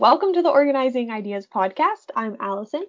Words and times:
Welcome 0.00 0.32
to 0.32 0.40
the 0.40 0.48
Organizing 0.48 1.10
Ideas 1.10 1.46
podcast. 1.46 2.06
I'm 2.16 2.38
Allison. 2.40 2.86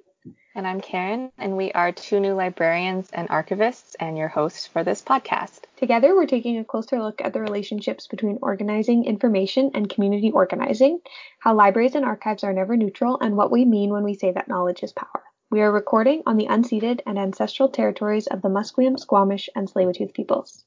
And 0.55 0.65
I'm 0.65 0.79
Karen, 0.79 1.29
and 1.37 1.57
we 1.57 1.69
are 1.73 1.91
two 1.91 2.21
new 2.21 2.33
librarians 2.33 3.09
and 3.11 3.27
archivists 3.27 3.97
and 3.99 4.17
your 4.17 4.29
hosts 4.29 4.65
for 4.65 4.85
this 4.85 5.01
podcast. 5.01 5.65
Together, 5.75 6.15
we're 6.15 6.25
taking 6.25 6.57
a 6.57 6.63
closer 6.63 7.03
look 7.03 7.19
at 7.19 7.33
the 7.33 7.41
relationships 7.41 8.07
between 8.07 8.39
organizing 8.41 9.03
information 9.03 9.71
and 9.73 9.89
community 9.89 10.31
organizing, 10.31 11.01
how 11.41 11.53
libraries 11.53 11.95
and 11.95 12.05
archives 12.05 12.45
are 12.45 12.53
never 12.53 12.77
neutral, 12.77 13.17
and 13.19 13.35
what 13.35 13.51
we 13.51 13.65
mean 13.65 13.89
when 13.89 14.05
we 14.05 14.13
say 14.13 14.31
that 14.31 14.47
knowledge 14.47 14.81
is 14.81 14.93
power. 14.93 15.23
We 15.49 15.59
are 15.59 15.69
recording 15.69 16.23
on 16.25 16.37
the 16.37 16.47
unceded 16.47 17.01
and 17.05 17.19
ancestral 17.19 17.67
territories 17.67 18.27
of 18.27 18.41
the 18.41 18.47
Musqueam, 18.47 18.97
Squamish, 18.97 19.49
and 19.53 19.67
Tsleil-Waututh 19.67 20.13
peoples. 20.13 20.63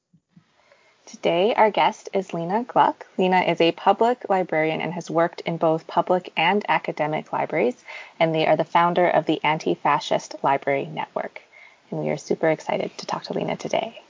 Today, 1.07 1.55
our 1.55 1.71
guest 1.71 2.09
is 2.15 2.33
Lena 2.33 2.65
Gluck. 2.65 3.07
Lena 3.19 3.41
is 3.43 3.61
a 3.61 3.73
public 3.73 4.31
librarian 4.31 4.81
and 4.81 4.95
has 4.95 5.11
worked 5.11 5.43
in 5.43 5.59
both 5.59 5.87
public 5.87 6.33
and 6.35 6.65
academic 6.67 7.31
libraries, 7.31 7.77
and 8.19 8.35
they 8.35 8.47
are 8.47 8.57
the 8.57 8.65
founder 8.65 9.07
of 9.07 9.27
the 9.27 9.39
Anti 9.45 9.75
Fascist 9.75 10.35
Library 10.43 10.87
Network. 10.87 11.43
And 11.91 12.01
we 12.01 12.09
are 12.09 12.17
super 12.17 12.49
excited 12.49 12.97
to 12.97 13.07
talk 13.07 13.25
to 13.25 13.35
Lena 13.35 13.57
today. 13.57 14.01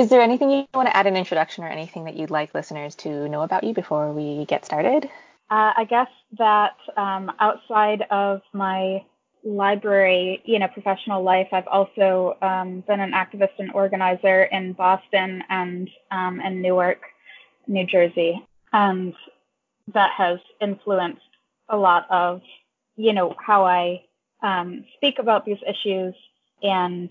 Is 0.00 0.08
there 0.08 0.22
anything 0.22 0.50
you 0.50 0.64
want 0.72 0.88
to 0.88 0.96
add 0.96 1.06
an 1.06 1.14
introduction 1.14 1.62
or 1.62 1.68
anything 1.68 2.04
that 2.04 2.16
you'd 2.16 2.30
like 2.30 2.54
listeners 2.54 2.94
to 3.04 3.28
know 3.28 3.42
about 3.42 3.64
you 3.64 3.74
before 3.74 4.14
we 4.14 4.46
get 4.46 4.64
started? 4.64 5.04
Uh, 5.50 5.72
I 5.76 5.84
guess 5.84 6.08
that 6.38 6.76
um, 6.96 7.30
outside 7.38 8.06
of 8.10 8.40
my 8.54 9.04
library, 9.44 10.40
you 10.46 10.58
know, 10.58 10.68
professional 10.68 11.22
life, 11.22 11.48
I've 11.52 11.66
also 11.66 12.38
um, 12.40 12.82
been 12.88 13.00
an 13.00 13.12
activist 13.12 13.58
and 13.58 13.72
organizer 13.72 14.44
in 14.44 14.72
Boston 14.72 15.44
and 15.50 15.90
um, 16.10 16.40
in 16.40 16.62
Newark, 16.62 17.02
New 17.66 17.84
Jersey, 17.86 18.42
and 18.72 19.12
that 19.92 20.12
has 20.16 20.38
influenced 20.62 21.20
a 21.68 21.76
lot 21.76 22.06
of, 22.10 22.40
you 22.96 23.12
know, 23.12 23.34
how 23.38 23.66
I 23.66 24.04
um, 24.42 24.86
speak 24.96 25.18
about 25.18 25.44
these 25.44 25.60
issues 25.68 26.14
and 26.62 27.10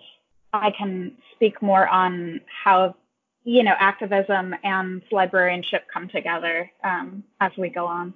I 0.54 0.72
can 0.72 1.14
speak 1.36 1.62
more 1.62 1.88
on 1.88 2.42
how 2.64 2.96
you 3.44 3.64
know 3.64 3.76
activism 3.78 4.56
and 4.64 5.02
librarianship 5.12 5.86
come 5.92 6.10
together 6.10 6.72
um, 6.84 7.24
as 7.40 7.52
we 7.58 7.70
go 7.70 7.86
on. 7.86 8.14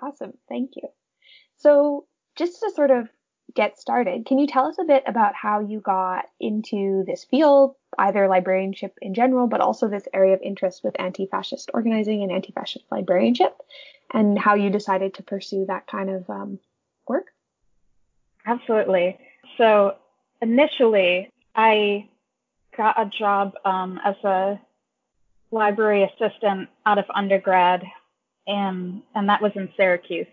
Awesome, 0.00 0.34
thank 0.48 0.76
you. 0.76 0.88
So 1.56 2.06
just 2.36 2.60
to 2.60 2.70
sort 2.74 2.90
of 2.90 3.08
get 3.54 3.78
started, 3.78 4.26
can 4.26 4.38
you 4.38 4.46
tell 4.46 4.66
us 4.66 4.76
a 4.80 4.84
bit 4.84 5.04
about 5.06 5.34
how 5.34 5.60
you 5.60 5.80
got 5.80 6.24
into 6.40 7.04
this 7.06 7.24
field, 7.24 7.76
either 7.98 8.26
librarianship 8.26 8.98
in 9.00 9.14
general, 9.14 9.46
but 9.46 9.60
also 9.60 9.88
this 9.88 10.08
area 10.12 10.34
of 10.34 10.42
interest 10.42 10.82
with 10.82 10.98
anti-fascist 10.98 11.70
organizing 11.72 12.22
and 12.22 12.32
anti-fascist 12.32 12.84
librarianship, 12.90 13.56
and 14.12 14.38
how 14.38 14.54
you 14.54 14.70
decided 14.70 15.14
to 15.14 15.22
pursue 15.22 15.66
that 15.66 15.86
kind 15.86 16.10
of 16.10 16.28
um, 16.28 16.58
work? 17.06 17.26
Absolutely. 18.46 19.18
So 19.56 19.94
initially, 20.42 21.30
I 21.54 22.08
got 22.76 23.00
a 23.00 23.06
job 23.06 23.54
um, 23.64 24.00
as 24.04 24.16
a 24.24 24.60
library 25.50 26.02
assistant 26.02 26.68
out 26.84 26.98
of 26.98 27.04
undergrad, 27.14 27.84
and 28.46 29.02
and 29.14 29.28
that 29.28 29.42
was 29.42 29.52
in 29.54 29.68
Syracuse. 29.76 30.26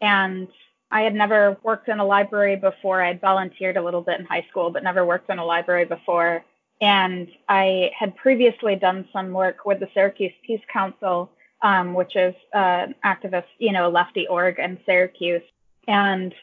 And 0.00 0.48
I 0.90 1.02
had 1.02 1.14
never 1.14 1.56
worked 1.62 1.88
in 1.88 2.00
a 2.00 2.04
library 2.04 2.56
before. 2.56 3.02
I 3.02 3.08
had 3.08 3.20
volunteered 3.20 3.76
a 3.76 3.82
little 3.82 4.02
bit 4.02 4.18
in 4.20 4.26
high 4.26 4.46
school, 4.50 4.70
but 4.70 4.82
never 4.82 5.04
worked 5.04 5.30
in 5.30 5.38
a 5.38 5.44
library 5.44 5.84
before. 5.84 6.44
And 6.80 7.28
I 7.48 7.90
had 7.96 8.16
previously 8.16 8.74
done 8.74 9.06
some 9.12 9.32
work 9.32 9.66
with 9.66 9.80
the 9.80 9.88
Syracuse 9.92 10.32
Peace 10.44 10.62
Council, 10.72 11.30
um, 11.62 11.94
which 11.94 12.16
is 12.16 12.34
an 12.54 12.94
activist, 13.04 13.44
you 13.58 13.72
know, 13.72 13.90
lefty 13.90 14.26
org 14.26 14.58
in 14.58 14.78
Syracuse. 14.86 15.42
And 15.86 16.34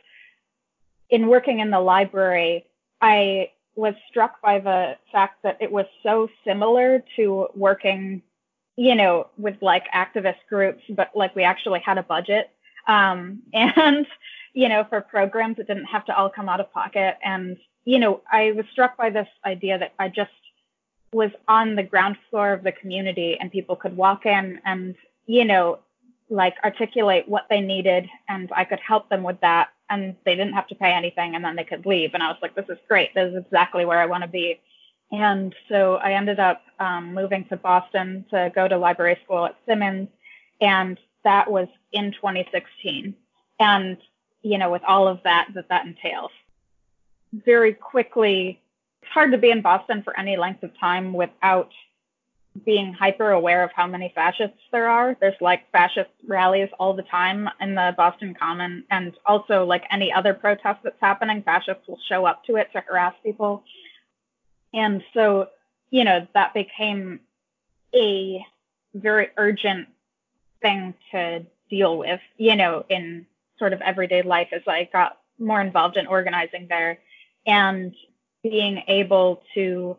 in 1.09 1.27
working 1.27 1.59
in 1.59 1.71
the 1.71 1.79
library, 1.79 2.65
I 3.01 3.49
was 3.77 3.93
struck 4.09 4.41
by 4.41 4.59
the 4.59 4.97
fact 5.11 5.43
that 5.43 5.57
it 5.61 5.71
was 5.71 5.85
so 6.01 6.27
similar 6.43 7.03
to 7.15 7.47
working, 7.55 8.23
you 8.75 8.95
know, 8.95 9.27
with 9.37 9.55
like 9.61 9.85
activist 9.93 10.39
groups, 10.49 10.81
but 10.89 11.11
like 11.15 11.35
we 11.35 11.43
actually 11.43 11.79
had 11.79 11.97
a 11.97 12.03
budget. 12.03 12.49
Um, 12.87 13.43
and, 13.53 14.07
you 14.53 14.67
know, 14.67 14.83
for 14.89 15.01
programs, 15.01 15.59
it 15.59 15.67
didn't 15.67 15.85
have 15.85 16.05
to 16.05 16.17
all 16.17 16.29
come 16.29 16.49
out 16.49 16.59
of 16.59 16.73
pocket. 16.73 17.17
And, 17.23 17.57
you 17.85 17.99
know, 17.99 18.21
I 18.31 18.51
was 18.51 18.65
struck 18.71 18.97
by 18.97 19.11
this 19.11 19.27
idea 19.45 19.77
that 19.77 19.93
I 19.99 20.09
just 20.09 20.31
was 21.13 21.31
on 21.47 21.75
the 21.75 21.83
ground 21.83 22.17
floor 22.29 22.53
of 22.53 22.63
the 22.63 22.71
community 22.71 23.37
and 23.39 23.51
people 23.51 23.75
could 23.75 23.95
walk 23.95 24.25
in 24.25 24.59
and, 24.65 24.95
you 25.27 25.45
know, 25.45 25.79
like 26.29 26.55
articulate 26.63 27.29
what 27.29 27.45
they 27.49 27.61
needed 27.61 28.09
and 28.27 28.51
I 28.53 28.65
could 28.65 28.81
help 28.85 29.07
them 29.09 29.23
with 29.23 29.39
that 29.41 29.69
and 29.89 30.15
they 30.25 30.35
didn't 30.35 30.53
have 30.53 30.67
to 30.67 30.75
pay 30.75 30.91
anything 30.91 31.35
and 31.35 31.43
then 31.43 31.55
they 31.55 31.63
could 31.63 31.85
leave. 31.85 32.13
And 32.13 32.23
I 32.23 32.27
was 32.27 32.37
like, 32.41 32.55
this 32.55 32.65
is 32.69 32.77
great. 32.87 33.13
This 33.13 33.31
is 33.31 33.37
exactly 33.45 33.85
where 33.85 33.99
I 33.99 34.05
want 34.05 34.23
to 34.23 34.29
be. 34.29 34.59
And 35.11 35.55
so 35.69 35.95
I 35.95 36.13
ended 36.13 36.39
up 36.39 36.61
um, 36.79 37.13
moving 37.13 37.45
to 37.45 37.57
Boston 37.57 38.25
to 38.31 38.51
go 38.53 38.67
to 38.67 38.77
library 38.77 39.17
school 39.23 39.45
at 39.45 39.55
Simmons. 39.65 40.09
And 40.59 40.99
that 41.23 41.49
was 41.49 41.67
in 41.91 42.11
2016. 42.11 43.15
And, 43.59 43.97
you 44.41 44.57
know, 44.57 44.69
with 44.69 44.83
all 44.85 45.07
of 45.07 45.21
that 45.23 45.47
that 45.55 45.69
that 45.69 45.85
entails. 45.85 46.31
Very 47.33 47.73
quickly, 47.73 48.61
it's 49.01 49.11
hard 49.11 49.31
to 49.31 49.37
be 49.37 49.51
in 49.51 49.61
Boston 49.61 50.03
for 50.03 50.17
any 50.19 50.37
length 50.37 50.63
of 50.63 50.77
time 50.79 51.13
without 51.13 51.71
being 52.65 52.93
hyper 52.93 53.31
aware 53.31 53.63
of 53.63 53.71
how 53.75 53.87
many 53.87 54.11
fascists 54.15 54.59
there 54.71 54.89
are. 54.89 55.15
There's 55.19 55.39
like 55.41 55.71
fascist 55.71 56.09
rallies 56.25 56.69
all 56.79 56.93
the 56.93 57.03
time 57.03 57.49
in 57.61 57.75
the 57.75 57.93
Boston 57.95 58.35
Common, 58.39 58.83
and 58.89 59.13
also 59.25 59.65
like 59.65 59.83
any 59.91 60.11
other 60.11 60.33
protest 60.33 60.79
that's 60.83 60.99
happening, 60.99 61.43
fascists 61.43 61.87
will 61.87 61.99
show 62.09 62.25
up 62.25 62.43
to 62.45 62.55
it 62.55 62.69
to 62.73 62.81
harass 62.81 63.13
people. 63.23 63.63
And 64.73 65.03
so, 65.13 65.49
you 65.89 66.03
know, 66.03 66.27
that 66.33 66.53
became 66.53 67.19
a 67.95 68.45
very 68.93 69.29
urgent 69.37 69.87
thing 70.61 70.93
to 71.11 71.45
deal 71.69 71.97
with, 71.97 72.19
you 72.37 72.55
know, 72.55 72.85
in 72.89 73.25
sort 73.59 73.73
of 73.73 73.81
everyday 73.81 74.21
life 74.21 74.49
as 74.51 74.61
I 74.67 74.89
got 74.91 75.17
more 75.39 75.61
involved 75.61 75.97
in 75.97 76.07
organizing 76.07 76.67
there 76.69 76.99
and 77.45 77.93
being 78.43 78.83
able 78.87 79.41
to, 79.53 79.97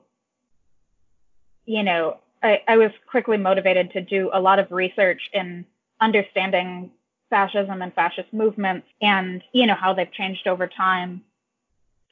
you 1.64 1.82
know, 1.82 2.18
I, 2.42 2.62
I 2.68 2.76
was 2.76 2.90
quickly 3.10 3.36
motivated 3.36 3.92
to 3.92 4.00
do 4.00 4.30
a 4.32 4.40
lot 4.40 4.58
of 4.58 4.70
research 4.70 5.22
in 5.32 5.64
understanding 6.00 6.90
fascism 7.30 7.82
and 7.82 7.92
fascist 7.92 8.32
movements 8.32 8.86
and 9.02 9.42
you 9.52 9.66
know 9.66 9.74
how 9.74 9.92
they've 9.92 10.12
changed 10.12 10.46
over 10.46 10.66
time 10.66 11.22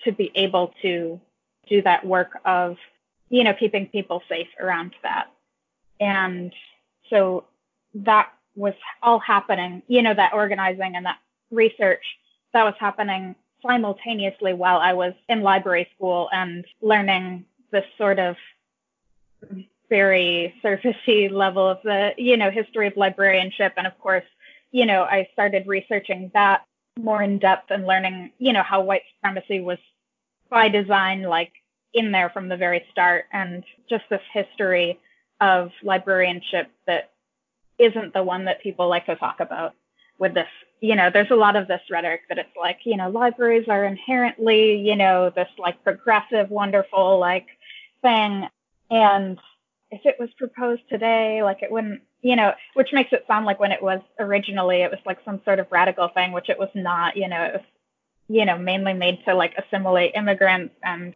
to 0.04 0.12
be 0.12 0.30
able 0.34 0.74
to 0.82 1.20
do 1.68 1.82
that 1.82 2.04
work 2.04 2.38
of 2.44 2.76
you 3.30 3.44
know 3.44 3.54
keeping 3.54 3.86
people 3.86 4.22
safe 4.28 4.48
around 4.60 4.94
that. 5.02 5.28
And 6.00 6.52
so 7.08 7.44
that 7.94 8.30
was 8.54 8.74
all 9.02 9.18
happening 9.18 9.82
you 9.86 10.02
know 10.02 10.14
that 10.14 10.34
organizing 10.34 10.96
and 10.96 11.06
that 11.06 11.18
research 11.50 12.04
that 12.52 12.64
was 12.64 12.74
happening 12.78 13.34
simultaneously 13.66 14.52
while 14.52 14.78
I 14.78 14.92
was 14.92 15.14
in 15.28 15.42
library 15.42 15.88
school 15.94 16.28
and 16.32 16.64
learning 16.82 17.44
this 17.70 17.84
sort 17.96 18.18
of 18.18 18.36
very 19.88 20.54
surfacey 20.64 21.30
level 21.30 21.68
of 21.68 21.78
the, 21.82 22.12
you 22.16 22.36
know, 22.36 22.50
history 22.50 22.86
of 22.86 22.96
librarianship. 22.96 23.74
And 23.76 23.86
of 23.86 23.98
course, 23.98 24.24
you 24.72 24.86
know, 24.86 25.02
I 25.02 25.28
started 25.32 25.66
researching 25.66 26.30
that 26.34 26.64
more 26.98 27.22
in 27.22 27.38
depth 27.38 27.70
and 27.70 27.86
learning, 27.86 28.32
you 28.38 28.52
know, 28.52 28.62
how 28.62 28.82
white 28.82 29.02
supremacy 29.16 29.60
was 29.60 29.78
by 30.50 30.68
design, 30.68 31.22
like 31.22 31.52
in 31.92 32.12
there 32.12 32.30
from 32.30 32.48
the 32.48 32.56
very 32.56 32.84
start, 32.90 33.26
and 33.32 33.64
just 33.88 34.04
this 34.10 34.22
history 34.32 34.98
of 35.40 35.70
librarianship 35.82 36.70
that 36.86 37.10
isn't 37.78 38.14
the 38.14 38.22
one 38.22 38.46
that 38.46 38.62
people 38.62 38.88
like 38.88 39.06
to 39.06 39.16
talk 39.16 39.40
about 39.40 39.74
with 40.18 40.34
this 40.34 40.48
you 40.80 40.94
know 40.94 41.10
there's 41.12 41.30
a 41.30 41.36
lot 41.36 41.56
of 41.56 41.68
this 41.68 41.80
rhetoric 41.90 42.22
that 42.28 42.38
it's 42.38 42.56
like 42.58 42.78
you 42.84 42.96
know 42.96 43.10
libraries 43.10 43.68
are 43.68 43.84
inherently 43.84 44.76
you 44.76 44.96
know 44.96 45.30
this 45.30 45.48
like 45.58 45.82
progressive 45.84 46.50
wonderful 46.50 47.18
like 47.18 47.46
thing 48.02 48.46
and 48.90 49.38
if 49.90 50.00
it 50.04 50.16
was 50.18 50.28
proposed 50.36 50.82
today, 50.88 51.42
like 51.42 51.62
it 51.62 51.70
wouldn't, 51.70 52.02
you 52.22 52.36
know, 52.36 52.52
which 52.74 52.92
makes 52.92 53.12
it 53.12 53.24
sound 53.28 53.46
like 53.46 53.60
when 53.60 53.72
it 53.72 53.82
was 53.82 54.00
originally, 54.18 54.82
it 54.82 54.90
was 54.90 55.00
like 55.06 55.18
some 55.24 55.40
sort 55.44 55.60
of 55.60 55.66
radical 55.70 56.08
thing, 56.08 56.32
which 56.32 56.48
it 56.48 56.58
was 56.58 56.70
not, 56.74 57.16
you 57.16 57.28
know, 57.28 57.42
it 57.42 57.52
was, 57.54 57.64
you 58.28 58.44
know, 58.44 58.58
mainly 58.58 58.94
made 58.94 59.18
to 59.24 59.34
like 59.34 59.54
assimilate 59.56 60.14
immigrants 60.16 60.74
and 60.82 61.14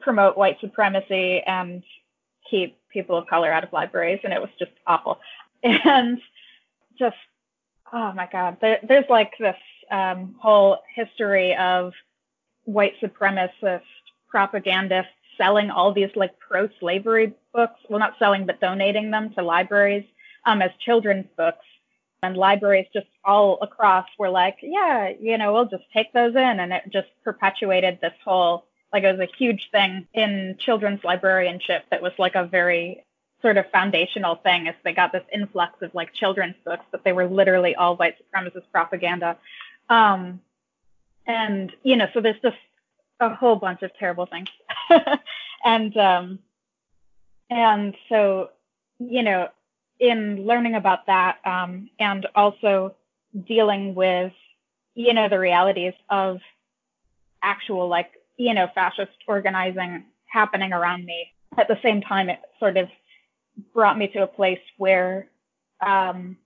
promote 0.00 0.36
white 0.36 0.58
supremacy 0.60 1.40
and 1.46 1.82
keep 2.50 2.78
people 2.92 3.16
of 3.16 3.26
color 3.26 3.50
out 3.50 3.64
of 3.64 3.72
libraries. 3.72 4.20
And 4.22 4.32
it 4.32 4.40
was 4.40 4.50
just 4.58 4.72
awful. 4.86 5.18
And 5.62 6.18
just, 6.98 7.16
oh 7.92 8.12
my 8.14 8.26
God, 8.32 8.56
there, 8.62 8.78
there's 8.86 9.04
like 9.10 9.32
this 9.38 9.56
um, 9.90 10.34
whole 10.40 10.78
history 10.94 11.54
of 11.54 11.92
white 12.64 12.94
supremacist 13.02 13.82
propagandists 14.28 15.12
selling 15.40 15.70
all 15.70 15.92
these 15.92 16.10
like 16.14 16.38
pro-slavery 16.38 17.32
books. 17.54 17.80
Well, 17.88 17.98
not 17.98 18.18
selling, 18.18 18.46
but 18.46 18.60
donating 18.60 19.10
them 19.10 19.32
to 19.34 19.42
libraries 19.42 20.04
um, 20.44 20.60
as 20.60 20.70
children's 20.84 21.26
books. 21.36 21.64
And 22.22 22.36
libraries 22.36 22.86
just 22.92 23.06
all 23.24 23.58
across 23.62 24.06
were 24.18 24.28
like, 24.28 24.58
yeah, 24.60 25.10
you 25.18 25.38
know, 25.38 25.54
we'll 25.54 25.64
just 25.64 25.84
take 25.94 26.12
those 26.12 26.34
in. 26.34 26.60
And 26.60 26.72
it 26.72 26.82
just 26.90 27.08
perpetuated 27.24 27.98
this 28.00 28.12
whole, 28.22 28.66
like, 28.92 29.04
it 29.04 29.16
was 29.16 29.26
a 29.26 29.36
huge 29.38 29.70
thing 29.70 30.06
in 30.12 30.56
children's 30.58 31.02
librarianship 31.02 31.84
that 31.90 32.02
was 32.02 32.12
like 32.18 32.34
a 32.34 32.44
very 32.44 33.02
sort 33.40 33.56
of 33.56 33.64
foundational 33.70 34.34
thing 34.34 34.68
as 34.68 34.74
they 34.84 34.92
got 34.92 35.12
this 35.12 35.24
influx 35.32 35.80
of 35.80 35.94
like 35.94 36.12
children's 36.12 36.56
books, 36.62 36.84
but 36.90 37.04
they 37.04 37.12
were 37.12 37.26
literally 37.26 37.74
all 37.74 37.96
white 37.96 38.16
supremacist 38.20 38.64
propaganda. 38.70 39.38
Um, 39.88 40.40
and, 41.26 41.72
you 41.82 41.96
know, 41.96 42.08
so 42.12 42.20
there's 42.20 42.40
just 42.42 42.58
a 43.20 43.34
whole 43.34 43.56
bunch 43.56 43.82
of 43.82 43.94
terrible 43.98 44.26
things. 44.26 44.48
and, 45.64 45.96
um, 45.96 46.38
and 47.48 47.94
so, 48.08 48.50
you 48.98 49.22
know, 49.22 49.48
in 49.98 50.46
learning 50.46 50.74
about 50.74 51.06
that, 51.06 51.38
um, 51.44 51.90
and 51.98 52.26
also 52.34 52.94
dealing 53.46 53.94
with, 53.94 54.32
you 54.94 55.12
know, 55.14 55.28
the 55.28 55.38
realities 55.38 55.94
of 56.08 56.40
actual, 57.42 57.88
like, 57.88 58.10
you 58.36 58.54
know, 58.54 58.68
fascist 58.74 59.12
organizing 59.26 60.04
happening 60.26 60.72
around 60.72 61.04
me. 61.04 61.32
At 61.58 61.68
the 61.68 61.78
same 61.82 62.00
time, 62.00 62.30
it 62.30 62.40
sort 62.58 62.76
of 62.76 62.88
brought 63.74 63.98
me 63.98 64.08
to 64.08 64.22
a 64.22 64.26
place 64.26 64.60
where 64.78 65.28
um, 65.84 66.36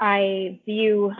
I 0.00 0.60
view 0.64 1.12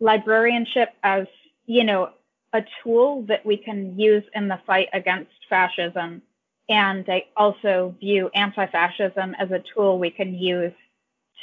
librarianship 0.00 0.90
as, 1.02 1.26
you 1.66 1.84
know, 1.84 2.10
a 2.52 2.62
tool 2.82 3.22
that 3.28 3.44
we 3.44 3.56
can 3.56 3.98
use 3.98 4.24
in 4.34 4.48
the 4.48 4.58
fight 4.66 4.88
against 4.92 5.30
fascism. 5.48 6.22
And 6.68 7.08
I 7.08 7.24
also 7.36 7.94
view 7.98 8.30
anti-fascism 8.34 9.34
as 9.38 9.50
a 9.50 9.62
tool 9.74 9.98
we 9.98 10.10
can 10.10 10.34
use 10.34 10.72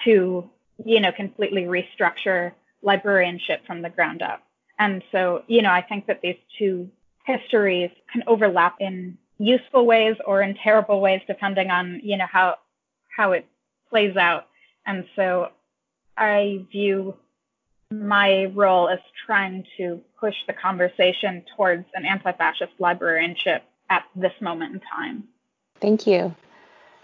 to, 0.03 0.49
you 0.85 0.99
know, 0.99 1.11
completely 1.11 1.63
restructure 1.63 2.51
librarianship 2.81 3.65
from 3.65 3.81
the 3.81 3.89
ground 3.89 4.21
up. 4.21 4.43
And 4.77 5.03
so, 5.11 5.43
you 5.47 5.61
know, 5.61 5.71
I 5.71 5.81
think 5.81 6.05
that 6.07 6.21
these 6.21 6.37
two 6.59 6.89
histories 7.25 7.89
can 8.11 8.23
overlap 8.27 8.75
in 8.79 9.17
useful 9.39 9.85
ways 9.85 10.15
or 10.25 10.41
in 10.41 10.55
terrible 10.55 11.01
ways, 11.01 11.21
depending 11.27 11.71
on, 11.71 12.01
you 12.03 12.17
know, 12.17 12.27
how, 12.31 12.57
how 13.15 13.31
it 13.31 13.47
plays 13.89 14.15
out. 14.15 14.47
And 14.85 15.05
so 15.15 15.49
I 16.17 16.65
view 16.71 17.15
my 17.89 18.45
role 18.53 18.89
as 18.89 18.99
trying 19.25 19.65
to 19.77 20.01
push 20.19 20.35
the 20.47 20.53
conversation 20.53 21.43
towards 21.55 21.85
an 21.93 22.05
anti-fascist 22.05 22.73
librarianship 22.79 23.63
at 23.89 24.03
this 24.15 24.33
moment 24.41 24.73
in 24.73 24.81
time. 24.81 25.23
Thank 25.79 26.07
you. 26.07 26.35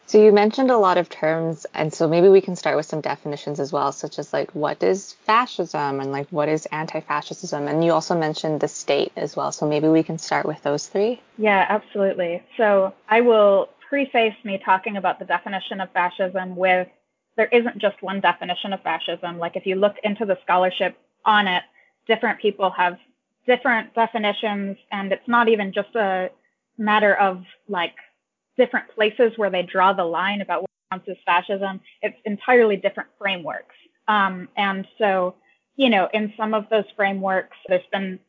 So 0.07 0.21
you 0.21 0.33
mentioned 0.33 0.71
a 0.71 0.77
lot 0.77 0.97
of 0.97 1.09
terms, 1.09 1.65
and 1.73 1.93
so 1.93 2.07
maybe 2.07 2.27
we 2.27 2.41
can 2.41 2.57
start 2.57 2.75
with 2.75 2.85
some 2.85 2.99
definitions 2.99 3.61
as 3.61 3.71
well, 3.71 3.93
such 3.93 4.19
as 4.19 4.33
like 4.33 4.51
what 4.51 4.83
is 4.83 5.13
fascism 5.13 6.01
and 6.01 6.11
like 6.11 6.27
what 6.31 6.49
is 6.49 6.65
anti-fascism, 6.65 7.67
and 7.67 7.85
you 7.85 7.93
also 7.93 8.17
mentioned 8.17 8.59
the 8.59 8.67
state 8.67 9.13
as 9.15 9.37
well. 9.37 9.53
So 9.53 9.67
maybe 9.67 9.87
we 9.87 10.03
can 10.03 10.17
start 10.17 10.45
with 10.45 10.61
those 10.63 10.87
three. 10.87 11.21
Yeah, 11.37 11.65
absolutely. 11.69 12.43
So 12.57 12.93
I 13.07 13.21
will 13.21 13.69
preface 13.87 14.35
me 14.43 14.61
talking 14.63 14.97
about 14.97 15.19
the 15.19 15.25
definition 15.25 15.79
of 15.79 15.91
fascism 15.91 16.55
with 16.55 16.89
there 17.37 17.47
isn't 17.47 17.77
just 17.77 18.01
one 18.01 18.19
definition 18.19 18.73
of 18.73 18.81
fascism. 18.81 19.37
Like 19.37 19.55
if 19.55 19.65
you 19.65 19.75
look 19.75 19.95
into 20.03 20.25
the 20.25 20.37
scholarship 20.43 20.97
on 21.23 21.47
it, 21.47 21.63
different 22.05 22.41
people 22.41 22.69
have 22.71 22.97
different 23.47 23.93
definitions, 23.95 24.77
and 24.91 25.13
it's 25.13 25.27
not 25.27 25.47
even 25.47 25.71
just 25.71 25.95
a 25.95 26.31
matter 26.81 27.15
of 27.15 27.43
like 27.67 27.93
different 28.57 28.89
places 28.93 29.31
where 29.37 29.49
they 29.49 29.63
draw 29.63 29.93
the 29.93 30.03
line 30.03 30.41
about 30.41 30.61
what 30.61 30.69
counts 30.91 31.07
as 31.09 31.17
fascism. 31.25 31.79
It's 32.01 32.17
entirely 32.25 32.75
different 32.75 33.09
frameworks. 33.17 33.75
Um, 34.07 34.49
and 34.57 34.87
so, 34.97 35.35
you 35.75 35.89
know, 35.89 36.09
in 36.13 36.33
some 36.35 36.53
of 36.53 36.65
those 36.69 36.85
frameworks, 36.95 37.55
there's 37.67 37.81
been 37.91 38.19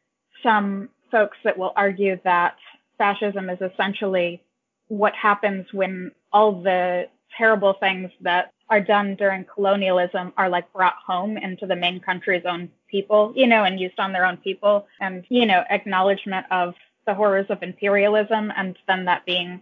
some 0.43 0.89
folks 1.11 1.37
that 1.45 1.59
will 1.59 1.73
argue 1.77 2.19
that 2.25 2.57
fascism 2.99 3.51
is 3.51 3.59
essentially 3.61 4.43
what 4.89 5.15
happens 5.15 5.67
when 5.73 6.13
all 6.33 6.63
the 6.63 7.09
terrible 7.37 7.75
things 7.81 8.11
that 8.21 8.53
are 8.69 8.81
done 8.81 9.17
during 9.17 9.45
colonialism 9.45 10.33
are 10.37 10.49
like 10.49 10.73
brought 10.73 10.95
home 11.05 11.37
into 11.37 11.67
the 11.67 11.77
main 11.77 12.01
country's 12.01 12.45
own 12.47 12.71
people, 12.91 13.33
you 13.35 13.47
know, 13.47 13.65
and 13.65 13.81
used 13.81 13.99
on 13.99 14.13
their 14.13 14.25
own 14.25 14.37
people 14.37 14.87
and, 15.01 15.25
you 15.29 15.47
know, 15.47 15.63
acknowledgement 15.71 16.47
of 16.51 16.75
the 17.07 17.15
horrors 17.15 17.47
of 17.49 17.63
imperialism 17.63 18.53
and 18.57 18.77
then 18.87 19.07
that 19.07 19.25
being 19.27 19.61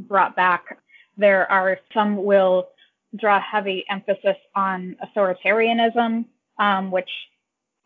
brought 0.00 0.36
back. 0.36 0.78
There 1.16 1.50
are 1.50 1.78
some 1.92 2.24
will 2.24 2.68
draw 3.16 3.40
heavy 3.40 3.84
emphasis 3.88 4.36
on 4.54 4.96
authoritarianism, 5.02 6.26
um, 6.58 6.90
which 6.90 7.10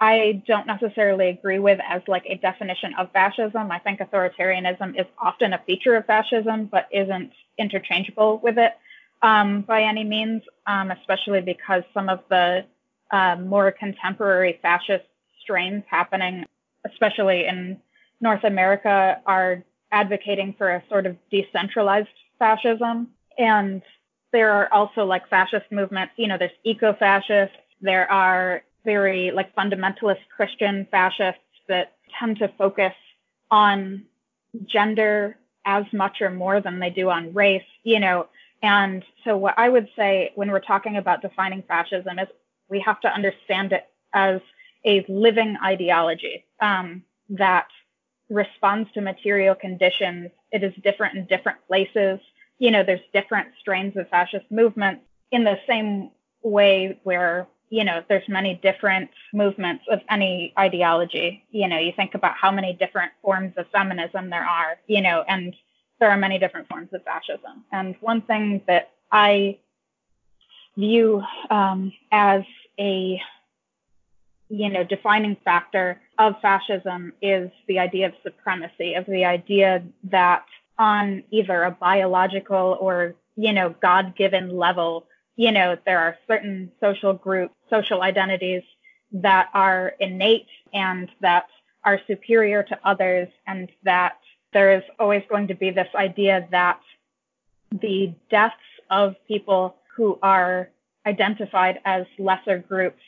I 0.00 0.43
don't 0.46 0.66
necessarily 0.66 1.28
agree 1.28 1.60
with 1.60 1.78
as 1.88 2.02
like 2.08 2.25
a 2.26 2.34
definition 2.37 2.94
of 2.99 3.12
fascism. 3.12 3.70
I 3.70 3.78
think 3.78 4.00
authoritarianism 4.00 4.99
is 4.99 5.06
often 5.16 5.52
a 5.52 5.62
feature 5.64 5.94
of 5.94 6.06
fascism, 6.06 6.66
but 6.66 6.88
isn't 6.90 7.32
interchangeable 7.56 8.38
with 8.43 8.58
it 8.58 8.72
um, 9.22 9.62
by 9.62 9.82
any 9.82 10.04
means, 10.04 10.43
um, 10.66 10.90
especially 10.90 11.40
because 11.40 11.84
some 11.94 12.08
of 12.08 12.20
the 12.28 12.64
uh, 13.12 13.37
more 13.37 13.70
contemporary 13.70 14.58
fascist 14.60 15.04
strains 15.40 15.84
happening, 15.88 16.46
especially 16.84 17.46
in 17.46 17.78
North 18.23 18.45
America, 18.45 19.21
are 19.27 19.63
advocating 19.91 20.55
for 20.57 20.71
a 20.71 20.83
sort 20.89 21.05
of 21.05 21.17
decentralized 21.31 22.09
fascism. 22.39 23.09
And 23.37 23.83
there 24.33 24.53
are 24.53 24.73
also 24.73 25.05
like 25.05 25.29
fascist 25.29 25.67
movements, 25.71 26.15
you 26.17 26.29
know, 26.29 26.39
there's 26.39 26.51
eco 26.65 26.95
fascists, 26.95 27.57
there 27.83 28.11
are 28.11 28.63
very 28.85 29.31
like 29.31 29.55
fundamentalist 29.55 30.21
Christian 30.35 30.87
fascists 30.91 31.41
that 31.69 31.93
tend 32.19 32.39
to 32.39 32.49
focus 32.57 32.95
on 33.51 34.05
gender 34.65 35.37
as 35.65 35.85
much 35.93 36.21
or 36.21 36.31
more 36.31 36.61
than 36.61 36.81
they 36.81 36.91
do 36.91 37.11
on 37.11 37.35
race, 37.35 37.63
you 37.85 38.01
know. 38.01 38.27
And 38.63 39.05
so 39.25 39.37
what 39.37 39.55
I 39.59 39.69
would 39.69 39.89
say 39.97 40.33
when 40.35 40.51
we're 40.51 40.61
talking 40.61 40.97
about 40.97 41.23
defining 41.23 41.63
fascism 41.63 42.19
is 42.19 42.29
we 42.69 42.81
have 42.81 43.01
to 43.01 43.09
understand 43.09 43.73
it 43.73 43.87
as 44.15 44.41
a 44.85 45.05
living 45.09 45.57
ideology 45.63 46.45
um, 46.61 47.03
that 47.29 47.69
responds 48.32 48.90
to 48.93 49.00
material 49.00 49.55
conditions. 49.55 50.31
It 50.50 50.64
is 50.64 50.73
different 50.83 51.16
in 51.16 51.26
different 51.26 51.59
places. 51.68 52.18
You 52.59 52.71
know, 52.71 52.83
there's 52.83 53.00
different 53.12 53.49
strains 53.61 53.97
of 53.97 54.09
fascist 54.09 54.47
movements 54.50 55.02
in 55.30 55.45
the 55.45 55.59
same 55.68 56.11
way 56.42 56.99
where, 57.02 57.47
you 57.71 57.85
know, 57.85 58.02
there's 58.09 58.28
many 58.28 58.54
different 58.62 59.11
movements 59.33 59.85
of 59.90 60.00
any 60.11 60.52
ideology. 60.59 61.45
You 61.50 61.68
know, 61.68 61.78
you 61.78 61.92
think 61.95 62.14
about 62.14 62.37
how 62.37 62.50
many 62.50 62.73
different 62.73 63.12
forms 63.23 63.54
of 63.57 63.66
feminism 63.71 64.30
there 64.30 64.45
are, 64.45 64.78
you 64.87 65.02
know, 65.02 65.25
and 65.28 65.54
there 66.00 66.11
are 66.11 66.16
many 66.16 66.38
different 66.38 66.68
forms 66.68 66.88
of 66.92 67.02
fascism. 67.04 67.64
And 67.71 67.95
one 68.00 68.23
thing 68.23 68.62
that 68.66 68.90
I 69.11 69.59
view 70.76 71.23
um, 71.50 71.92
as 72.11 72.42
a 72.78 73.21
you 74.52 74.68
know, 74.68 74.85
defining 74.85 75.35
factor 75.47 75.99
of 76.18 76.35
fascism 76.42 77.14
is 77.23 77.50
the 77.68 77.78
idea 77.78 78.06
of 78.06 78.12
supremacy, 78.23 78.92
of 78.92 79.06
the 79.06 79.25
idea 79.25 79.82
that 80.04 80.44
on 80.78 81.25
either 81.30 81.62
a 81.62 81.71
biological 81.71 82.76
or, 82.78 83.14
you 83.35 83.54
know, 83.54 83.75
God 83.80 84.14
given 84.14 84.54
level, 84.54 85.06
you 85.37 85.52
know, 85.52 85.78
there 85.87 85.99
are 85.99 86.18
certain 86.28 86.71
social 86.80 87.14
groups, 87.14 87.54
social 87.71 88.02
identities 88.02 88.62
that 89.12 89.49
are 89.54 89.94
innate 89.99 90.49
and 90.75 91.09
that 91.21 91.47
are 91.87 91.99
superior 92.06 92.62
to 92.62 92.78
others, 92.85 93.28
and 93.47 93.71
that 93.85 94.18
there 94.52 94.76
is 94.76 94.82
always 95.00 95.23
going 95.30 95.49
to 95.49 95.54
be 95.54 95.71
this 95.71 95.88
idea 95.94 96.47
that 96.50 96.78
the 97.71 98.12
deaths 98.30 98.54
of 98.90 99.14
people 99.26 99.76
who 99.97 100.18
are 100.23 100.68
identified 101.06 101.80
as 101.87 102.04
lesser 102.18 102.59
groups 102.59 103.00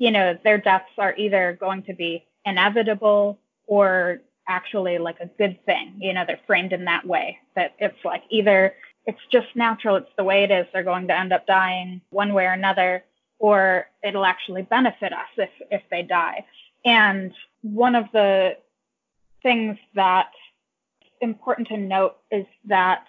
you 0.00 0.10
know, 0.10 0.36
their 0.42 0.56
deaths 0.56 0.90
are 0.96 1.14
either 1.16 1.56
going 1.60 1.82
to 1.82 1.92
be 1.92 2.24
inevitable 2.46 3.38
or 3.66 4.22
actually 4.48 4.96
like 4.96 5.20
a 5.20 5.26
good 5.26 5.62
thing. 5.66 5.94
You 5.98 6.14
know, 6.14 6.24
they're 6.26 6.40
framed 6.46 6.72
in 6.72 6.86
that 6.86 7.06
way 7.06 7.38
that 7.54 7.74
it's 7.78 8.02
like 8.02 8.22
either 8.30 8.74
it's 9.06 9.20
just 9.30 9.48
natural, 9.54 9.96
it's 9.96 10.10
the 10.16 10.24
way 10.24 10.42
it 10.42 10.50
is, 10.50 10.66
they're 10.72 10.82
going 10.84 11.06
to 11.08 11.18
end 11.18 11.34
up 11.34 11.46
dying 11.46 12.00
one 12.08 12.32
way 12.32 12.46
or 12.46 12.52
another, 12.52 13.04
or 13.38 13.88
it'll 14.02 14.24
actually 14.24 14.62
benefit 14.62 15.12
us 15.12 15.28
if, 15.36 15.50
if 15.70 15.82
they 15.90 16.02
die. 16.02 16.46
And 16.82 17.34
one 17.60 17.94
of 17.94 18.06
the 18.12 18.56
things 19.42 19.76
that's 19.94 20.34
important 21.20 21.68
to 21.68 21.76
note 21.76 22.16
is 22.30 22.46
that 22.64 23.04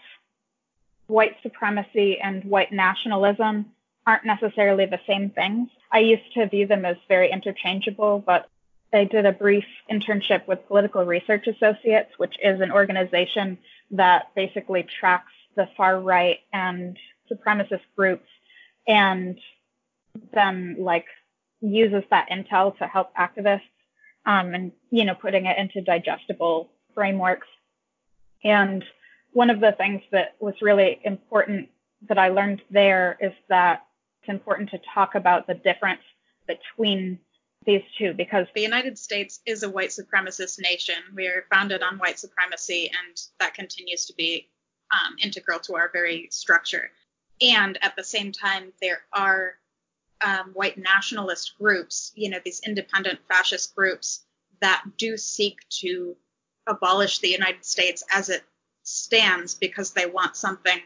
white 1.07 1.37
supremacy 1.41 2.19
and 2.19 2.43
white 2.43 2.73
nationalism 2.73 3.67
aren't 4.05 4.25
necessarily 4.25 4.85
the 4.85 4.99
same 5.07 5.29
things. 5.29 5.69
I 5.91 5.99
used 5.99 6.33
to 6.33 6.47
view 6.47 6.67
them 6.67 6.85
as 6.85 6.97
very 7.07 7.31
interchangeable, 7.31 8.23
but 8.25 8.47
I 8.93 9.05
did 9.05 9.25
a 9.25 9.31
brief 9.31 9.65
internship 9.91 10.47
with 10.47 10.67
Political 10.67 11.05
Research 11.05 11.47
Associates, 11.47 12.11
which 12.17 12.35
is 12.43 12.59
an 12.61 12.71
organization 12.71 13.57
that 13.91 14.33
basically 14.35 14.83
tracks 14.83 15.31
the 15.55 15.67
far 15.77 15.99
right 15.99 16.39
and 16.51 16.97
supremacist 17.31 17.81
groups 17.95 18.27
and 18.87 19.37
then 20.33 20.75
like 20.79 21.05
uses 21.61 22.03
that 22.09 22.29
intel 22.29 22.77
to 22.77 22.87
help 22.87 23.15
activists 23.15 23.61
um, 24.25 24.53
and 24.53 24.71
you 24.89 25.05
know 25.05 25.15
putting 25.15 25.45
it 25.45 25.57
into 25.57 25.81
digestible 25.81 26.71
frameworks 26.93 27.47
and 28.43 28.83
one 29.33 29.49
of 29.49 29.61
the 29.61 29.71
things 29.71 30.01
that 30.11 30.35
was 30.39 30.55
really 30.61 30.99
important 31.03 31.69
that 32.09 32.17
i 32.17 32.29
learned 32.29 32.61
there 32.71 33.17
is 33.21 33.33
that 33.49 33.85
it's 34.21 34.29
important 34.29 34.69
to 34.69 34.79
talk 34.93 35.15
about 35.15 35.47
the 35.47 35.55
difference 35.55 36.01
between 36.47 37.19
these 37.65 37.81
two 37.97 38.13
because 38.13 38.47
the 38.55 38.61
united 38.61 38.97
states 38.97 39.39
is 39.45 39.63
a 39.63 39.69
white 39.69 39.89
supremacist 39.89 40.59
nation. 40.59 40.95
We 41.15 41.27
are 41.27 41.45
founded 41.51 41.83
on 41.83 41.99
white 41.99 42.19
supremacy 42.19 42.89
and 42.89 43.21
that 43.39 43.53
continues 43.53 44.05
to 44.07 44.13
be 44.15 44.47
um, 44.91 45.15
integral 45.23 45.59
to 45.61 45.75
our 45.75 45.89
very 45.91 46.27
structure. 46.31 46.89
And 47.39 47.77
at 47.83 47.95
the 47.95 48.03
same 48.03 48.31
time 48.31 48.73
there 48.81 49.01
are 49.13 49.55
um, 50.21 50.51
white 50.53 50.77
nationalist 50.77 51.57
groups, 51.59 52.11
you 52.15 52.29
know, 52.29 52.39
these 52.43 52.61
independent 52.65 53.19
fascist 53.27 53.75
groups 53.75 54.25
that 54.61 54.83
do 54.97 55.17
seek 55.17 55.57
to 55.69 56.15
abolish 56.67 57.19
the 57.19 57.29
United 57.29 57.65
States 57.65 58.03
as 58.11 58.29
it 58.29 58.43
stands 58.83 59.55
because 59.55 59.91
they 59.91 60.05
want 60.05 60.35
something 60.35 60.79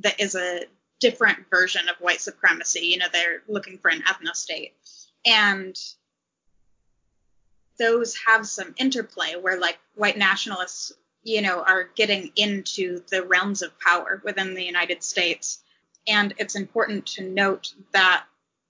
that 0.00 0.20
is 0.20 0.34
a 0.34 0.64
different 1.02 1.50
version 1.50 1.88
of 1.88 1.96
white 1.96 2.20
supremacy. 2.20 2.86
You 2.86 2.98
know, 2.98 3.06
they're 3.12 3.42
looking 3.48 3.76
for 3.76 3.90
an 3.90 4.02
ethno 4.02 4.34
state. 4.34 4.72
And 5.26 5.76
those 7.78 8.16
have 8.26 8.46
some 8.46 8.74
interplay 8.78 9.34
where, 9.34 9.58
like, 9.58 9.78
white 9.96 10.16
nationalists, 10.16 10.92
you 11.24 11.42
know, 11.42 11.62
are 11.62 11.90
getting 11.96 12.30
into 12.36 13.02
the 13.10 13.24
realms 13.24 13.62
of 13.62 13.78
power 13.80 14.22
within 14.24 14.54
the 14.54 14.62
United 14.62 15.02
States. 15.02 15.58
And 16.06 16.34
it's 16.38 16.54
important 16.54 17.06
to 17.14 17.28
note 17.28 17.74
that 17.92 18.24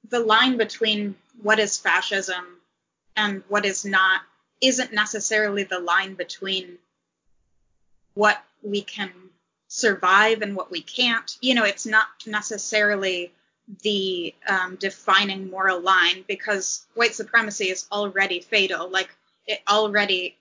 the 0.09 0.21
line 0.21 0.57
between 0.57 1.15
what 1.43 1.59
is 1.59 1.79
fascism 1.79 2.61
and 3.15 3.43
what 3.49 3.67
is 3.67 3.85
not 3.85 4.23
isn't 4.63 4.93
necessarily 4.93 5.65
the 5.65 5.81
line 5.81 6.15
between 6.15 6.79
what 8.15 8.43
we 8.63 8.81
can 8.81 9.11
survive 9.75 10.43
and 10.43 10.55
what 10.55 10.71
we 10.71 10.83
can't. 10.83 11.39
You 11.41 11.55
know, 11.55 11.65
it's 11.65 11.87
not 11.87 12.07
necessarily 12.27 13.33
the 13.81 14.35
um, 14.47 14.77
defining 14.77 15.49
moral 15.49 15.81
line 15.81 16.27
because 16.29 16.87
white 16.93 17.15
supremacy 17.15 17.71
is 17.71 17.87
already 17.91 18.41
fatal. 18.41 18.91
Like, 18.91 19.09
it 19.47 19.61
already, 19.67 20.37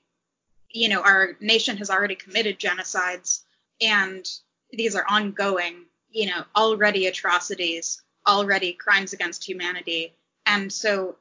you 0.69 0.89
know, 0.89 1.01
our 1.01 1.37
nation 1.39 1.77
has 1.77 1.89
already 1.89 2.15
committed 2.15 2.59
genocides 2.59 3.43
and 3.79 4.29
these 4.73 4.97
are 4.97 5.05
ongoing, 5.07 5.85
you 6.11 6.27
know, 6.27 6.43
already 6.53 7.07
atrocities 7.07 8.01
already 8.27 8.73
crimes 8.73 9.13
against 9.13 9.47
humanity. 9.47 10.13
And 10.45 10.71
so 10.71 11.15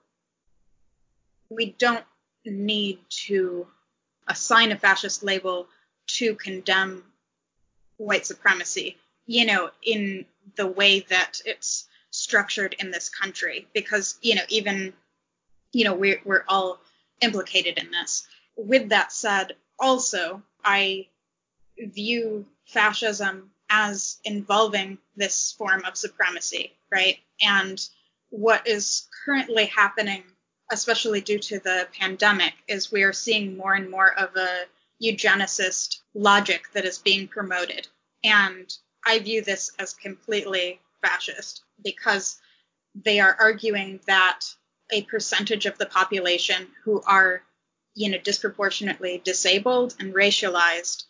we 1.49 1.77
don't 1.79 2.05
need 2.45 2.99
to 3.27 3.69
assign 4.27 4.73
a 4.73 4.77
fascist 4.77 5.23
label 5.23 5.69
to 6.19 6.35
condemn 6.35 7.05
white 8.01 8.27
supremacy, 8.27 8.97
you 9.27 9.45
know, 9.45 9.71
in 9.83 10.25
the 10.57 10.67
way 10.67 11.01
that 11.01 11.41
it's 11.45 11.87
structured 12.11 12.75
in 12.79 12.91
this 12.91 13.09
country, 13.09 13.69
because, 13.73 14.19
you 14.23 14.35
know, 14.35 14.43
even, 14.49 14.93
you 15.73 15.85
know, 15.85 15.95
we're, 15.95 16.21
we're 16.25 16.45
all 16.49 16.81
implicated 17.21 17.79
in 17.79 17.91
this. 17.91 18.27
With 18.57 18.89
that 18.89 19.13
said, 19.13 19.55
also, 19.79 20.43
I 20.65 21.07
view 21.79 22.47
fascism 22.67 23.51
as 23.69 24.19
involving 24.25 24.99
this 25.17 25.53
form 25.53 25.85
of 25.85 25.97
supremacy, 25.97 26.73
right? 26.91 27.19
And 27.41 27.81
what 28.31 28.67
is 28.67 29.09
currently 29.25 29.67
happening, 29.67 30.25
especially 30.73 31.21
due 31.21 31.39
to 31.39 31.61
the 31.61 31.87
pandemic, 31.99 32.55
is 32.67 32.91
we 32.91 33.03
are 33.03 33.13
seeing 33.13 33.57
more 33.57 33.75
and 33.75 33.91
more 33.91 34.13
of 34.19 34.35
a 34.37 34.65
eugenicist 35.03 36.00
logic 36.15 36.65
that 36.73 36.85
is 36.85 36.99
being 36.99 37.29
promoted. 37.29 37.89
And 38.25 38.73
I 39.07 39.19
view 39.19 39.43
this 39.43 39.73
as 39.79 39.95
completely 39.95 40.81
fascist 41.03 41.63
because 41.83 42.39
they 42.95 43.21
are 43.21 43.37
arguing 43.39 44.01
that 44.07 44.41
a 44.93 45.03
percentage 45.03 45.67
of 45.67 45.79
the 45.79 45.87
population 45.87 46.67
who 46.85 47.03
are, 47.07 47.43
you 47.95 48.11
know, 48.11 48.19
disproportionately 48.19 49.23
disabled 49.25 49.95
and 50.01 50.15
racialized 50.15 51.05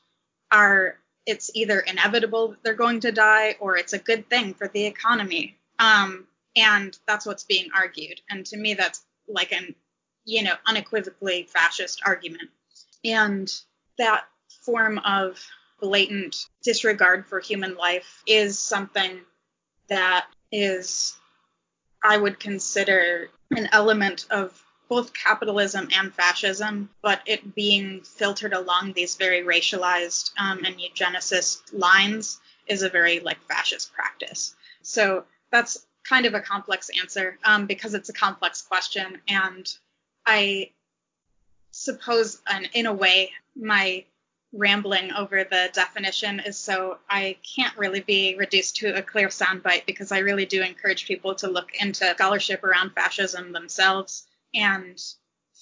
are 0.51 0.99
it's 1.27 1.51
either 1.55 1.81
inevitable 1.81 2.57
they're 2.63 2.75
going 2.75 3.01
to 3.01 3.13
die 3.13 3.57
or 3.61 3.77
it's 3.77 3.93
a 3.93 3.99
good 3.99 4.29
thing 4.29 4.55
for 4.55 4.69
the 4.69 4.87
economy. 4.87 5.57
Um, 5.79 6.27
and 6.57 6.97
that's 7.07 7.27
what's 7.27 7.45
being 7.45 7.71
argued. 7.75 8.21
And 8.29 8.45
to 8.47 8.57
me, 8.57 8.75
that's 8.75 9.05
like 9.29 9.53
an, 9.53 9.75
you 10.25 10.43
know, 10.43 10.55
unequivocally 10.67 11.45
fascist 11.45 12.03
argument. 12.05 12.51
And 13.05 13.53
that 13.99 14.25
form 14.61 14.99
of 14.99 15.41
blatant 15.81 16.37
disregard 16.63 17.27
for 17.27 17.41
human 17.41 17.75
life 17.75 18.23
is 18.27 18.59
something 18.59 19.21
that 19.89 20.27
is, 20.53 21.17
I 22.03 22.17
would 22.17 22.39
consider 22.39 23.29
an 23.51 23.69
element 23.73 24.27
of 24.31 24.63
both 24.89 25.15
capitalism 25.15 25.89
and 25.97 26.13
fascism, 26.13 26.91
but 27.01 27.21
it 27.25 27.55
being 27.55 28.03
filtered 28.03 28.53
along 28.53 28.93
these 28.93 29.15
very 29.15 29.43
racialized 29.43 30.33
um, 30.39 30.65
and 30.65 30.77
eugenicist 30.77 31.73
lines 31.73 32.41
is 32.67 32.83
a 32.83 32.89
very 32.89 33.21
like 33.21 33.41
fascist 33.49 33.93
practice. 33.93 34.57
So 34.83 35.25
that's 35.51 35.87
kind 36.05 36.27
of 36.27 36.35
a 36.35 36.41
complex 36.41 36.91
answer 37.01 37.39
um, 37.45 37.67
because 37.67 37.95
it's 37.95 38.09
a 38.09 38.13
complex 38.13 38.63
question, 38.63 39.19
and 39.29 39.73
I 40.27 40.71
suppose, 41.71 42.43
and 42.49 42.69
in 42.73 42.87
a 42.87 42.93
way, 42.93 43.31
my 43.55 44.05
rambling 44.53 45.13
over 45.13 45.45
the 45.45 45.71
definition 45.73 46.41
is 46.41 46.59
so 46.59 46.99
I 47.09 47.37
can't 47.57 47.77
really 47.77 48.01
be 48.01 48.35
reduced 48.37 48.77
to 48.77 48.97
a 48.97 49.03
clear 49.03 49.29
soundbite 49.29 49.87
because 49.87 50.11
I 50.11 50.19
really 50.19 50.47
do 50.47 50.63
encourage 50.63 51.07
people 51.07 51.35
to 51.37 51.49
look 51.49 51.71
into 51.81 52.13
scholarship 52.15 52.65
around 52.65 52.91
fascism 52.91 53.53
themselves 53.53 54.27
and 54.55 55.01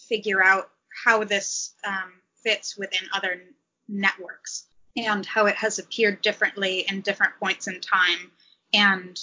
figure 0.09 0.42
out 0.42 0.71
how 1.04 1.25
this 1.25 1.75
um, 1.85 2.12
fits 2.42 2.78
within 2.78 3.07
other 3.12 3.42
networks 3.88 4.66
and 4.97 5.25
how 5.26 5.47
it 5.47 5.57
has 5.57 5.78
appeared 5.78 6.23
differently 6.23 6.80
in 6.88 7.02
different 7.02 7.35
points 7.38 7.68
in 7.68 7.80
time 7.80 8.33
and 8.73 9.18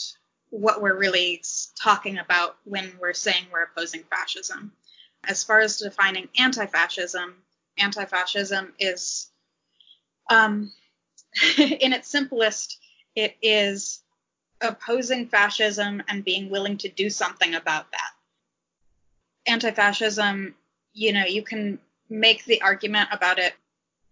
what 0.50 0.82
we're 0.82 0.98
really 0.98 1.44
talking 1.82 2.18
about 2.18 2.58
when 2.64 2.94
we're 3.00 3.14
saying 3.14 3.46
we're 3.52 3.64
opposing 3.64 4.04
fascism. 4.04 4.72
As 5.28 5.44
far 5.44 5.60
as 5.60 5.80
defining 5.80 6.30
anti 6.40 6.66
fascism, 6.66 7.36
anti 7.78 8.06
fascism 8.06 8.74
is, 8.80 9.28
um, 10.30 10.72
in 11.58 11.94
its 11.94 12.10
simplest, 12.10 12.80
it 13.16 13.36
is 13.42 14.02
opposing 14.62 15.28
fascism 15.28 16.02
and 16.08 16.24
being 16.24 16.50
willing 16.50 16.78
to 16.78 16.90
do 16.90 17.10
something 17.10 17.56
about 17.56 17.92
that. 17.92 18.12
Anti-fascism, 19.48 20.56
you 20.94 21.14
know, 21.14 21.26
you 21.26 21.44
can 21.44 21.80
make 22.10 22.46
the 22.46 22.62
argument 22.62 23.10
about 23.12 23.40
it 23.40 23.54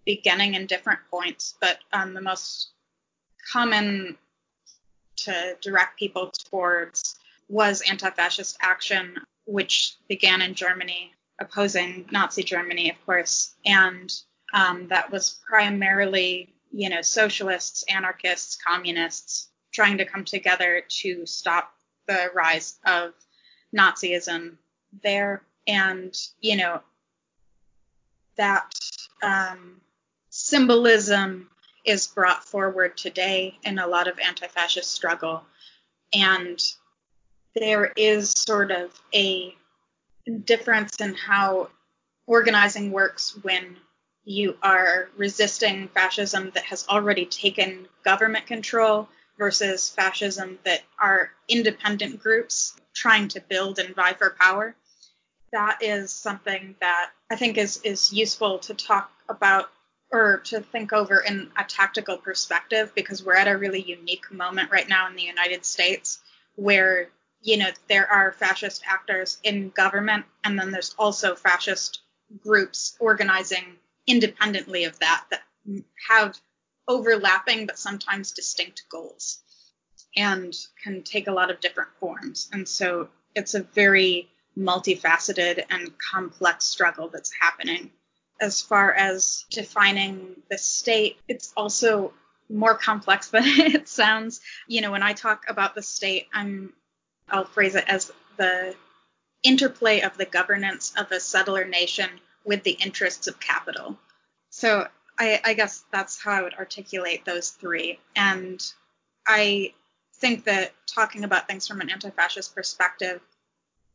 beginning 0.05 0.55
in 0.55 0.65
different 0.65 1.00
points, 1.10 1.55
but 1.62 1.79
um, 1.93 2.13
the 2.13 2.22
most 2.22 2.72
common 3.51 4.17
to 5.15 5.58
direct 5.62 5.98
people 5.98 6.32
towards 6.50 7.17
was 7.50 7.82
anti-fascist 7.89 8.58
action, 8.62 9.15
which 9.46 9.96
began 10.08 10.41
in 10.41 10.53
Germany, 10.53 11.13
opposing 11.39 12.05
Nazi 12.12 12.43
Germany, 12.43 12.89
of 12.89 13.05
course, 13.05 13.53
and 13.65 14.12
um, 14.54 14.88
that 14.88 15.12
was 15.12 15.42
primarily, 15.48 16.54
you 16.72 16.90
know, 16.90 17.02
socialists, 17.02 17.84
anarchists, 17.90 18.58
communists 18.66 19.50
trying 19.74 19.98
to 19.98 20.06
come 20.06 20.24
together 20.24 20.84
to 20.88 21.26
stop 21.26 21.74
the 22.08 22.30
rise 22.34 22.78
of 22.86 23.14
Nazism 23.76 24.58
there. 25.02 25.42
And 25.68 26.16
you 26.42 26.58
know 26.58 26.82
that 28.36 28.74
um, 29.22 29.82
symbolism 30.30 31.50
is 31.86 32.08
brought 32.08 32.44
forward 32.46 32.98
today 32.98 33.58
in 33.64 33.80
a 33.80 33.88
lot 33.88 34.08
of 34.08 34.20
anti-fascist 34.20 34.92
struggle. 34.92 35.44
And 36.14 36.62
there 37.56 37.92
is 37.96 38.32
sort 38.32 38.72
of 38.72 38.92
a 39.14 39.56
difference 40.46 41.00
in 41.02 41.14
how 41.14 41.70
organizing 42.26 42.92
works 42.92 43.38
when 43.44 43.76
you 44.25 44.58
are 44.63 45.10
resisting 45.18 45.89
fascism 45.89 46.51
that 46.56 46.63
has 46.63 46.88
already 46.88 47.25
taken 47.25 47.88
government 48.03 48.46
control 48.46 49.08
versus 49.38 49.89
fascism 49.89 50.60
that 50.63 50.82
are 51.00 51.32
independent 51.48 52.22
groups 52.22 52.80
trying 52.94 53.27
to 53.27 53.42
build 53.42 53.80
and 53.80 53.96
vie 53.96 54.13
for 54.13 54.36
power. 54.39 54.75
That 55.51 55.80
is 55.82 56.12
something 56.12 56.75
that 56.80 57.12
I 57.30 57.36
think 57.36 57.58
is 57.58 57.82
is 57.84 58.13
useful 58.13 58.60
to 58.60 58.74
talk 58.74 59.12
about 59.30 59.70
or 60.12 60.38
to 60.46 60.62
think 60.62 60.94
over 60.94 61.20
in 61.22 61.51
a 61.58 61.63
tactical 61.63 62.18
perspective 62.18 62.94
because 62.96 63.24
we're 63.24 63.36
at 63.36 63.48
a 63.48 63.58
really 63.58 63.82
unique 63.82 64.32
moment 64.32 64.72
right 64.72 64.88
now 64.88 65.08
in 65.08 65.15
the 65.15 65.24
United 65.24 65.65
States 65.65 66.20
where 66.56 67.10
you 67.42 67.58
know 67.58 67.70
there 67.89 68.10
are 68.10 68.32
fascist 68.32 68.84
actors 68.88 69.38
in 69.44 69.70
government 69.70 70.25
and 70.44 70.58
then 70.58 70.72
there's 70.72 70.96
also 70.98 71.36
fascist 71.36 72.01
groups 72.42 72.96
organizing 73.00 73.77
independently 74.08 74.84
of 74.84 74.98
that 75.00 75.26
that 75.32 75.42
have 76.10 76.38
overlapping 76.88 77.66
but 77.66 77.80
sometimes 77.80 78.32
distinct 78.32 78.84
goals 78.90 79.40
and 80.16 80.54
can 80.84 81.02
take 81.04 81.28
a 81.28 81.32
lot 81.32 81.50
of 81.50 81.60
different 81.60 81.90
forms 82.00 82.50
and 82.52 82.68
so 82.68 83.08
it's 83.36 83.56
a 83.56 83.64
very 83.64 84.30
multifaceted 84.58 85.64
and 85.70 85.92
complex 85.98 86.66
struggle 86.66 87.08
that's 87.08 87.32
happening 87.42 87.90
as 88.44 88.62
far 88.62 88.94
as 88.94 89.46
defining 89.50 90.36
the 90.50 90.58
state, 90.58 91.18
it's 91.28 91.54
also 91.56 92.14
more 92.50 92.76
complex 92.76 93.28
than 93.32 93.44
it 93.46 93.88
sounds. 93.88 94.42
You 94.68 94.82
know, 94.82 94.92
when 94.92 95.04
I 95.04 95.14
talk 95.14 95.46
about 95.48 95.76
the 95.76 95.82
state, 95.82 96.28
I'm 96.34 96.74
I'll 97.30 97.46
phrase 97.46 97.76
it 97.76 97.86
as 97.88 98.12
the 98.38 98.76
interplay 99.44 100.02
of 100.02 100.18
the 100.18 100.26
governance 100.26 100.94
of 100.98 101.12
a 101.12 101.20
settler 101.20 101.66
nation 101.66 102.10
with 102.46 102.64
the 102.64 102.72
interests 102.72 103.28
of 103.28 103.40
capital. 103.40 103.98
So 104.50 104.88
I, 105.18 105.40
I 105.44 105.54
guess 105.54 105.84
that's 105.92 106.22
how 106.22 106.32
I 106.32 106.42
would 106.42 106.56
articulate 106.56 107.26
those 107.26 107.50
three. 107.52 108.00
And 108.16 108.64
I 109.28 109.74
think 110.16 110.46
that 110.46 110.74
talking 110.88 111.24
about 111.24 111.48
things 111.48 111.68
from 111.68 111.82
an 111.82 111.90
anti-fascist 111.90 112.56
perspective 112.56 113.22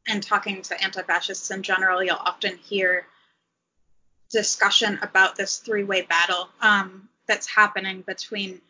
and 0.07 0.23
talking 0.23 0.63
to 0.63 0.83
anti-fascists 0.83 1.51
in 1.51 1.63
general, 1.63 2.03
you'll 2.03 2.17
often 2.17 2.57
hear 2.57 3.07
discussion 4.31 4.99
about 5.03 5.37
this 5.37 5.59
three-way 5.59 6.03
battle 6.03 6.49
um, 6.61 7.09
that's 7.27 7.47
happening 7.47 8.03
between 8.03 8.61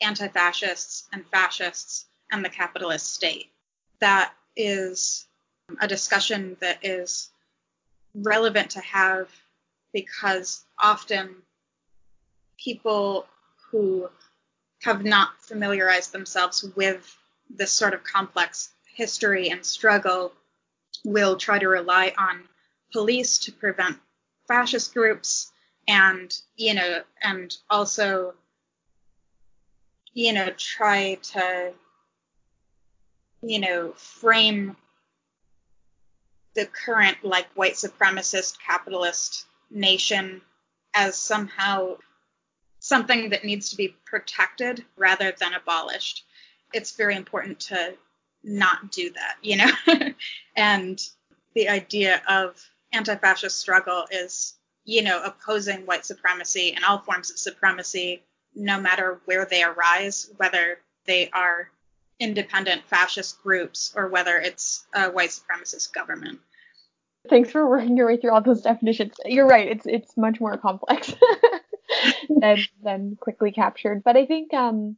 anti-fascists 0.00 1.08
and 1.12 1.24
fascists 1.28 2.06
and 2.30 2.44
the 2.44 2.50
capitalist 2.50 3.14
state. 3.14 3.50
That 4.00 4.32
is 4.56 5.26
a 5.80 5.88
discussion 5.88 6.56
that 6.60 6.78
is 6.82 7.30
relevant 8.22 8.70
to 8.70 8.80
have 8.80 9.28
because 9.92 10.64
often 10.80 11.34
people 12.62 13.26
who 13.70 14.08
have 14.82 15.04
not 15.04 15.30
familiarized 15.40 16.12
themselves 16.12 16.64
with 16.76 17.16
this 17.50 17.72
sort 17.72 17.94
of 17.94 18.04
complex 18.04 18.70
history 18.94 19.50
and 19.50 19.64
struggle 19.64 20.32
will 21.04 21.36
try 21.36 21.58
to 21.58 21.68
rely 21.68 22.12
on 22.18 22.42
police 22.92 23.38
to 23.38 23.52
prevent 23.52 23.96
fascist 24.48 24.94
groups 24.94 25.50
and 25.88 26.40
you 26.56 26.74
know 26.74 27.02
and 27.22 27.56
also 27.68 28.34
you 30.14 30.32
know 30.32 30.48
try 30.56 31.14
to 31.22 31.72
you 33.42 33.58
know 33.58 33.92
frame 33.92 34.76
the 36.56 36.66
current 36.66 37.18
like 37.22 37.46
white 37.54 37.74
supremacist 37.74 38.56
capitalist 38.58 39.46
nation 39.70 40.40
as 40.94 41.16
somehow 41.16 41.96
something 42.80 43.30
that 43.30 43.44
needs 43.44 43.70
to 43.70 43.76
be 43.76 43.94
protected 44.04 44.84
rather 44.96 45.32
than 45.38 45.54
abolished 45.54 46.24
it's 46.72 46.96
very 46.96 47.14
important 47.14 47.60
to 47.60 47.94
not 48.42 48.90
do 48.90 49.10
that 49.10 49.36
you 49.42 49.56
know 49.56 49.70
and 50.56 51.10
the 51.56 51.68
idea 51.70 52.22
of 52.28 52.62
anti-fascist 52.92 53.58
struggle 53.58 54.04
is, 54.10 54.54
you 54.84 55.02
know, 55.02 55.22
opposing 55.22 55.86
white 55.86 56.04
supremacy 56.04 56.74
and 56.74 56.84
all 56.84 56.98
forms 56.98 57.30
of 57.30 57.38
supremacy, 57.38 58.22
no 58.54 58.78
matter 58.78 59.20
where 59.24 59.46
they 59.46 59.62
arise, 59.62 60.30
whether 60.36 60.78
they 61.06 61.30
are 61.30 61.70
independent 62.20 62.82
fascist 62.84 63.42
groups 63.42 63.92
or 63.96 64.08
whether 64.08 64.36
it's 64.36 64.86
a 64.94 65.10
white 65.10 65.30
supremacist 65.30 65.92
government. 65.92 66.38
Thanks 67.28 67.50
for 67.50 67.68
working 67.68 67.96
your 67.96 68.06
way 68.06 68.16
through 68.16 68.32
all 68.32 68.42
those 68.42 68.62
definitions. 68.62 69.14
You're 69.24 69.46
right; 69.46 69.68
it's 69.68 69.86
it's 69.86 70.16
much 70.16 70.40
more 70.40 70.56
complex 70.56 71.12
than 72.28 72.58
than 72.82 73.16
quickly 73.16 73.52
captured. 73.52 74.02
But 74.04 74.16
I 74.16 74.26
think 74.26 74.52
um, 74.54 74.96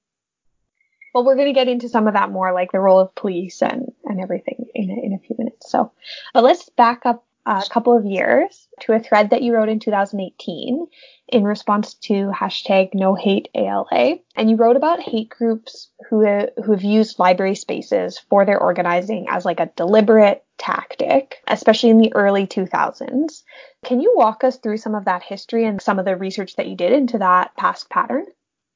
well, 1.14 1.24
we're 1.24 1.36
going 1.36 1.48
to 1.48 1.58
get 1.58 1.68
into 1.68 1.88
some 1.88 2.06
of 2.06 2.14
that 2.14 2.30
more, 2.30 2.52
like 2.52 2.72
the 2.72 2.80
role 2.80 3.00
of 3.00 3.14
police 3.14 3.62
and 3.62 3.92
and 4.04 4.20
everything 4.20 4.66
in 4.74 4.90
a, 4.90 5.06
in 5.06 5.12
a 5.12 5.18
few 5.18 5.36
minutes. 5.38 5.70
So, 5.70 5.92
but 6.34 6.44
let's 6.44 6.68
back 6.70 7.02
up 7.04 7.24
a 7.48 7.62
couple 7.70 7.96
of 7.96 8.04
years 8.04 8.68
to 8.80 8.92
a 8.92 9.00
thread 9.00 9.30
that 9.30 9.42
you 9.42 9.54
wrote 9.54 9.70
in 9.70 9.80
2018 9.80 10.86
in 11.28 11.44
response 11.44 11.94
to 11.94 12.30
hashtag 12.30 12.90
no 12.92 13.14
hate 13.14 13.48
ALA. 13.54 14.18
And 14.36 14.50
you 14.50 14.56
wrote 14.56 14.76
about 14.76 15.00
hate 15.00 15.30
groups 15.30 15.90
who, 16.08 16.26
who 16.62 16.72
have 16.72 16.82
used 16.82 17.18
library 17.18 17.54
spaces 17.54 18.18
for 18.18 18.44
their 18.44 18.60
organizing 18.60 19.26
as 19.30 19.44
like 19.44 19.60
a 19.60 19.70
deliberate 19.76 20.44
tactic, 20.58 21.36
especially 21.46 21.90
in 21.90 21.98
the 21.98 22.12
early 22.14 22.46
2000s. 22.46 23.42
Can 23.84 24.00
you 24.00 24.12
walk 24.14 24.44
us 24.44 24.58
through 24.58 24.78
some 24.78 24.94
of 24.94 25.06
that 25.06 25.22
history 25.22 25.64
and 25.64 25.80
some 25.80 25.98
of 25.98 26.04
the 26.04 26.16
research 26.16 26.56
that 26.56 26.68
you 26.68 26.76
did 26.76 26.92
into 26.92 27.18
that 27.18 27.56
past 27.56 27.88
pattern? 27.88 28.26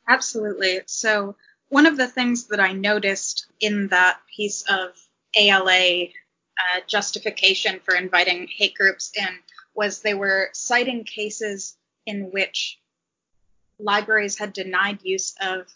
Absolutely. 0.08 0.80
So, 0.86 1.36
one 1.68 1.86
of 1.86 1.96
the 1.96 2.08
things 2.08 2.48
that 2.48 2.60
I 2.60 2.72
noticed 2.72 3.46
in 3.60 3.88
that 3.88 4.18
piece 4.36 4.62
of 4.68 4.90
ALA 5.34 6.08
uh, 6.62 6.80
justification 6.86 7.80
for 7.80 7.94
inviting 7.94 8.46
hate 8.48 8.74
groups 8.74 9.12
in 9.16 9.28
was 9.74 10.00
they 10.00 10.14
were 10.14 10.50
citing 10.52 11.04
cases 11.04 11.76
in 12.06 12.30
which 12.30 12.78
libraries 13.78 14.38
had 14.38 14.52
denied 14.52 15.00
use 15.02 15.34
of 15.40 15.66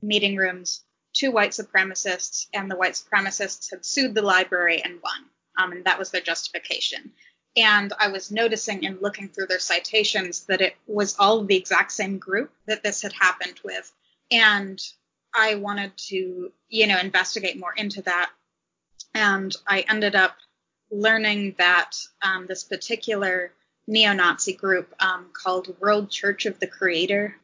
meeting 0.00 0.36
rooms 0.36 0.84
to 1.14 1.30
white 1.30 1.50
supremacists, 1.50 2.46
and 2.54 2.70
the 2.70 2.76
white 2.76 2.94
supremacists 2.94 3.70
had 3.70 3.84
sued 3.84 4.14
the 4.14 4.22
library 4.22 4.82
and 4.82 5.00
won. 5.02 5.24
Um, 5.58 5.72
and 5.72 5.84
that 5.84 5.98
was 5.98 6.10
their 6.10 6.22
justification. 6.22 7.12
And 7.56 7.92
I 7.98 8.08
was 8.08 8.30
noticing 8.30 8.84
in 8.84 8.98
looking 9.00 9.28
through 9.28 9.46
their 9.46 9.58
citations 9.58 10.46
that 10.46 10.62
it 10.62 10.74
was 10.86 11.18
all 11.18 11.44
the 11.44 11.56
exact 11.56 11.92
same 11.92 12.18
group 12.18 12.50
that 12.66 12.82
this 12.82 13.02
had 13.02 13.12
happened 13.12 13.60
with. 13.62 13.92
And 14.30 14.80
I 15.34 15.56
wanted 15.56 15.96
to, 16.08 16.50
you 16.68 16.86
know, 16.86 16.98
investigate 16.98 17.58
more 17.58 17.74
into 17.76 18.00
that 18.02 18.30
and 19.14 19.54
I 19.66 19.84
ended 19.88 20.14
up 20.14 20.36
learning 20.90 21.54
that 21.58 21.92
um, 22.20 22.46
this 22.46 22.64
particular 22.64 23.52
neo-Nazi 23.86 24.52
group 24.52 24.94
um, 25.00 25.26
called 25.32 25.74
World 25.80 26.10
Church 26.10 26.46
of 26.46 26.60
the 26.60 26.66
Creator 26.66 27.36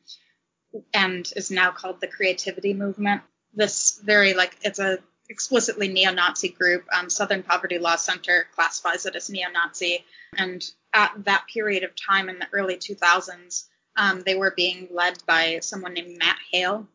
and 0.93 1.31
is 1.35 1.51
now 1.51 1.71
called 1.71 2.01
the 2.01 2.07
Creativity 2.07 2.75
Movement. 2.75 3.23
This 3.55 4.01
very 4.05 4.35
like 4.35 4.57
it's 4.63 4.79
a 4.79 4.99
explicitly 5.29 5.89
neo-Nazi 5.89 6.51
group. 6.51 6.87
Um, 6.93 7.11
Southern 7.11 7.43
Poverty 7.43 7.79
Law 7.79 7.97
Center 7.97 8.47
classifies 8.55 9.07
it 9.07 9.17
as 9.17 9.31
neo-Nazi, 9.31 10.05
and 10.37 10.65
at 10.95 11.13
that 11.25 11.47
period 11.53 11.85
of 11.85 11.91
time 11.97 12.29
in 12.29 12.39
the 12.39 12.49
early 12.53 12.77
2000s, 12.77 13.65
um, 13.97 14.23
they 14.25 14.35
were 14.35 14.53
being 14.57 14.89
led 14.91 15.19
by 15.27 15.59
someone 15.61 15.95
named 15.95 16.19
Matt 16.19 16.39
Hale, 16.53 16.87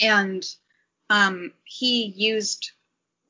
and 0.00 0.44
um, 1.10 1.52
he 1.64 2.06
used 2.06 2.72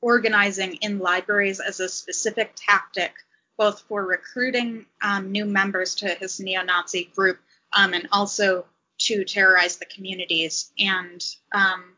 organizing 0.05 0.75
in 0.81 0.99
libraries 0.99 1.59
as 1.59 1.79
a 1.79 1.89
specific 1.89 2.53
tactic, 2.55 3.11
both 3.57 3.81
for 3.87 4.05
recruiting 4.05 4.85
um, 5.01 5.31
new 5.31 5.45
members 5.45 5.95
to 5.95 6.07
his 6.07 6.39
neo 6.39 6.61
Nazi 6.61 7.09
group 7.15 7.39
um, 7.73 7.95
and 7.95 8.07
also 8.11 8.67
to 8.99 9.25
terrorize 9.25 9.77
the 9.77 9.87
communities. 9.87 10.71
And 10.77 11.25
um, 11.51 11.95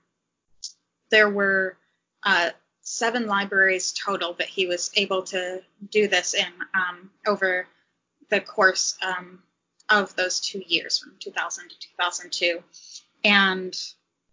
there 1.12 1.30
were 1.30 1.78
uh, 2.24 2.52
seven 2.80 3.28
libraries 3.28 3.92
total 3.92 4.32
that 4.36 4.48
he 4.48 4.68
was 4.68 4.90
able 4.96 5.24
to 5.24 5.62
do 5.92 6.08
this 6.08 6.34
in 6.34 6.54
um, 6.74 7.10
over 7.28 7.68
the 8.30 8.40
course 8.40 8.98
um, 9.06 9.44
of 9.90 10.16
those 10.16 10.40
two 10.40 10.64
years, 10.66 10.98
from 10.98 11.16
2000 11.20 11.70
to 11.70 11.76
2002. 11.98 12.64
And 13.26 13.78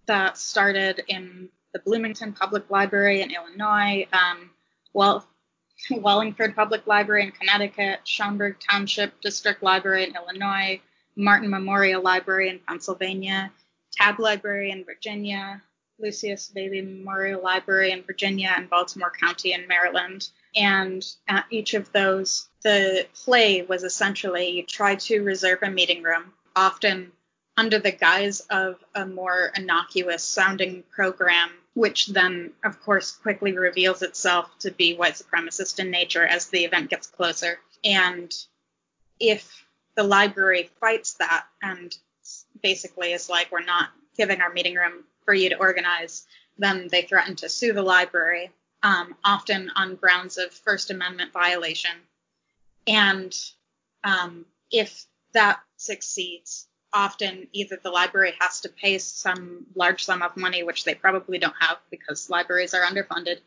that 0.06 0.38
started 0.38 1.02
in 1.08 1.48
the 1.74 1.80
Bloomington 1.80 2.32
Public 2.32 2.70
Library 2.70 3.20
in 3.20 3.32
Illinois, 3.32 4.06
um, 4.12 4.50
well, 4.94 5.26
Wallingford 5.90 6.54
Public 6.54 6.86
Library 6.86 7.24
in 7.24 7.32
Connecticut, 7.32 8.00
Schaumburg 8.04 8.56
Township 8.60 9.20
District 9.20 9.62
Library 9.62 10.04
in 10.04 10.14
Illinois, 10.14 10.80
Martin 11.16 11.50
Memorial 11.50 12.00
Library 12.00 12.48
in 12.48 12.60
Pennsylvania, 12.60 13.52
Tabb 13.92 14.20
Library 14.20 14.70
in 14.70 14.84
Virginia, 14.84 15.60
Lucius 15.98 16.48
Bailey 16.48 16.80
Memorial 16.80 17.42
Library 17.42 17.90
in 17.90 18.02
Virginia, 18.02 18.52
and 18.56 18.70
Baltimore 18.70 19.12
County 19.20 19.52
in 19.52 19.66
Maryland. 19.66 20.28
And 20.56 21.04
at 21.28 21.46
each 21.50 21.74
of 21.74 21.90
those, 21.92 22.48
the 22.62 23.06
play 23.14 23.62
was 23.62 23.82
essentially 23.82 24.50
you 24.50 24.62
try 24.64 24.94
to 24.94 25.22
reserve 25.22 25.58
a 25.62 25.70
meeting 25.70 26.04
room, 26.04 26.32
often 26.54 27.10
under 27.56 27.78
the 27.78 27.92
guise 27.92 28.40
of 28.40 28.76
a 28.94 29.06
more 29.06 29.52
innocuous 29.56 30.24
sounding 30.24 30.84
program 30.90 31.50
which 31.74 32.06
then, 32.06 32.52
of 32.64 32.80
course, 32.82 33.12
quickly 33.12 33.56
reveals 33.56 34.02
itself 34.02 34.50
to 34.60 34.70
be 34.70 34.94
white 34.94 35.14
supremacist 35.14 35.78
in 35.78 35.90
nature 35.90 36.24
as 36.24 36.46
the 36.46 36.64
event 36.64 36.90
gets 36.90 37.08
closer. 37.08 37.58
And 37.84 38.32
if 39.20 39.66
the 39.96 40.04
library 40.04 40.70
fights 40.80 41.14
that 41.14 41.46
and 41.62 41.96
basically 42.62 43.12
is 43.12 43.28
like, 43.28 43.50
we're 43.50 43.64
not 43.64 43.90
giving 44.16 44.40
our 44.40 44.52
meeting 44.52 44.76
room 44.76 45.04
for 45.24 45.34
you 45.34 45.50
to 45.50 45.58
organize, 45.58 46.26
then 46.58 46.88
they 46.90 47.02
threaten 47.02 47.36
to 47.36 47.48
sue 47.48 47.72
the 47.72 47.82
library, 47.82 48.50
um, 48.82 49.14
often 49.24 49.70
on 49.74 49.96
grounds 49.96 50.38
of 50.38 50.52
First 50.52 50.90
Amendment 50.90 51.32
violation. 51.32 51.90
And 52.86 53.34
um, 54.04 54.46
if 54.70 55.06
that 55.32 55.60
succeeds, 55.76 56.68
often 56.94 57.48
either 57.52 57.78
the 57.82 57.90
library 57.90 58.32
has 58.38 58.60
to 58.60 58.68
pay 58.68 58.98
some 58.98 59.66
large 59.74 60.04
sum 60.04 60.22
of 60.22 60.36
money, 60.36 60.62
which 60.62 60.84
they 60.84 60.94
probably 60.94 61.38
don't 61.38 61.54
have 61.60 61.78
because 61.90 62.30
libraries 62.30 62.72
are 62.72 62.82
underfunded, 62.82 63.38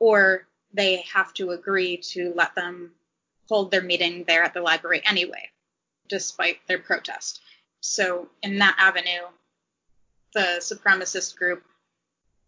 or 0.00 0.46
they 0.74 0.96
have 1.12 1.32
to 1.34 1.50
agree 1.50 1.96
to 1.98 2.32
let 2.34 2.54
them 2.54 2.90
hold 3.48 3.70
their 3.70 3.82
meeting 3.82 4.24
there 4.26 4.42
at 4.42 4.52
the 4.52 4.60
library 4.60 5.00
anyway, 5.04 5.48
despite 6.08 6.58
their 6.66 6.78
protest. 6.78 7.40
So, 7.80 8.28
in 8.42 8.58
that 8.58 8.74
avenue, 8.78 9.28
the 10.34 10.58
supremacist 10.60 11.36
group, 11.36 11.62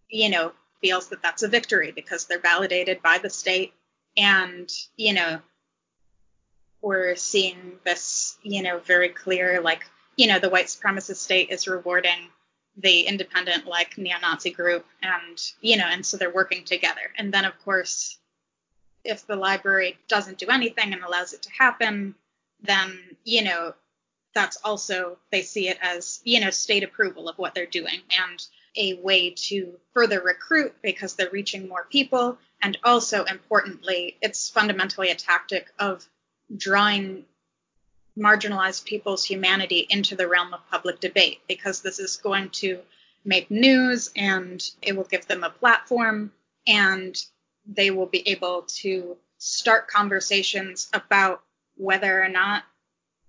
you 0.09 0.29
know, 0.29 0.53
feels 0.83 1.09
that 1.09 1.23
that's 1.23 1.43
a 1.43 1.49
victory 1.49 1.93
because 1.93 2.25
they're 2.25 2.41
validated 2.41 3.03
by 3.03 3.19
the 3.19 3.31
state. 3.31 3.73
And, 4.17 4.69
you 4.97 5.15
know, 5.15 5.41
we're 6.83 7.15
seeing 7.17 7.79
this, 7.85 8.37
you 8.43 8.63
know, 8.63 8.79
very 8.81 9.11
clear, 9.11 9.61
like, 9.61 9.85
you 10.21 10.27
know, 10.27 10.39
the 10.39 10.51
white 10.51 10.67
supremacist 10.67 11.17
state 11.17 11.49
is 11.49 11.67
rewarding 11.67 12.29
the 12.77 13.01
independent, 13.07 13.67
like, 13.67 13.97
neo 13.97 14.19
Nazi 14.21 14.51
group. 14.51 14.85
And, 15.03 15.41
you 15.63 15.79
know, 15.79 15.87
and 15.87 16.05
so 16.05 16.19
they're 16.19 16.31
working 16.31 16.63
together. 16.65 17.01
And 17.17 17.33
then, 17.33 17.47
of 17.47 17.59
course, 17.65 18.19
if 19.03 19.27
the 19.27 19.37
library 19.37 19.97
doesn't 20.09 20.37
do 20.37 20.49
anything 20.51 20.93
and 20.93 21.03
allows 21.03 21.33
it 21.33 21.41
to 21.45 21.51
happen, 21.59 22.15
then, 22.61 22.99
you 23.25 23.45
know, 23.45 23.73
that's 24.35 24.59
also, 24.63 25.17
they 25.33 25.41
see 25.41 25.71
it 25.71 25.79
as, 25.81 26.21
you 26.25 26.39
know, 26.39 26.51
state 26.51 26.85
approval 26.85 27.31
of 27.31 27.39
what 27.39 27.55
they're 27.55 27.65
doing 27.65 28.01
and 28.29 28.47
a 28.77 29.01
way 29.01 29.31
to 29.31 29.73
further 29.95 30.21
recruit 30.21 30.75
because 30.83 31.15
they're 31.15 31.31
reaching 31.31 31.67
more 31.67 31.87
people. 31.91 32.37
And 32.61 32.77
also, 32.85 33.25
importantly, 33.25 34.19
it's 34.21 34.51
fundamentally 34.51 35.09
a 35.09 35.15
tactic 35.15 35.73
of 35.79 36.07
drawing 36.55 37.25
marginalized 38.21 38.85
people's 38.85 39.25
humanity 39.25 39.87
into 39.89 40.15
the 40.15 40.29
realm 40.29 40.53
of 40.53 40.61
public 40.71 41.01
debate 41.01 41.41
because 41.49 41.81
this 41.81 41.99
is 41.99 42.19
going 42.19 42.51
to 42.51 42.79
make 43.25 43.51
news 43.51 44.11
and 44.15 44.71
it 44.83 44.97
will 44.97 45.05
give 45.05 45.27
them 45.27 45.43
a 45.43 45.51
platform 45.51 46.33
and 46.67 47.25
they 47.67 47.91
will 47.91 48.07
be 48.07 48.29
able 48.29 48.63
to 48.63 49.17
start 49.39 49.89
conversations 49.89 50.89
about 50.93 51.43
whether 51.77 52.23
or 52.23 52.29
not 52.29 52.63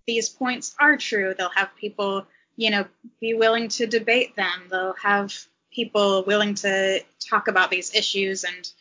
these 0.06 0.27
points 0.27 0.75
are 0.80 0.97
true. 0.97 1.34
They'll 1.38 1.49
have 1.49 1.75
people, 1.75 2.25
you 2.58 2.69
know, 2.69 2.86
be 3.19 3.34
willing 3.34 3.69
to 3.69 3.88
debate 3.88 4.36
them. 4.36 4.67
They'll 4.69 4.95
have 5.01 5.34
people 5.71 6.23
willing 6.25 6.56
to 6.56 7.01
talk 7.19 7.47
about 7.47 7.71
these 7.71 7.95
issues 7.95 8.43
and 8.43 8.71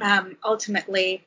um, 0.00 0.36
ultimately 0.44 1.24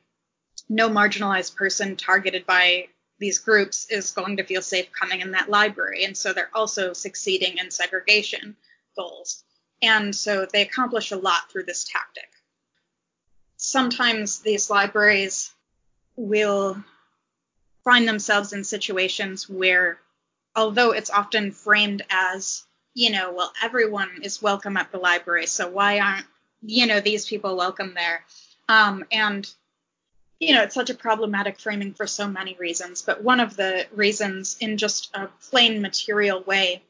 no 0.68 0.88
marginalized 0.88 1.56
person 1.56 1.96
targeted 1.96 2.46
by 2.46 2.88
these 3.22 3.38
groups 3.38 3.86
is 3.88 4.10
going 4.10 4.36
to 4.36 4.44
feel 4.44 4.60
safe 4.60 4.88
coming 4.92 5.20
in 5.20 5.30
that 5.30 5.48
library. 5.48 6.04
And 6.04 6.16
so 6.16 6.32
they're 6.32 6.50
also 6.52 6.92
succeeding 6.92 7.58
in 7.58 7.70
segregation 7.70 8.56
goals. 8.96 9.44
And 9.80 10.14
so 10.14 10.46
they 10.52 10.62
accomplish 10.62 11.12
a 11.12 11.16
lot 11.16 11.50
through 11.50 11.64
this 11.64 11.84
tactic. 11.84 12.28
Sometimes 13.56 14.40
these 14.40 14.70
libraries 14.70 15.54
will 16.16 16.82
find 17.84 18.08
themselves 18.08 18.52
in 18.52 18.64
situations 18.64 19.48
where, 19.48 19.98
although 20.56 20.90
it's 20.90 21.10
often 21.10 21.52
framed 21.52 22.02
as, 22.10 22.64
you 22.94 23.10
know, 23.10 23.32
well, 23.32 23.52
everyone 23.62 24.10
is 24.22 24.42
welcome 24.42 24.76
at 24.76 24.90
the 24.90 24.98
library, 24.98 25.46
so 25.46 25.68
why 25.68 26.00
aren't, 26.00 26.26
you 26.60 26.86
know, 26.86 27.00
these 27.00 27.26
people 27.26 27.56
welcome 27.56 27.94
there? 27.94 28.24
Um, 28.68 29.04
and, 29.12 29.48
you 30.42 30.54
know, 30.54 30.64
it's 30.64 30.74
such 30.74 30.90
a 30.90 30.94
problematic 30.94 31.60
framing 31.60 31.94
for 31.94 32.04
so 32.04 32.26
many 32.26 32.56
reasons, 32.58 33.00
but 33.02 33.22
one 33.22 33.38
of 33.38 33.56
the 33.56 33.86
reasons, 33.94 34.56
in 34.58 34.76
just 34.76 35.08
a 35.14 35.28
plain 35.48 35.80
material 35.80 36.42
way, 36.42 36.82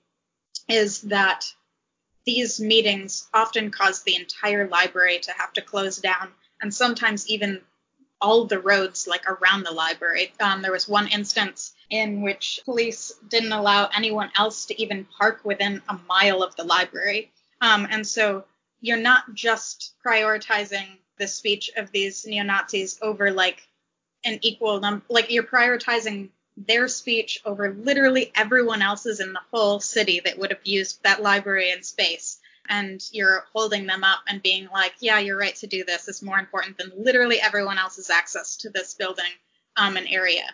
is 0.70 1.02
that 1.02 1.52
these 2.24 2.60
meetings 2.60 3.28
often 3.34 3.70
cause 3.70 4.02
the 4.02 4.16
entire 4.16 4.66
library 4.68 5.18
to 5.18 5.32
have 5.32 5.52
to 5.52 5.60
close 5.60 5.98
down 5.98 6.28
and 6.62 6.72
sometimes 6.72 7.28
even 7.28 7.60
all 8.22 8.46
the 8.46 8.58
roads 8.58 9.06
like 9.06 9.28
around 9.28 9.64
the 9.64 9.70
library. 9.70 10.32
Um, 10.40 10.62
there 10.62 10.72
was 10.72 10.88
one 10.88 11.08
instance 11.08 11.74
in 11.90 12.22
which 12.22 12.60
police 12.64 13.12
didn't 13.28 13.52
allow 13.52 13.90
anyone 13.94 14.30
else 14.34 14.64
to 14.66 14.80
even 14.80 15.06
park 15.18 15.40
within 15.44 15.82
a 15.90 15.98
mile 16.08 16.42
of 16.42 16.56
the 16.56 16.64
library. 16.64 17.30
Um, 17.60 17.86
and 17.90 18.06
so 18.06 18.44
you're 18.80 18.96
not 18.96 19.34
just 19.34 19.92
prioritizing 20.06 20.86
the 21.22 21.28
speech 21.28 21.70
of 21.76 21.92
these 21.92 22.26
neo 22.26 22.42
Nazis 22.42 22.98
over 23.00 23.30
like 23.30 23.62
an 24.24 24.40
equal 24.42 24.80
number, 24.80 25.04
like 25.08 25.30
you're 25.30 25.44
prioritizing 25.44 26.30
their 26.56 26.88
speech 26.88 27.40
over 27.44 27.72
literally 27.72 28.32
everyone 28.34 28.82
else's 28.82 29.20
in 29.20 29.32
the 29.32 29.40
whole 29.52 29.78
city 29.78 30.20
that 30.24 30.36
would 30.36 30.50
have 30.50 30.64
used 30.64 31.00
that 31.04 31.22
library 31.22 31.70
and 31.70 31.84
space 31.84 32.40
and 32.68 33.08
you're 33.12 33.44
holding 33.52 33.86
them 33.86 34.02
up 34.02 34.18
and 34.28 34.42
being 34.42 34.68
like, 34.72 34.94
yeah, 34.98 35.20
you're 35.20 35.38
right 35.38 35.54
to 35.56 35.68
do 35.68 35.84
this 35.84 36.08
is 36.08 36.22
more 36.22 36.40
important 36.40 36.76
than 36.76 36.90
literally 36.96 37.40
everyone 37.40 37.78
else's 37.78 38.10
access 38.10 38.56
to 38.56 38.70
this 38.70 38.94
building 38.94 39.32
um, 39.76 39.96
and 39.96 40.08
area. 40.08 40.48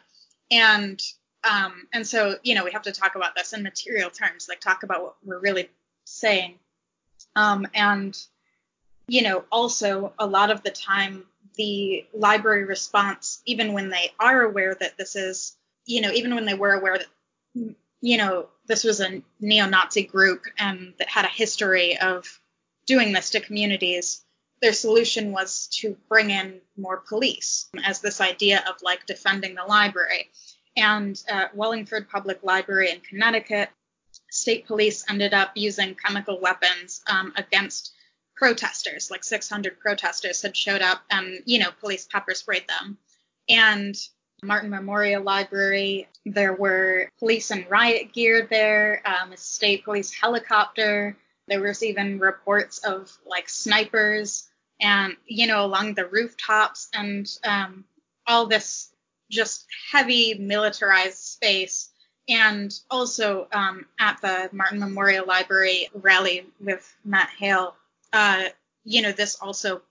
And 0.50 1.02
um, 1.48 1.86
and 1.94 2.06
so, 2.06 2.36
you 2.42 2.54
know, 2.54 2.64
we 2.64 2.72
have 2.72 2.82
to 2.82 2.92
talk 2.92 3.14
about 3.14 3.34
this 3.36 3.54
in 3.54 3.62
material 3.62 4.10
terms, 4.10 4.48
like 4.48 4.60
talk 4.60 4.82
about 4.82 5.02
what 5.02 5.14
we're 5.24 5.38
really 5.38 5.70
saying. 6.04 6.58
Um, 7.36 7.66
and, 7.74 8.18
you 9.08 9.22
know, 9.22 9.44
also 9.50 10.12
a 10.18 10.26
lot 10.26 10.50
of 10.50 10.62
the 10.62 10.70
time, 10.70 11.24
the 11.56 12.06
library 12.14 12.64
response, 12.64 13.42
even 13.46 13.72
when 13.72 13.88
they 13.88 14.12
are 14.20 14.42
aware 14.42 14.76
that 14.78 14.96
this 14.96 15.16
is, 15.16 15.56
you 15.86 16.00
know, 16.00 16.12
even 16.12 16.34
when 16.34 16.44
they 16.44 16.54
were 16.54 16.72
aware 16.72 16.98
that 16.98 17.06
you 18.00 18.16
know, 18.16 18.48
this 18.66 18.84
was 18.84 19.00
a 19.00 19.22
neo-Nazi 19.40 20.04
group 20.04 20.44
and 20.58 20.94
that 20.98 21.08
had 21.08 21.24
a 21.24 21.28
history 21.28 21.98
of 21.98 22.40
doing 22.86 23.12
this 23.12 23.30
to 23.30 23.40
communities, 23.40 24.24
their 24.60 24.72
solution 24.72 25.32
was 25.32 25.68
to 25.68 25.96
bring 26.08 26.30
in 26.30 26.60
more 26.76 26.98
police 27.08 27.68
as 27.84 28.00
this 28.00 28.20
idea 28.20 28.62
of 28.68 28.76
like 28.82 29.06
defending 29.06 29.54
the 29.54 29.64
library. 29.64 30.30
And 30.76 31.20
at 31.28 31.56
Wallingford 31.56 32.08
Public 32.08 32.40
Library 32.42 32.90
in 32.90 33.00
Connecticut, 33.00 33.70
state 34.30 34.66
police 34.66 35.04
ended 35.08 35.34
up 35.34 35.52
using 35.54 35.94
chemical 35.94 36.40
weapons 36.40 37.02
um, 37.08 37.32
against 37.36 37.92
protesters. 38.38 39.10
Like 39.10 39.24
600 39.24 39.80
protesters 39.80 40.42
had 40.42 40.56
showed 40.56 40.82
up 40.82 41.02
and, 41.10 41.40
you 41.44 41.58
know, 41.58 41.70
police 41.80 42.06
pepper 42.10 42.34
sprayed 42.34 42.68
them. 42.68 42.98
And 43.48 43.96
Martin 44.42 44.70
Memorial 44.70 45.22
Library. 45.22 46.08
There 46.24 46.54
were 46.54 47.10
police 47.18 47.50
and 47.50 47.68
riot 47.68 48.12
gear 48.12 48.46
there, 48.48 49.02
um, 49.04 49.32
a 49.32 49.36
state 49.36 49.84
police 49.84 50.12
helicopter. 50.12 51.16
There 51.48 51.60
was 51.60 51.82
even 51.82 52.18
reports 52.18 52.78
of 52.78 53.10
like 53.26 53.48
snipers 53.48 54.48
and, 54.80 55.16
you 55.26 55.46
know, 55.46 55.64
along 55.64 55.94
the 55.94 56.06
rooftops 56.06 56.88
and 56.94 57.28
um, 57.44 57.84
all 58.26 58.46
this 58.46 58.90
just 59.30 59.66
heavy 59.90 60.34
militarized 60.34 61.18
space. 61.18 61.90
And 62.28 62.78
also 62.90 63.48
um, 63.52 63.86
at 63.98 64.20
the 64.20 64.50
Martin 64.52 64.78
Memorial 64.78 65.26
Library 65.26 65.88
rally 65.94 66.46
with 66.60 66.94
Matt 67.02 67.30
Hale, 67.38 67.74
uh, 68.12 68.44
you 68.84 69.02
know, 69.02 69.12
this 69.12 69.36
also 69.40 69.82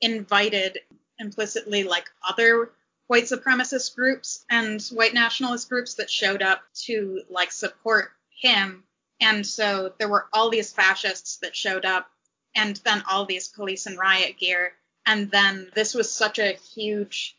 invited 0.00 0.78
implicitly 1.18 1.84
like 1.84 2.10
other 2.28 2.70
white 3.06 3.24
supremacist 3.24 3.94
groups 3.94 4.44
and 4.50 4.82
white 4.86 5.14
nationalist 5.14 5.68
groups 5.68 5.94
that 5.94 6.10
showed 6.10 6.42
up 6.42 6.62
to 6.74 7.22
like 7.30 7.52
support 7.52 8.10
him. 8.40 8.84
And 9.20 9.46
so 9.46 9.92
there 9.98 10.08
were 10.08 10.26
all 10.32 10.50
these 10.50 10.72
fascists 10.72 11.36
that 11.38 11.54
showed 11.54 11.84
up 11.84 12.08
and 12.56 12.76
then 12.84 13.02
all 13.08 13.24
these 13.24 13.48
police 13.48 13.86
and 13.86 13.98
riot 13.98 14.38
gear. 14.38 14.72
And 15.06 15.30
then 15.30 15.68
this 15.74 15.94
was 15.94 16.12
such 16.12 16.38
a 16.38 16.58
huge 16.74 17.36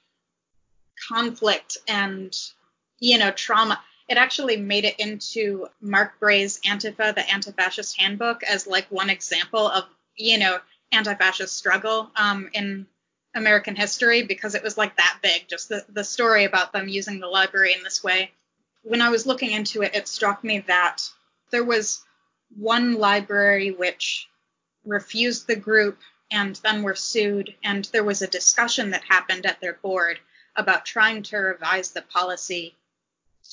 conflict 1.10 1.78
and, 1.88 2.36
you 3.00 3.18
know, 3.18 3.32
trauma. 3.32 3.80
It 4.08 4.18
actually 4.18 4.58
made 4.58 4.86
it 4.86 5.00
into 5.00 5.68
Mark 5.82 6.20
Bray's 6.20 6.60
Antifa, 6.66 7.16
the 7.16 7.30
anti-fascist 7.30 8.00
handbook, 8.00 8.44
as 8.44 8.68
like 8.68 8.86
one 8.90 9.10
example 9.10 9.68
of, 9.68 9.86
you 10.18 10.38
know, 10.38 10.60
anti-fascist 10.92 11.56
struggle 11.56 12.12
um, 12.16 12.50
in 12.54 12.86
American 13.36 13.76
history 13.76 14.22
because 14.24 14.56
it 14.56 14.64
was 14.64 14.78
like 14.78 14.96
that 14.98 15.20
big, 15.22 15.48
just 15.48 15.70
the, 15.70 15.84
the 15.90 16.04
story 16.04 16.44
about 16.46 16.72
them 16.72 16.88
using 16.88 17.20
the 17.20 17.28
library 17.28 17.74
in 17.74 17.84
this 17.84 18.04
way. 18.04 18.32
When 18.84 19.02
I 19.02 19.10
was 19.10 19.26
looking 19.26 19.52
into 19.52 19.82
it, 19.82 19.96
it 19.96 20.08
struck 20.08 20.44
me 20.44 20.60
that 20.68 21.02
there 21.52 21.64
was 21.64 22.04
one 22.56 22.94
library 22.94 23.72
which 23.72 24.28
refused 24.86 25.48
the 25.48 25.56
group 25.56 26.00
and 26.32 26.56
then 26.64 26.84
were 26.84 26.96
sued. 26.96 27.56
And 27.64 27.86
there 27.86 28.04
was 28.04 28.22
a 28.22 28.28
discussion 28.28 28.92
that 28.92 29.04
happened 29.04 29.46
at 29.46 29.62
their 29.62 29.74
board 29.74 30.20
about 30.56 30.86
trying 30.86 31.24
to 31.24 31.38
revise 31.38 31.92
the 31.92 32.02
policy 32.04 32.76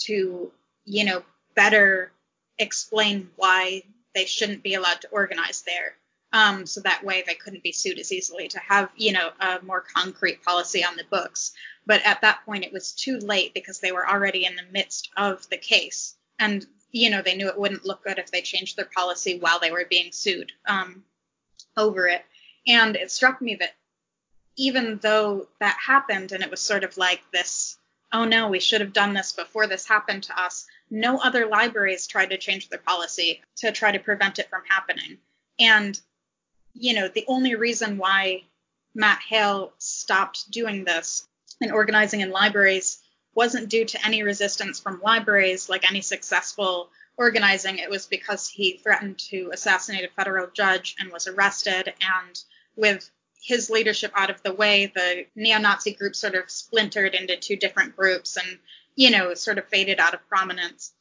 to, 0.01 0.53
you 0.85 1.05
know, 1.05 1.23
better 1.55 2.13
explain 2.59 3.31
why 3.37 3.83
they 4.15 4.27
shouldn't 4.27 4.63
be 4.63 4.75
allowed 4.75 5.01
to 5.01 5.09
organize 5.09 5.63
there. 5.63 5.95
Um, 6.33 6.65
so 6.65 6.81
that 6.83 7.05
way 7.05 7.25
they 7.27 7.35
couldn't 7.35 7.63
be 7.63 7.73
sued 7.73 7.99
as 7.99 8.13
easily 8.13 8.47
to 8.49 8.61
have, 8.61 8.91
you 8.97 9.13
know, 9.13 9.31
a 9.41 9.61
more 9.63 9.85
concrete 9.95 10.45
policy 10.45 10.85
on 10.85 10.97
the 10.97 11.05
books. 11.11 11.53
But 11.87 12.03
at 12.07 12.21
that 12.21 12.45
point, 12.45 12.65
it 12.65 12.73
was 12.73 12.93
too 12.93 13.19
late 13.19 13.53
because 13.53 13.81
they 13.81 13.91
were 13.91 14.09
already 14.09 14.45
in 14.45 14.55
the 14.55 14.71
midst 14.71 15.11
of 15.17 15.49
the 15.49 15.57
case. 15.57 16.15
And, 16.39 16.65
you 16.93 17.11
know, 17.11 17.21
they 17.21 17.37
knew 17.37 17.49
it 17.49 17.59
wouldn't 17.59 17.85
look 17.85 18.05
good 18.05 18.19
if 18.19 18.31
they 18.31 18.43
changed 18.43 18.77
their 18.77 18.89
policy 18.95 19.39
while 19.41 19.59
they 19.59 19.73
were 19.73 19.87
being 19.91 20.13
sued 20.13 20.53
um, 20.67 21.03
over 21.77 22.07
it. 22.07 22.25
And 22.67 22.95
it 22.95 23.11
struck 23.11 23.41
me 23.41 23.57
that 23.57 23.75
even 24.57 24.99
though 25.03 25.49
that 25.59 25.79
happened 25.85 26.33
and 26.33 26.43
it 26.43 26.51
was 26.51 26.61
sort 26.61 26.85
of 26.85 26.97
like 26.97 27.23
this, 27.33 27.79
oh 28.13 28.25
no, 28.25 28.49
we 28.49 28.61
should 28.61 28.81
have 28.81 28.93
done 28.93 29.15
this 29.15 29.33
before 29.33 29.67
this 29.67 29.87
happened 29.87 30.25
to 30.25 30.41
us, 30.41 30.67
no 30.91 31.19
other 31.19 31.47
libraries 31.47 32.07
tried 32.07 32.31
to 32.31 32.39
change 32.39 32.69
their 32.69 32.79
policy 32.79 33.41
to 33.57 33.73
try 33.73 33.91
to 33.91 33.99
prevent 33.99 34.39
it 34.39 34.51
from 34.51 34.63
happening. 34.69 35.19
And, 35.59 36.01
you 36.75 36.95
know, 36.95 37.09
the 37.09 37.25
only 37.29 37.55
reason 37.55 37.99
why 37.99 38.45
Matt 38.95 39.21
Hale 39.21 39.73
stopped 39.79 40.51
doing 40.51 40.85
this 40.85 41.27
and 41.61 41.73
organizing 41.73 42.21
in 42.21 42.31
libraries 42.31 42.99
wasn't 43.35 43.69
due 43.69 43.85
to 43.85 44.07
any 44.07 44.23
resistance 44.23 44.81
from 44.81 45.01
libraries 45.03 45.69
like 45.69 45.89
any 45.89 46.01
successful 46.01 46.91
organizing. 47.17 47.79
It 47.79 47.91
was 47.91 48.07
because 48.07 48.49
he 48.49 48.79
threatened 48.79 49.19
to 49.31 49.51
assassinate 49.53 50.05
a 50.05 50.15
federal 50.15 50.49
judge 50.49 50.97
and 50.99 51.13
was 51.13 51.27
arrested. 51.27 51.93
And 52.01 52.43
with 52.77 53.09
his 53.41 53.71
leadership 53.71 54.13
out 54.15 54.31
of 54.31 54.43
the 54.43 54.55
way, 54.55 54.87
the 54.87 55.27
neo 55.37 55.59
Nazi 55.59 55.93
group 55.93 56.17
sort 56.17 56.35
of 56.35 56.51
splintered 56.51 57.15
into 57.15 57.37
two 57.37 57.57
different 57.57 57.97
groups 57.97 58.37
and, 58.37 58.59
you 58.97 59.11
know, 59.11 59.35
sort 59.35 59.59
of 59.59 59.69
faded 59.69 60.01
out 60.01 60.15
of 60.15 60.29
prominence. 60.29 60.93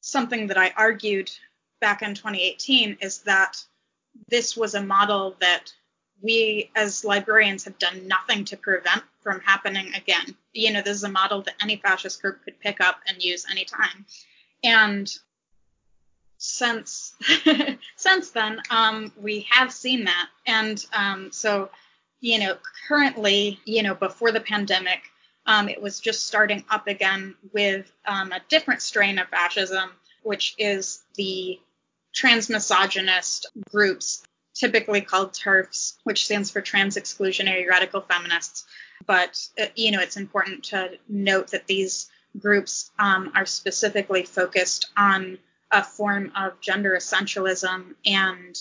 Something 0.00 0.48
that 0.48 0.58
I 0.58 0.72
argued 0.76 1.30
back 1.80 2.02
in 2.02 2.14
2018 2.14 2.98
is 3.00 3.18
that 3.22 3.64
this 4.28 4.56
was 4.56 4.74
a 4.74 4.82
model 4.82 5.36
that 5.40 5.72
we 6.22 6.70
as 6.74 7.04
librarians 7.04 7.64
have 7.64 7.78
done 7.78 8.08
nothing 8.08 8.44
to 8.46 8.56
prevent 8.56 9.02
from 9.20 9.40
happening 9.40 9.94
again. 9.94 10.34
You 10.52 10.72
know, 10.72 10.82
this 10.82 10.96
is 10.96 11.04
a 11.04 11.08
model 11.08 11.42
that 11.42 11.54
any 11.60 11.76
fascist 11.76 12.22
group 12.22 12.42
could 12.44 12.58
pick 12.60 12.80
up 12.80 13.00
and 13.06 13.22
use 13.22 13.46
anytime. 13.50 14.06
And 14.62 15.12
since 16.38 17.14
since 17.96 18.30
then, 18.30 18.60
um, 18.70 19.12
we 19.20 19.46
have 19.50 19.72
seen 19.72 20.04
that, 20.04 20.28
and 20.46 20.84
um, 20.92 21.32
so 21.32 21.70
you 22.20 22.38
know, 22.38 22.56
currently, 22.88 23.60
you 23.66 23.82
know, 23.82 23.94
before 23.94 24.32
the 24.32 24.40
pandemic, 24.40 25.02
um, 25.44 25.68
it 25.68 25.80
was 25.80 26.00
just 26.00 26.26
starting 26.26 26.64
up 26.70 26.86
again 26.86 27.34
with 27.52 27.92
um, 28.06 28.32
a 28.32 28.40
different 28.48 28.80
strain 28.80 29.18
of 29.18 29.28
fascism, 29.28 29.90
which 30.22 30.54
is 30.56 31.02
the 31.16 31.60
transmisogynist 32.14 33.46
groups, 33.70 34.22
typically 34.54 35.00
called 35.00 35.32
TERFs, 35.32 35.94
which 36.04 36.24
stands 36.24 36.50
for 36.50 36.60
Trans 36.60 36.96
Exclusionary 36.96 37.68
Radical 37.68 38.00
Feminists. 38.00 38.64
But, 39.06 39.46
uh, 39.60 39.66
you 39.74 39.90
know, 39.90 40.00
it's 40.00 40.16
important 40.16 40.64
to 40.64 40.92
note 41.08 41.50
that 41.50 41.66
these 41.66 42.08
groups 42.38 42.90
um, 42.98 43.32
are 43.34 43.46
specifically 43.46 44.22
focused 44.22 44.90
on 44.96 45.38
a 45.70 45.82
form 45.82 46.32
of 46.36 46.60
gender 46.60 46.94
essentialism 46.96 47.94
and, 48.06 48.56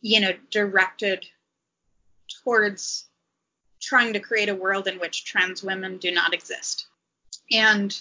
you 0.00 0.20
know, 0.20 0.32
directed 0.50 1.26
towards 2.42 3.06
trying 3.80 4.14
to 4.14 4.20
create 4.20 4.48
a 4.48 4.54
world 4.54 4.86
in 4.88 4.98
which 4.98 5.24
trans 5.24 5.62
women 5.62 5.98
do 5.98 6.10
not 6.10 6.32
exist. 6.32 6.86
And 7.52 7.94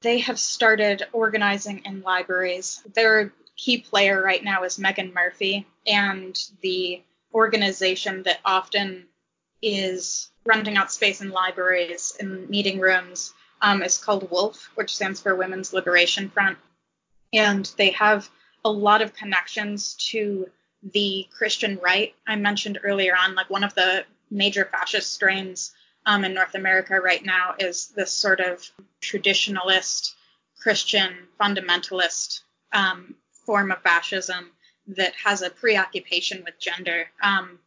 they 0.00 0.18
have 0.20 0.38
started 0.38 1.02
organizing 1.12 1.82
in 1.84 2.02
libraries. 2.02 2.80
Their 2.94 3.32
key 3.58 3.78
player 3.78 4.22
right 4.22 4.42
now 4.42 4.64
is 4.64 4.78
Meghan 4.78 5.12
Murphy, 5.12 5.66
and 5.86 6.38
the 6.62 7.02
organization 7.34 8.22
that 8.22 8.38
often 8.44 9.04
is 9.60 10.30
renting 10.46 10.78
out 10.78 10.90
space 10.90 11.20
in 11.20 11.28
libraries 11.28 12.16
and 12.18 12.48
meeting 12.48 12.80
rooms 12.80 13.34
um, 13.60 13.82
is 13.82 13.98
called 13.98 14.30
WOLF, 14.30 14.56
which 14.76 14.94
stands 14.96 15.20
for 15.20 15.34
Women's 15.34 15.74
Liberation 15.74 16.30
Front 16.30 16.56
and 17.32 17.70
they 17.76 17.90
have 17.90 18.28
a 18.64 18.70
lot 18.70 19.02
of 19.02 19.14
connections 19.14 19.94
to 19.94 20.48
the 20.92 21.26
Christian 21.36 21.78
right. 21.82 22.14
I 22.26 22.36
mentioned 22.36 22.78
earlier 22.82 23.14
on, 23.16 23.34
like 23.34 23.50
one 23.50 23.64
of 23.64 23.74
the 23.74 24.04
major 24.30 24.64
fascist 24.64 25.12
strains 25.12 25.72
um, 26.06 26.24
in 26.24 26.34
North 26.34 26.54
America 26.54 27.00
right 27.00 27.24
now 27.24 27.54
is 27.58 27.88
this 27.88 28.12
sort 28.12 28.40
of 28.40 28.68
traditionalist 29.02 30.14
Christian 30.60 31.14
fundamentalist 31.40 32.40
um, 32.72 33.14
form 33.48 33.72
of 33.72 33.80
fascism 33.80 34.50
that 34.88 35.14
has 35.24 35.40
a 35.40 35.48
preoccupation 35.48 36.42
with 36.44 36.58
gender 36.60 37.06
um, 37.22 37.58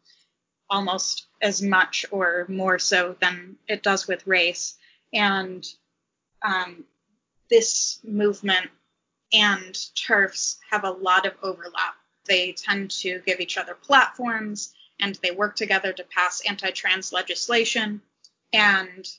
almost 0.69 1.25
as 1.41 1.59
much 1.59 2.05
or 2.11 2.45
more 2.47 2.77
so 2.77 3.15
than 3.19 3.55
it 3.67 3.81
does 3.81 4.07
with 4.07 4.27
race. 4.27 4.75
And 5.11 5.67
um, 6.43 6.83
this 7.49 7.97
movement 8.03 8.69
and 9.33 9.73
TERFs 9.73 10.57
have 10.69 10.83
a 10.83 10.91
lot 10.91 11.25
of 11.25 11.33
overlap. 11.41 11.95
They 12.25 12.51
tend 12.51 12.91
to 13.01 13.19
give 13.25 13.39
each 13.39 13.57
other 13.57 13.73
platforms 13.73 14.75
and 14.99 15.15
they 15.23 15.31
work 15.31 15.55
together 15.55 15.93
to 15.93 16.03
pass 16.03 16.43
anti 16.47 16.69
trans 16.69 17.11
legislation. 17.11 18.01
And 18.53 19.09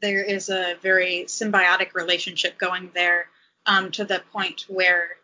there 0.00 0.22
is 0.22 0.50
a 0.50 0.76
very 0.80 1.24
symbiotic 1.26 1.94
relationship 1.94 2.58
going 2.58 2.92
there 2.94 3.26
um, 3.66 3.90
to 3.90 4.04
the 4.04 4.22
point 4.32 4.66
where 4.68 5.16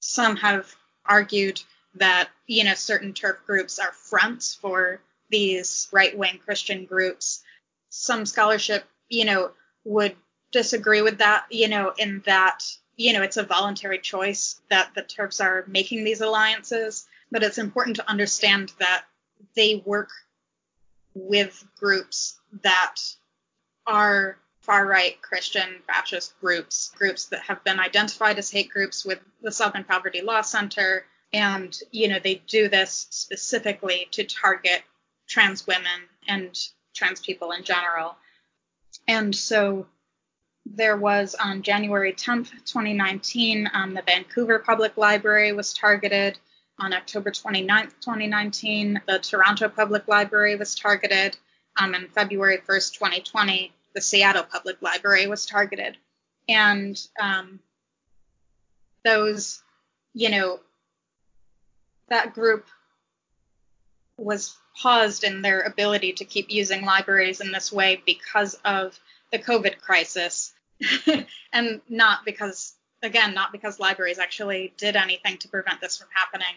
some 0.00 0.36
have 0.36 0.74
argued 1.04 1.62
that, 1.94 2.28
you 2.46 2.64
know, 2.64 2.74
certain 2.74 3.12
TERF 3.12 3.44
groups 3.46 3.78
are 3.78 3.92
fronts 3.92 4.54
for 4.54 5.00
these 5.30 5.88
right 5.92 6.16
wing 6.16 6.40
Christian 6.44 6.84
groups. 6.84 7.42
Some 7.88 8.26
scholarship, 8.26 8.84
you 9.08 9.24
know, 9.24 9.52
would 9.84 10.16
disagree 10.52 11.02
with 11.02 11.18
that, 11.18 11.46
you 11.50 11.68
know, 11.68 11.92
in 11.96 12.22
that 12.26 12.64
you 13.00 13.14
know, 13.14 13.22
it's 13.22 13.38
a 13.38 13.42
voluntary 13.42 13.98
choice 13.98 14.60
that 14.68 14.90
the 14.94 15.02
TERFs 15.02 15.42
are 15.42 15.64
making 15.66 16.04
these 16.04 16.20
alliances, 16.20 17.06
but 17.30 17.42
it's 17.42 17.56
important 17.56 17.96
to 17.96 18.06
understand 18.06 18.74
that 18.78 19.04
they 19.56 19.82
work 19.86 20.10
with 21.14 21.64
groups 21.78 22.38
that 22.62 22.96
are 23.86 24.36
far 24.70 24.86
right 24.86 25.20
Christian 25.20 25.82
fascist 25.88 26.38
groups, 26.40 26.92
groups 26.96 27.24
that 27.24 27.40
have 27.40 27.64
been 27.64 27.80
identified 27.80 28.38
as 28.38 28.52
hate 28.52 28.70
groups 28.70 29.04
with 29.04 29.18
the 29.42 29.50
Southern 29.50 29.82
Poverty 29.82 30.22
Law 30.22 30.42
Center. 30.42 31.04
And, 31.32 31.76
you 31.90 32.06
know, 32.06 32.20
they 32.22 32.36
do 32.46 32.68
this 32.68 33.08
specifically 33.10 34.06
to 34.12 34.22
target 34.22 34.82
trans 35.28 35.66
women 35.66 36.06
and 36.28 36.56
trans 36.94 37.18
people 37.18 37.50
in 37.50 37.64
general. 37.64 38.14
And 39.08 39.34
so 39.34 39.88
there 40.64 40.96
was 40.96 41.34
on 41.34 41.62
January 41.62 42.12
10th, 42.12 42.50
2019, 42.64 43.68
um, 43.74 43.94
the 43.94 44.02
Vancouver 44.02 44.60
Public 44.60 44.96
Library 44.96 45.52
was 45.52 45.74
targeted. 45.74 46.38
On 46.78 46.92
October 46.92 47.32
29th, 47.32 47.94
2019, 48.00 49.02
the 49.08 49.18
Toronto 49.18 49.68
Public 49.68 50.06
Library 50.06 50.54
was 50.54 50.76
targeted. 50.76 51.36
Um, 51.76 51.94
and 51.94 52.08
February 52.12 52.58
1st, 52.58 52.94
2020, 52.94 53.72
the 53.94 54.00
Seattle 54.00 54.44
Public 54.44 54.80
Library 54.82 55.26
was 55.26 55.46
targeted. 55.46 55.96
And 56.48 57.00
um, 57.20 57.60
those, 59.04 59.62
you 60.14 60.30
know, 60.30 60.60
that 62.08 62.34
group 62.34 62.66
was 64.16 64.56
paused 64.76 65.24
in 65.24 65.42
their 65.42 65.62
ability 65.62 66.12
to 66.14 66.24
keep 66.24 66.50
using 66.50 66.84
libraries 66.84 67.40
in 67.40 67.52
this 67.52 67.72
way 67.72 68.02
because 68.04 68.54
of 68.64 68.98
the 69.32 69.38
COVID 69.38 69.78
crisis, 69.80 70.52
and 71.52 71.80
not 71.88 72.24
because, 72.24 72.74
again, 73.02 73.34
not 73.34 73.52
because 73.52 73.80
libraries 73.80 74.18
actually 74.18 74.74
did 74.76 74.96
anything 74.96 75.38
to 75.38 75.48
prevent 75.48 75.80
this 75.80 75.96
from 75.98 76.08
happening. 76.14 76.54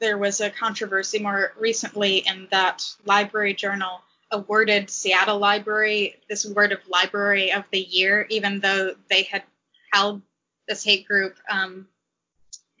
There 0.00 0.18
was 0.18 0.40
a 0.40 0.50
controversy 0.50 1.20
more 1.20 1.52
recently 1.58 2.18
in 2.18 2.48
that 2.50 2.82
Library 3.04 3.54
Journal 3.54 4.00
awarded 4.32 4.90
Seattle 4.90 5.38
Library 5.38 6.16
this 6.28 6.44
award 6.44 6.72
of 6.72 6.88
Library 6.88 7.52
of 7.52 7.64
the 7.70 7.80
Year, 7.80 8.26
even 8.30 8.60
though 8.60 8.94
they 9.08 9.22
had 9.22 9.44
held 9.92 10.22
this 10.66 10.82
hate 10.82 11.06
group, 11.06 11.36
um, 11.48 11.86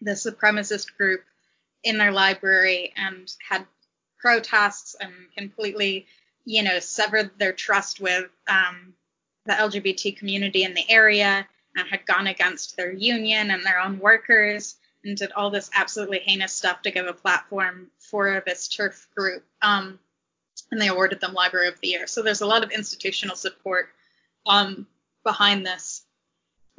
the 0.00 0.12
supremacist 0.12 0.96
group, 0.96 1.22
in 1.84 1.98
their 1.98 2.12
library 2.12 2.92
and 2.96 3.32
had 3.48 3.66
protests 4.18 4.94
and 5.00 5.12
completely, 5.36 6.06
you 6.44 6.62
know, 6.62 6.78
severed 6.78 7.30
their 7.38 7.52
trust 7.52 8.00
with 8.00 8.28
um, 8.48 8.94
the 9.46 9.52
LGBT 9.52 10.16
community 10.16 10.62
in 10.62 10.74
the 10.74 10.88
area 10.88 11.46
and 11.76 11.88
had 11.88 12.06
gone 12.06 12.26
against 12.26 12.76
their 12.76 12.92
union 12.92 13.50
and 13.50 13.64
their 13.64 13.80
own 13.80 13.98
workers 13.98 14.76
and 15.04 15.16
did 15.16 15.32
all 15.32 15.50
this 15.50 15.70
absolutely 15.74 16.20
heinous 16.20 16.52
stuff 16.52 16.82
to 16.82 16.92
give 16.92 17.06
a 17.06 17.12
platform 17.12 17.90
for 17.98 18.42
this 18.46 18.68
TERF 18.68 19.06
group. 19.16 19.44
Um, 19.60 19.98
and 20.72 20.80
they 20.80 20.88
awarded 20.88 21.20
them 21.20 21.34
Library 21.34 21.68
of 21.68 21.78
the 21.80 21.88
Year. 21.88 22.06
So 22.08 22.22
there's 22.22 22.40
a 22.40 22.46
lot 22.46 22.64
of 22.64 22.70
institutional 22.70 23.36
support 23.36 23.90
um, 24.46 24.86
behind 25.22 25.64
this. 25.64 26.02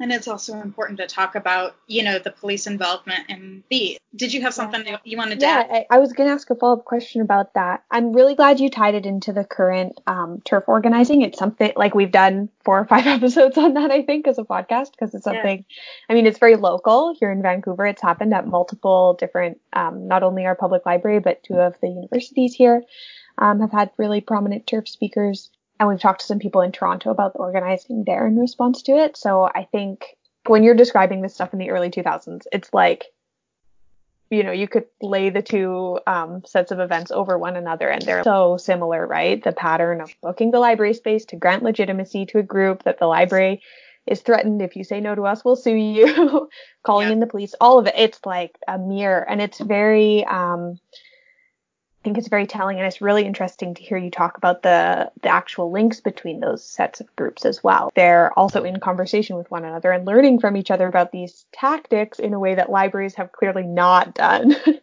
And 0.00 0.12
it's 0.12 0.26
also 0.26 0.60
important 0.60 0.98
to 0.98 1.06
talk 1.06 1.36
about, 1.36 1.76
you 1.86 2.02
know, 2.02 2.18
the 2.18 2.32
police 2.32 2.66
involvement 2.66 3.30
in 3.30 3.62
B. 3.70 3.96
Did 4.16 4.32
you 4.32 4.42
have 4.42 4.52
something 4.52 4.84
yeah. 4.84 4.96
you 5.04 5.16
wanted 5.16 5.38
to 5.38 5.46
yeah, 5.46 5.68
add? 5.70 5.70
I, 5.70 5.86
I 5.88 5.98
was 6.00 6.12
going 6.12 6.28
to 6.28 6.34
ask 6.34 6.50
a 6.50 6.56
follow 6.56 6.78
up 6.78 6.84
question 6.84 7.22
about 7.22 7.54
that. 7.54 7.84
I'm 7.92 8.12
really 8.12 8.34
glad 8.34 8.58
you 8.58 8.68
tied 8.68 8.96
it 8.96 9.06
into 9.06 9.32
the 9.32 9.44
current 9.44 10.00
um, 10.08 10.42
TERF 10.44 10.64
organizing. 10.66 11.22
It's 11.22 11.38
something 11.38 11.72
like 11.76 11.94
we've 11.94 12.10
done 12.10 12.48
four 12.64 12.80
or 12.80 12.86
five 12.86 13.06
episodes 13.06 13.56
on 13.56 13.74
that, 13.74 13.92
I 13.92 14.02
think, 14.02 14.26
as 14.26 14.36
a 14.38 14.42
podcast, 14.42 14.90
because 14.90 15.14
it's 15.14 15.22
something, 15.22 15.64
yeah. 15.68 15.82
I 16.10 16.14
mean, 16.14 16.26
it's 16.26 16.40
very 16.40 16.56
local 16.56 17.14
here 17.14 17.30
in 17.30 17.40
Vancouver. 17.40 17.86
It's 17.86 18.02
happened 18.02 18.34
at 18.34 18.48
multiple 18.48 19.16
different, 19.20 19.60
um, 19.72 20.08
not 20.08 20.24
only 20.24 20.44
our 20.44 20.56
public 20.56 20.84
library, 20.84 21.20
but 21.20 21.44
two 21.44 21.54
of 21.54 21.76
the 21.80 21.88
universities 21.88 22.52
here 22.52 22.82
um, 23.38 23.60
have 23.60 23.72
had 23.72 23.90
really 23.96 24.20
prominent 24.20 24.66
TERF 24.66 24.88
speakers. 24.88 25.50
And 25.78 25.88
we've 25.88 26.00
talked 26.00 26.20
to 26.20 26.26
some 26.26 26.38
people 26.38 26.60
in 26.60 26.72
Toronto 26.72 27.10
about 27.10 27.32
the 27.32 27.40
organizing 27.40 28.04
there 28.04 28.26
in 28.26 28.38
response 28.38 28.82
to 28.82 28.92
it. 28.92 29.16
So 29.16 29.44
I 29.44 29.66
think 29.70 30.16
when 30.46 30.62
you're 30.62 30.74
describing 30.74 31.20
this 31.20 31.34
stuff 31.34 31.52
in 31.52 31.58
the 31.58 31.70
early 31.70 31.90
2000s, 31.90 32.42
it's 32.52 32.72
like, 32.72 33.06
you 34.30 34.42
know, 34.42 34.52
you 34.52 34.68
could 34.68 34.86
lay 35.02 35.30
the 35.30 35.42
two 35.42 35.98
um, 36.06 36.42
sets 36.46 36.70
of 36.70 36.80
events 36.80 37.10
over 37.10 37.36
one 37.38 37.56
another 37.56 37.88
and 37.88 38.02
they're 38.02 38.22
so 38.22 38.56
similar, 38.56 39.06
right? 39.06 39.42
The 39.42 39.52
pattern 39.52 40.00
of 40.00 40.14
booking 40.22 40.50
the 40.50 40.58
library 40.58 40.94
space 40.94 41.24
to 41.26 41.36
grant 41.36 41.62
legitimacy 41.62 42.26
to 42.26 42.38
a 42.38 42.42
group 42.42 42.84
that 42.84 42.98
the 42.98 43.06
library 43.06 43.62
is 44.06 44.20
threatened. 44.20 44.62
If 44.62 44.76
you 44.76 44.84
say 44.84 45.00
no 45.00 45.14
to 45.14 45.26
us, 45.26 45.44
we'll 45.44 45.56
sue 45.56 45.74
you, 45.74 46.48
calling 46.82 47.08
yeah. 47.08 47.14
in 47.14 47.20
the 47.20 47.26
police, 47.26 47.54
all 47.60 47.78
of 47.78 47.86
it. 47.86 47.94
It's 47.96 48.20
like 48.24 48.56
a 48.68 48.78
mirror 48.78 49.28
and 49.28 49.40
it's 49.40 49.60
very, 49.60 50.24
um, 50.24 50.78
think 52.04 52.18
it's 52.18 52.28
very 52.28 52.46
telling 52.46 52.78
and 52.78 52.86
it's 52.86 53.00
really 53.00 53.24
interesting 53.24 53.74
to 53.74 53.82
hear 53.82 53.96
you 53.96 54.10
talk 54.10 54.36
about 54.36 54.62
the 54.62 55.10
the 55.22 55.30
actual 55.30 55.72
links 55.72 56.00
between 56.00 56.40
those 56.40 56.64
sets 56.64 57.00
of 57.00 57.16
groups 57.16 57.44
as 57.44 57.64
well. 57.64 57.90
They're 57.96 58.38
also 58.38 58.62
in 58.62 58.78
conversation 58.78 59.36
with 59.36 59.50
one 59.50 59.64
another 59.64 59.90
and 59.90 60.06
learning 60.06 60.40
from 60.40 60.56
each 60.56 60.70
other 60.70 60.86
about 60.86 61.10
these 61.10 61.46
tactics 61.52 62.18
in 62.18 62.34
a 62.34 62.38
way 62.38 62.54
that 62.54 62.70
libraries 62.70 63.14
have 63.14 63.32
clearly 63.32 63.64
not 63.64 64.14
done 64.14 64.50
to 64.64 64.80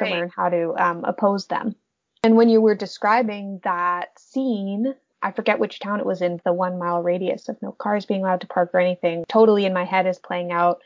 right. 0.00 0.12
learn 0.12 0.30
how 0.36 0.48
to 0.48 0.74
um, 0.76 1.04
oppose 1.04 1.46
them. 1.46 1.76
And 2.24 2.36
when 2.36 2.48
you 2.48 2.60
were 2.60 2.74
describing 2.74 3.60
that 3.62 4.18
scene, 4.18 4.94
I 5.22 5.30
forget 5.30 5.60
which 5.60 5.78
town 5.78 6.00
it 6.00 6.06
was 6.06 6.20
in, 6.20 6.40
the 6.44 6.52
one 6.52 6.78
mile 6.78 7.02
radius 7.02 7.48
of 7.48 7.62
no 7.62 7.70
cars 7.72 8.04
being 8.04 8.22
allowed 8.22 8.40
to 8.40 8.48
park 8.48 8.70
or 8.74 8.80
anything, 8.80 9.24
totally 9.28 9.64
in 9.64 9.72
my 9.72 9.84
head 9.84 10.06
is 10.06 10.18
playing 10.18 10.50
out 10.50 10.80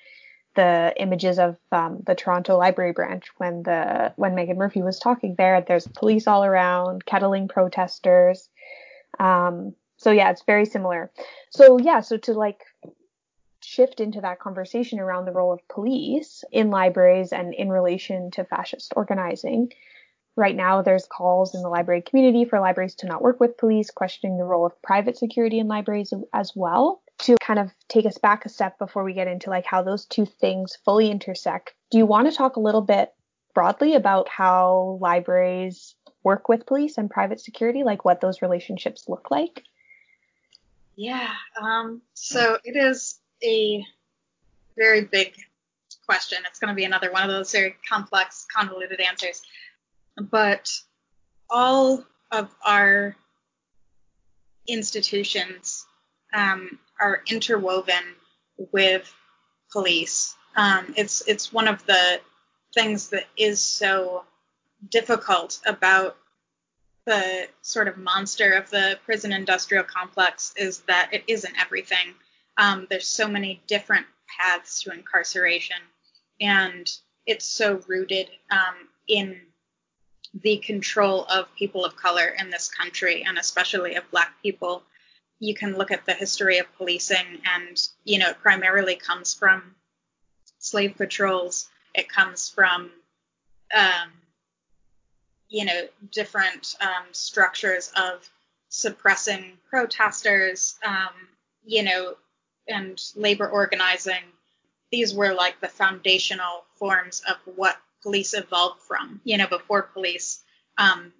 the 0.57 0.93
images 0.99 1.39
of 1.39 1.57
um, 1.71 2.01
the 2.07 2.15
Toronto 2.15 2.57
Library 2.57 2.93
branch 2.93 3.29
when 3.37 3.63
the 3.63 4.13
when 4.17 4.35
Meghan 4.35 4.57
Murphy 4.57 4.83
was 4.83 4.99
talking 4.99 5.35
there. 5.37 5.61
There's 5.61 5.87
police 5.87 6.27
all 6.27 6.45
around, 6.45 7.07
kettling 7.07 7.49
protesters. 7.49 8.49
Um, 9.19 9.75
so 9.97 10.11
yeah, 10.11 10.31
it's 10.31 10.43
very 10.43 10.65
similar. 10.65 11.11
So 11.51 11.79
yeah, 11.79 12.01
so 12.01 12.17
to 12.19 12.33
like 12.33 12.63
shift 13.63 14.01
into 14.01 14.21
that 14.23 14.41
conversation 14.41 14.99
around 14.99 15.27
the 15.27 15.33
role 15.33 15.53
of 15.53 15.67
police 15.69 16.43
in 16.51 16.71
libraries 16.71 17.33
and 17.33 17.55
in 17.55 17.69
relation 17.69 18.31
to 18.33 18.45
fascist 18.45 18.93
organizing. 18.97 19.73
Right 20.37 20.57
now, 20.57 20.81
there's 20.81 21.07
calls 21.07 21.55
in 21.55 21.63
the 21.63 21.69
library 21.69 22.03
community 22.03 22.45
for 22.45 22.61
libraries 22.61 22.95
to 22.97 23.07
not 23.07 23.21
work 23.21 23.41
with 23.41 23.59
police, 23.59 23.91
questioning 23.91 24.39
the 24.39 24.45
role 24.45 24.65
of 24.65 24.81
private 24.81 25.19
security 25.19 25.59
in 25.59 25.69
libraries 25.69 26.15
as 26.33 26.53
well 26.57 27.03
to 27.23 27.37
kind 27.41 27.59
of 27.59 27.71
take 27.89 28.07
us 28.07 28.19
back 28.19 28.45
a 28.45 28.49
step 28.49 28.79
before 28.79 29.05
we 29.05 29.13
get 29.13 29.29
into 29.29 29.51
like 29.51 29.67
how 29.67 29.83
those 29.83 30.07
two 30.07 30.27
things 30.27 30.77
fully 30.85 31.11
intersect, 31.11 31.75
do 31.91 31.99
you 31.99 32.07
want 32.07 32.31
to 32.31 32.37
talk 32.37 32.57
a 32.57 32.61
little 32.61 32.83
bit 32.83 33.13
broadly 33.55 33.95
about 33.95 34.29
how 34.29 34.99
libraries 35.01 35.95
work 36.23 36.49
with 36.49 36.67
police 36.67 36.99
and 36.99 37.11
private 37.11 37.41
security, 37.41 37.83
like 37.83 38.05
what 38.05 38.21
those 38.21 38.43
relationships 38.43 39.05
look 39.09 39.31
like? 39.31 39.65
Yeah, 40.97 41.33
um, 41.61 42.03
so 42.15 42.59
it 42.65 42.77
is 42.77 43.21
a 43.43 43.85
very 44.77 45.03
big 45.03 45.35
question. 46.07 46.39
It's 46.47 46.59
going 46.59 46.69
to 46.69 46.75
be 46.75 46.85
another 46.85 47.11
one 47.11 47.23
of 47.23 47.31
those 47.31 47.53
very 47.53 47.77
complex, 47.89 48.47
convoluted 48.55 49.01
answers. 49.01 49.43
But 50.17 50.71
all 51.49 52.05
of 52.31 52.55
our 52.65 53.17
institutions 54.67 55.87
um, 56.33 56.79
are 57.01 57.23
interwoven 57.27 58.15
with 58.73 59.13
police. 59.73 60.35
Um, 60.57 60.95
it's 60.97 61.27
it's 61.27 61.53
one 61.53 61.69
of 61.69 61.85
the 61.87 62.21
things 62.75 63.09
that 63.11 63.25
is 63.37 63.61
so 63.61 64.25
difficult 64.89 65.61
about 65.67 66.17
the 67.07 67.49
sort 67.63 67.89
of 67.89 67.97
monster 67.97 68.53
of 68.53 68.71
the 68.71 68.99
prison 69.05 69.33
industrial 69.33 69.85
complex 69.85 70.53
is 70.57 70.81
that 70.81 71.11
it 71.13 71.25
isn't 71.27 71.61
everything. 71.61 72.15
Um, 72.57 72.87
there's 72.91 73.07
so 73.07 73.27
many 73.27 73.63
different 73.67 74.07
paths 74.39 74.83
to 74.83 74.93
incarceration, 74.93 75.79
and 76.41 76.91
it's 77.27 77.47
so 77.47 77.81
rooted 77.89 78.29
um, 78.51 78.89
in 79.09 79.41
the 80.43 80.59
control 80.59 81.25
of 81.25 81.53
people 81.57 81.85
of 81.85 81.97
color 81.97 82.35
in 82.39 82.51
this 82.51 82.69
country, 82.69 83.25
and 83.27 83.39
especially 83.39 83.97
of 83.97 84.09
Black 84.11 84.35
people 84.43 84.83
you 85.41 85.55
can 85.55 85.77
look 85.77 85.91
at 85.91 86.05
the 86.05 86.13
history 86.13 86.59
of 86.59 86.73
policing 86.77 87.41
and 87.57 87.89
you 88.05 88.19
know 88.19 88.29
it 88.29 88.39
primarily 88.41 88.95
comes 88.95 89.35
from 89.35 89.75
slave 90.59 90.97
patrols. 90.97 91.69
It 91.95 92.09
comes 92.09 92.49
from 92.49 92.91
um, 93.75 94.13
you 95.49 95.65
know 95.65 95.89
different 96.13 96.77
um, 96.81 97.07
structures 97.13 97.91
of 97.97 98.29
suppressing 98.69 99.59
protesters 99.69 100.79
um, 100.87 101.29
you 101.65 101.83
know 101.83 102.15
and 102.69 103.01
labor 103.17 103.49
organizing. 103.49 104.23
These 104.93 105.15
were 105.15 105.33
like 105.33 105.61
the 105.61 105.69
foundational 105.69 106.65
forms 106.75 107.23
of 107.29 107.37
what 107.57 107.77
police 108.03 108.35
evolved 108.35 108.83
from 108.83 109.21
you 109.25 109.39
know 109.39 109.47
before 109.47 109.83
police 109.83 110.43
um, 110.77 111.13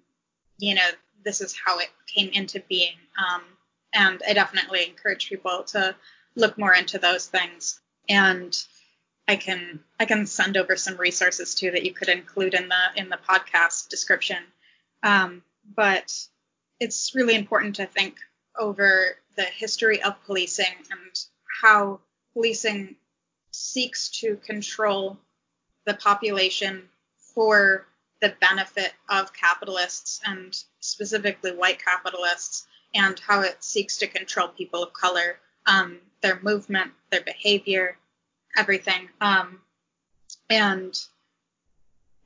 you 0.59 0.75
know 0.75 0.87
this 1.25 1.41
is 1.41 1.55
how 1.65 1.79
it 1.79 1.89
came 2.07 2.29
into 2.29 2.59
being 2.69 2.95
um, 3.17 3.41
and 3.93 4.21
I 4.27 4.33
definitely 4.33 4.85
encourage 4.85 5.29
people 5.29 5.63
to 5.67 5.95
look 6.35 6.57
more 6.57 6.73
into 6.73 6.97
those 6.97 7.27
things. 7.27 7.79
And 8.07 8.57
I 9.27 9.35
can 9.35 9.79
I 9.99 10.05
can 10.05 10.25
send 10.25 10.57
over 10.57 10.75
some 10.75 10.97
resources 10.97 11.55
too 11.55 11.71
that 11.71 11.85
you 11.85 11.93
could 11.93 12.09
include 12.09 12.53
in 12.53 12.69
the 12.69 12.81
in 12.95 13.09
the 13.09 13.19
podcast 13.29 13.89
description. 13.89 14.43
Um, 15.03 15.43
but 15.75 16.13
it's 16.79 17.13
really 17.15 17.35
important 17.35 17.75
to 17.75 17.85
think 17.85 18.17
over 18.57 19.17
the 19.35 19.43
history 19.43 20.01
of 20.01 20.21
policing 20.25 20.75
and 20.89 21.25
how 21.61 21.99
policing 22.33 22.95
seeks 23.51 24.09
to 24.09 24.37
control 24.37 25.17
the 25.85 25.93
population 25.93 26.89
for 27.33 27.85
the 28.21 28.33
benefit 28.39 28.93
of 29.09 29.33
capitalists 29.33 30.21
and 30.25 30.63
specifically 30.79 31.51
white 31.51 31.83
capitalists 31.83 32.67
and 32.93 33.19
how 33.19 33.41
it 33.41 33.63
seeks 33.63 33.97
to 33.97 34.07
control 34.07 34.49
people 34.49 34.83
of 34.83 34.93
color, 34.93 35.37
um, 35.65 35.99
their 36.21 36.39
movement, 36.41 36.91
their 37.09 37.21
behavior, 37.21 37.97
everything. 38.57 39.09
Um, 39.19 39.61
and 40.49 40.97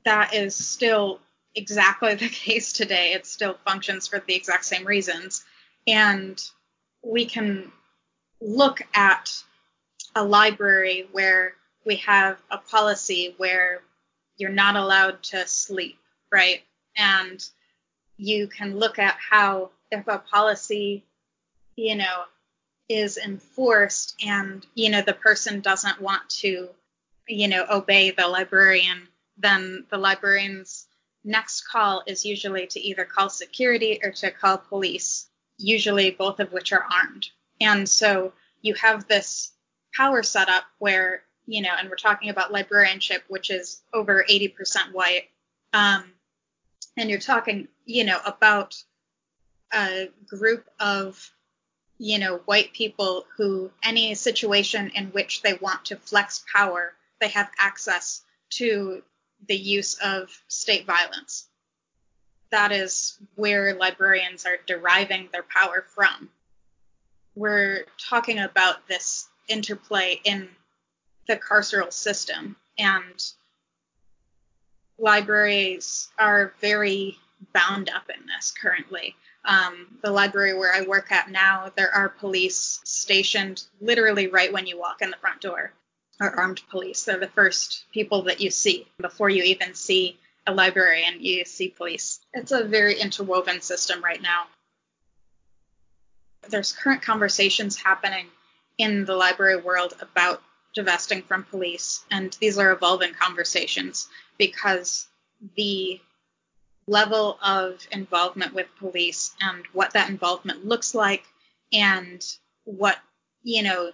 that 0.04 0.34
is 0.34 0.54
still 0.54 1.20
exactly 1.54 2.14
the 2.16 2.28
case 2.28 2.72
today. 2.72 3.12
It 3.12 3.26
still 3.26 3.58
functions 3.64 4.06
for 4.06 4.22
the 4.26 4.34
exact 4.34 4.64
same 4.64 4.86
reasons. 4.86 5.44
And 5.86 6.42
we 7.02 7.26
can 7.26 7.70
look 8.40 8.82
at 8.94 9.42
a 10.14 10.24
library 10.24 11.08
where 11.12 11.54
we 11.84 11.96
have 11.96 12.38
a 12.50 12.58
policy 12.58 13.34
where 13.36 13.82
you're 14.36 14.50
not 14.50 14.76
allowed 14.76 15.22
to 15.22 15.46
sleep, 15.46 15.98
right? 16.32 16.62
And 16.96 17.42
you 18.16 18.48
can 18.48 18.78
look 18.78 18.98
at 18.98 19.16
how 19.30 19.70
if 19.90 20.06
a 20.08 20.18
policy, 20.18 21.04
you 21.76 21.96
know, 21.96 22.24
is 22.88 23.16
enforced 23.18 24.14
and, 24.24 24.64
you 24.74 24.90
know, 24.90 25.02
the 25.02 25.12
person 25.12 25.60
doesn't 25.60 26.00
want 26.00 26.28
to, 26.28 26.68
you 27.28 27.48
know, 27.48 27.66
obey 27.70 28.10
the 28.10 28.28
librarian, 28.28 29.08
then 29.36 29.84
the 29.90 29.98
librarian's 29.98 30.86
next 31.24 31.62
call 31.62 32.02
is 32.06 32.24
usually 32.24 32.66
to 32.68 32.80
either 32.80 33.04
call 33.04 33.28
security 33.28 33.98
or 34.02 34.12
to 34.12 34.30
call 34.30 34.58
police, 34.58 35.26
usually 35.58 36.10
both 36.10 36.38
of 36.38 36.52
which 36.52 36.72
are 36.72 36.84
armed. 36.84 37.28
And 37.60 37.88
so 37.88 38.32
you 38.62 38.74
have 38.74 39.08
this 39.08 39.52
power 39.94 40.22
setup 40.22 40.64
where, 40.78 41.22
you 41.46 41.62
know, 41.62 41.74
and 41.76 41.88
we're 41.90 41.96
talking 41.96 42.30
about 42.30 42.52
librarianship, 42.52 43.24
which 43.28 43.50
is 43.50 43.82
over 43.92 44.24
80% 44.28 44.92
white. 44.92 45.24
Um, 45.72 46.04
and 46.96 47.10
you're 47.10 47.18
talking, 47.18 47.68
you 47.84 48.04
know, 48.04 48.18
about 48.24 48.82
a 49.72 50.08
group 50.28 50.68
of 50.80 51.30
you 51.98 52.18
know 52.18 52.38
white 52.44 52.72
people 52.72 53.26
who 53.36 53.70
any 53.82 54.14
situation 54.14 54.90
in 54.94 55.06
which 55.08 55.42
they 55.42 55.54
want 55.54 55.84
to 55.86 55.96
flex 55.96 56.44
power 56.52 56.94
they 57.20 57.28
have 57.28 57.50
access 57.58 58.22
to 58.50 59.02
the 59.48 59.56
use 59.56 59.94
of 59.94 60.30
state 60.48 60.86
violence. 60.86 61.48
That 62.50 62.72
is 62.72 63.18
where 63.34 63.74
librarians 63.74 64.46
are 64.46 64.58
deriving 64.66 65.28
their 65.32 65.42
power 65.42 65.84
from. 65.94 66.30
We're 67.34 67.84
talking 67.98 68.38
about 68.38 68.86
this 68.88 69.28
interplay 69.48 70.20
in 70.24 70.48
the 71.26 71.36
carceral 71.36 71.92
system, 71.92 72.56
and 72.78 73.32
libraries 74.98 76.08
are 76.18 76.54
very 76.60 77.18
bound 77.52 77.90
up 77.90 78.08
in 78.08 78.26
this 78.26 78.52
currently. 78.52 79.14
Um, 79.46 79.98
the 80.02 80.10
library 80.10 80.54
where 80.54 80.74
I 80.74 80.82
work 80.82 81.12
at 81.12 81.30
now, 81.30 81.70
there 81.76 81.94
are 81.94 82.08
police 82.08 82.80
stationed 82.84 83.62
literally 83.80 84.26
right 84.26 84.52
when 84.52 84.66
you 84.66 84.76
walk 84.78 85.02
in 85.02 85.10
the 85.10 85.16
front 85.16 85.40
door, 85.40 85.72
are 86.20 86.34
armed 86.34 86.62
police. 86.68 87.04
They're 87.04 87.18
the 87.18 87.28
first 87.28 87.84
people 87.92 88.22
that 88.22 88.40
you 88.40 88.50
see 88.50 88.86
before 88.98 89.30
you 89.30 89.44
even 89.44 89.74
see 89.74 90.18
a 90.46 90.54
librarian, 90.54 91.20
you 91.20 91.44
see 91.44 91.68
police. 91.68 92.20
It's 92.32 92.52
a 92.52 92.64
very 92.64 92.98
interwoven 92.98 93.60
system 93.60 94.02
right 94.02 94.20
now. 94.20 94.46
There's 96.48 96.72
current 96.72 97.02
conversations 97.02 97.76
happening 97.76 98.26
in 98.78 99.04
the 99.04 99.16
library 99.16 99.56
world 99.56 99.94
about 100.00 100.42
divesting 100.74 101.22
from 101.22 101.44
police, 101.44 102.04
and 102.10 102.36
these 102.40 102.58
are 102.58 102.70
evolving 102.70 103.14
conversations 103.14 104.08
because 104.38 105.08
the 105.56 106.00
level 106.86 107.38
of 107.42 107.86
involvement 107.90 108.54
with 108.54 108.66
police 108.78 109.34
and 109.40 109.64
what 109.72 109.92
that 109.92 110.08
involvement 110.08 110.64
looks 110.64 110.94
like 110.94 111.24
and 111.72 112.24
what 112.64 112.98
you 113.42 113.62
know 113.62 113.90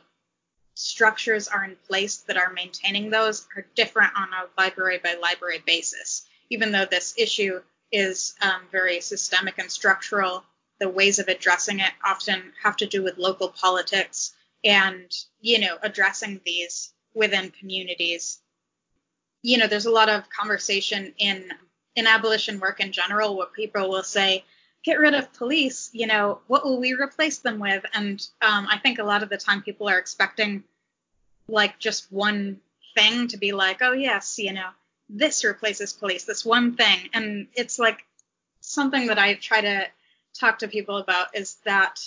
structures 0.75 1.49
are 1.49 1.65
in 1.65 1.77
place 1.87 2.19
that 2.19 2.37
are 2.37 2.53
maintaining 2.53 3.11
those 3.11 3.47
are 3.57 3.67
different 3.75 4.13
on 4.17 4.29
a 4.33 4.61
library 4.61 4.99
by 5.03 5.15
library 5.15 5.63
basis. 5.67 6.27
Even 6.51 6.73
though 6.73 6.85
this 6.85 7.15
issue 7.17 7.61
is 7.91 8.35
um, 8.41 8.63
very 8.71 9.01
systemic 9.01 9.59
and 9.59 9.71
structural 9.71 10.45
the 10.81 10.89
ways 10.89 11.19
of 11.19 11.29
addressing 11.29 11.79
it 11.79 11.93
often 12.05 12.53
have 12.61 12.77
to 12.77 12.87
do 12.87 13.03
with 13.05 13.17
local 13.17 13.49
politics 13.49 14.33
and 14.65 15.13
you 15.41 15.61
know 15.61 15.77
addressing 15.83 16.41
these 16.45 16.93
within 17.15 17.51
communities. 17.51 18.41
You 19.43 19.59
know 19.59 19.67
there's 19.67 19.87
a 19.87 19.91
lot 19.91 20.09
of 20.09 20.29
conversation 20.31 21.15
in 21.19 21.53
in 21.97 22.07
abolition 22.07 22.61
work 22.61 22.81
in 22.81 22.93
general 22.93 23.37
where 23.37 23.47
people 23.47 23.89
will 23.89 24.03
say 24.03 24.45
get 24.85 24.99
rid 24.99 25.15
of 25.15 25.33
police 25.35 25.91
you 25.93 26.07
know 26.07 26.41
what 26.47 26.65
will 26.65 26.81
we 26.81 26.93
replace 26.95 27.39
them 27.39 27.59
with? 27.59 27.85
And 27.95 28.27
um, 28.41 28.67
i 28.71 28.79
think 28.79 28.99
a 28.99 29.05
lot 29.05 29.23
of 29.23 29.29
the 29.29 29.37
time 29.37 29.63
people 29.63 29.89
are 29.89 29.99
expecting 29.99 30.65
like 31.49 31.79
just 31.79 32.11
one 32.13 32.61
thing 32.95 33.29
to 33.29 33.37
be 33.37 33.53
like 33.53 33.79
oh 33.81 33.93
yes 33.93 34.39
you 34.39 34.53
know 34.53 34.69
this 35.09 35.45
replaces 35.45 35.93
police 35.93 36.25
this 36.25 36.45
one 36.45 36.75
thing. 36.75 37.11
And 37.13 37.47
it's 37.55 37.79
like 37.79 38.05
something 38.61 39.09
that 39.09 39.19
i 39.19 39.35
try 39.35 39.61
to 39.61 39.87
talk 40.39 40.61
to 40.61 40.69
people 40.69 40.97
about 40.97 41.37
is 41.37 41.57
that 41.65 42.01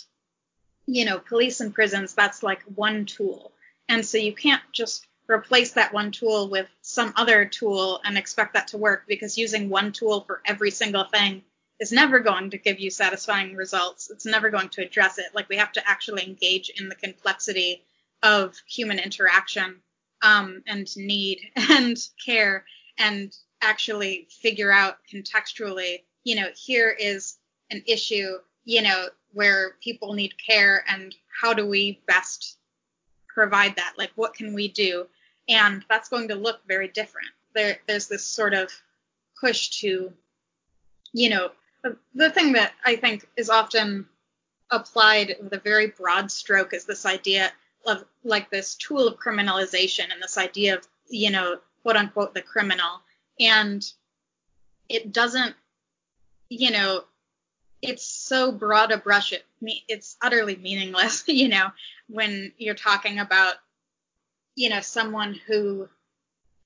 you 0.87 1.05
know 1.05 1.19
police 1.19 1.59
and 1.59 1.73
prisons 1.73 2.13
that's 2.13 2.43
like 2.43 2.61
one 2.63 3.05
tool. 3.05 3.51
And 3.87 4.03
so 4.03 4.17
you 4.17 4.33
can't 4.33 4.63
just 4.71 5.05
replace 5.29 5.71
that 5.73 5.93
one 5.93 6.11
tool 6.11 6.49
with 6.49 6.67
some 6.81 7.13
other 7.15 7.45
tool 7.45 7.99
and 8.03 8.17
expect 8.17 8.53
that 8.53 8.67
to 8.69 8.77
work 8.77 9.03
because 9.07 9.37
using 9.37 9.69
one 9.69 9.91
tool 9.91 10.21
for 10.21 10.41
every 10.45 10.71
single 10.71 11.05
thing 11.05 11.43
is 11.79 11.91
never 11.91 12.19
going 12.19 12.49
to 12.51 12.57
give 12.57 12.79
you 12.79 12.89
satisfying 12.89 13.55
results. 13.55 14.09
It's 14.09 14.25
never 14.25 14.49
going 14.49 14.69
to 14.69 14.83
address 14.83 15.17
it. 15.17 15.27
Like 15.33 15.49
we 15.49 15.57
have 15.57 15.71
to 15.73 15.89
actually 15.89 16.25
engage 16.25 16.69
in 16.69 16.89
the 16.89 16.95
complexity 16.95 17.83
of 18.23 18.55
human 18.67 18.99
interaction 18.99 19.81
um, 20.21 20.63
and 20.67 20.95
need 20.95 21.39
and 21.55 21.97
care 22.23 22.65
and 22.97 23.35
actually 23.61 24.27
figure 24.29 24.71
out 24.71 24.97
contextually, 25.11 26.03
you 26.23 26.35
know, 26.35 26.47
here 26.55 26.89
is 26.89 27.37
an 27.71 27.83
issue, 27.87 28.37
you 28.63 28.81
know, 28.81 29.07
where 29.33 29.75
people 29.83 30.13
need 30.13 30.33
care 30.43 30.85
and 30.87 31.13
how 31.41 31.53
do 31.53 31.67
we 31.67 32.01
best 32.07 32.57
provide 33.35 33.75
that? 33.75 33.93
Like 33.97 34.11
what 34.15 34.33
can 34.33 34.53
we 34.53 34.67
do? 34.67 35.05
and 35.47 35.83
that's 35.89 36.09
going 36.09 36.27
to 36.29 36.35
look 36.35 36.61
very 36.67 36.87
different. 36.87 37.27
There, 37.53 37.77
there's 37.87 38.07
this 38.07 38.25
sort 38.25 38.53
of 38.53 38.71
push 39.39 39.69
to, 39.81 40.11
you 41.13 41.29
know, 41.29 41.51
the 42.15 42.31
thing 42.31 42.53
that 42.53 42.73
I 42.83 42.95
think 42.95 43.27
is 43.37 43.49
often 43.49 44.07
applied 44.71 45.35
with 45.41 45.53
a 45.53 45.59
very 45.59 45.87
broad 45.87 46.31
stroke 46.31 46.73
is 46.73 46.85
this 46.85 47.05
idea 47.05 47.51
of 47.85 48.03
like 48.23 48.49
this 48.49 48.75
tool 48.75 49.07
of 49.07 49.19
criminalization 49.19 50.11
and 50.11 50.21
this 50.21 50.37
idea 50.37 50.75
of, 50.75 50.87
you 51.07 51.29
know, 51.29 51.59
quote 51.83 51.95
unquote, 51.95 52.33
the 52.33 52.41
criminal. 52.41 53.01
And 53.39 53.85
it 54.89 55.13
doesn't, 55.13 55.55
you 56.49 56.71
know, 56.71 57.03
it's 57.87 58.05
so 58.05 58.51
broad 58.51 58.91
a 58.91 58.97
brush, 58.97 59.33
it, 59.33 59.45
it's 59.87 60.17
utterly 60.21 60.55
meaningless, 60.55 61.23
you 61.27 61.47
know, 61.47 61.67
when 62.07 62.51
you're 62.57 62.75
talking 62.75 63.19
about 63.19 63.55
you 64.55 64.69
know, 64.69 64.81
someone 64.81 65.39
who 65.45 65.87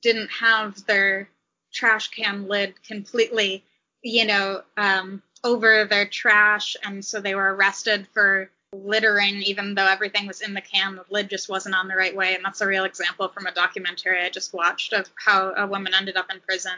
didn't 0.01 0.29
have 0.29 0.85
their 0.85 1.29
trash 1.73 2.09
can 2.09 2.47
lid 2.47 2.81
completely, 2.83 3.63
you 4.01 4.25
know, 4.25 4.61
um, 4.77 5.21
over 5.43 5.85
their 5.85 6.07
trash, 6.07 6.77
and 6.83 7.03
so 7.03 7.19
they 7.19 7.35
were 7.35 7.55
arrested 7.55 8.07
for 8.13 8.49
littering, 8.73 9.41
even 9.41 9.73
though 9.73 9.87
everything 9.87 10.27
was 10.27 10.41
in 10.41 10.53
the 10.53 10.61
can. 10.61 10.95
The 10.95 11.05
lid 11.09 11.29
just 11.29 11.49
wasn't 11.49 11.75
on 11.75 11.87
the 11.87 11.95
right 11.95 12.15
way, 12.15 12.35
and 12.35 12.45
that's 12.45 12.61
a 12.61 12.67
real 12.67 12.83
example 12.83 13.27
from 13.27 13.47
a 13.47 13.53
documentary 13.53 14.21
I 14.21 14.29
just 14.29 14.53
watched 14.53 14.93
of 14.93 15.09
how 15.15 15.53
a 15.55 15.65
woman 15.65 15.93
ended 15.95 16.17
up 16.17 16.31
in 16.31 16.39
prison. 16.41 16.73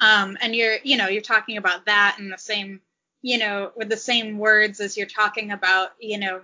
Um, 0.00 0.36
and 0.40 0.54
you're, 0.54 0.76
you 0.82 0.96
know, 0.96 1.08
you're 1.08 1.22
talking 1.22 1.56
about 1.56 1.86
that 1.86 2.16
in 2.18 2.30
the 2.30 2.38
same, 2.38 2.80
you 3.24 3.38
know, 3.38 3.72
with 3.74 3.88
the 3.88 3.96
same 3.96 4.38
words 4.38 4.80
as 4.80 4.96
you're 4.96 5.06
talking 5.06 5.50
about, 5.50 5.92
you 5.98 6.18
know, 6.18 6.42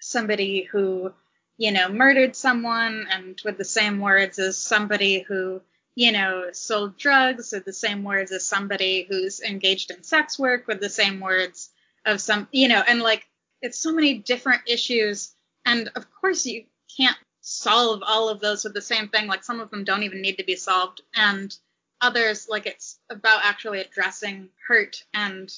somebody 0.00 0.62
who 0.62 1.12
you 1.60 1.72
know, 1.72 1.90
murdered 1.90 2.34
someone 2.34 3.06
and 3.10 3.38
with 3.44 3.58
the 3.58 3.66
same 3.66 4.00
words 4.00 4.38
as 4.38 4.56
somebody 4.56 5.20
who, 5.20 5.60
you 5.94 6.10
know, 6.10 6.46
sold 6.52 6.96
drugs, 6.96 7.52
with 7.52 7.66
the 7.66 7.72
same 7.72 8.02
words 8.02 8.32
as 8.32 8.46
somebody 8.46 9.06
who's 9.06 9.42
engaged 9.42 9.90
in 9.90 10.02
sex 10.02 10.38
work, 10.38 10.66
with 10.66 10.80
the 10.80 10.88
same 10.88 11.20
words 11.20 11.68
of 12.06 12.18
some, 12.18 12.48
you 12.50 12.66
know, 12.66 12.82
and 12.88 13.02
like 13.02 13.26
it's 13.60 13.78
so 13.78 13.92
many 13.92 14.14
different 14.14 14.62
issues. 14.66 15.34
And 15.66 15.90
of 15.96 16.06
course, 16.10 16.46
you 16.46 16.64
can't 16.96 17.18
solve 17.42 18.02
all 18.06 18.30
of 18.30 18.40
those 18.40 18.64
with 18.64 18.72
the 18.72 18.80
same 18.80 19.08
thing. 19.08 19.26
Like 19.26 19.44
some 19.44 19.60
of 19.60 19.70
them 19.70 19.84
don't 19.84 20.04
even 20.04 20.22
need 20.22 20.38
to 20.38 20.44
be 20.44 20.56
solved. 20.56 21.02
And 21.14 21.54
others, 22.00 22.48
like 22.48 22.64
it's 22.64 22.98
about 23.10 23.44
actually 23.44 23.80
addressing 23.80 24.48
hurt 24.66 25.04
and 25.12 25.52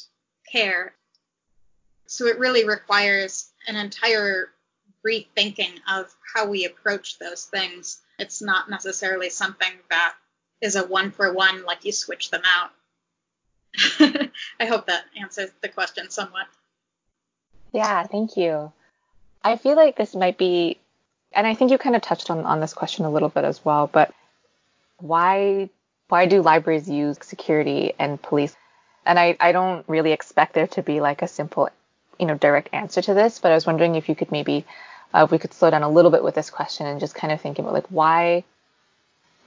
care. 0.51 0.95
So 2.07 2.26
it 2.26 2.38
really 2.38 2.66
requires 2.66 3.51
an 3.66 3.76
entire 3.76 4.51
rethinking 5.07 5.78
of 5.90 6.14
how 6.34 6.47
we 6.49 6.64
approach 6.64 7.18
those 7.18 7.45
things. 7.45 8.01
It's 8.18 8.43
not 8.43 8.70
necessarily 8.70 9.30
something 9.30 9.72
that 9.90 10.14
is 10.61 10.76
a 10.76 10.86
one 10.86 11.11
for 11.11 11.32
one, 11.32 11.64
like 11.64 11.84
you 11.84 11.93
switch 11.93 12.30
them 12.30 12.43
out. 12.45 12.70
I 14.61 14.66
hope 14.66 14.86
that 14.86 15.05
answers 15.20 15.51
the 15.61 15.68
question 15.68 16.11
somewhat. 16.11 16.47
Yeah, 17.72 18.05
thank 18.05 18.36
you. 18.36 18.72
I 19.43 19.57
feel 19.57 19.76
like 19.76 19.97
this 19.97 20.14
might 20.14 20.38
be, 20.38 20.78
and 21.32 21.47
I 21.47 21.55
think 21.55 21.70
you 21.70 21.78
kind 21.78 21.97
of 21.97 22.03
touched 22.03 22.30
on, 22.30 22.45
on 22.45 22.61
this 22.61 22.74
question 22.74 23.05
a 23.05 23.11
little 23.11 23.30
bit 23.30 23.45
as 23.45 23.64
well, 23.64 23.86
but 23.86 24.12
why 24.99 25.68
why 26.09 26.26
do 26.26 26.43
libraries 26.43 26.88
use 26.90 27.16
security 27.22 27.95
and 27.99 28.20
police? 28.20 28.55
And 29.05 29.19
I, 29.19 29.37
I 29.41 29.53
don't 29.53 29.85
really 29.89 30.13
expect 30.13 30.55
there 30.55 30.69
to 30.69 30.83
be 30.83 31.01
like 31.01 31.23
a 31.23 31.29
simple, 31.29 31.69
you 32.19 32.27
know, 32.27 32.35
direct 32.37 32.69
answer 32.73 33.03
to 33.03 33.15
this, 33.15 33.39
but 33.39 33.51
I 33.51 33.55
was 33.55 33.67
wondering 33.67 33.97
if 33.97 34.09
you 34.09 34.15
could 34.15 34.31
maybe 34.31 34.65
uh, 35.15 35.25
if 35.25 35.31
we 35.31 35.39
could 35.39 35.53
slow 35.53 35.71
down 35.71 35.83
a 35.83 35.91
little 35.91 36.11
bit 36.11 36.23
with 36.23 36.35
this 36.35 36.51
question 36.51 36.87
and 36.87 37.01
just 37.01 37.15
kind 37.15 37.33
of 37.33 37.41
think 37.41 37.59
about 37.59 37.73
like 37.73 37.87
why 37.89 38.45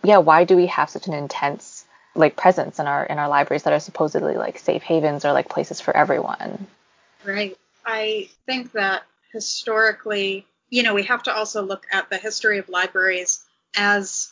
yeah 0.03 0.17
why 0.17 0.43
do 0.43 0.55
we 0.55 0.67
have 0.67 0.89
such 0.89 1.07
an 1.07 1.13
intense 1.13 1.85
like 2.15 2.35
presence 2.35 2.79
in 2.79 2.87
our 2.87 3.03
in 3.05 3.17
our 3.17 3.27
libraries 3.27 3.63
that 3.63 3.73
are 3.73 3.79
supposedly 3.79 4.35
like 4.35 4.59
safe 4.59 4.83
havens 4.83 5.25
or 5.25 5.33
like 5.33 5.49
places 5.49 5.81
for 5.81 5.95
everyone? 5.95 6.67
Right. 7.25 7.57
I 7.85 8.29
think 8.45 8.71
that 8.73 9.03
historically 9.33 10.45
you 10.69 10.83
know 10.83 10.93
we 10.93 11.03
have 11.03 11.23
to 11.23 11.33
also 11.33 11.61
look 11.61 11.85
at 11.91 12.09
the 12.09 12.17
history 12.17 12.57
of 12.57 12.69
libraries 12.69 13.43
as 13.75 14.31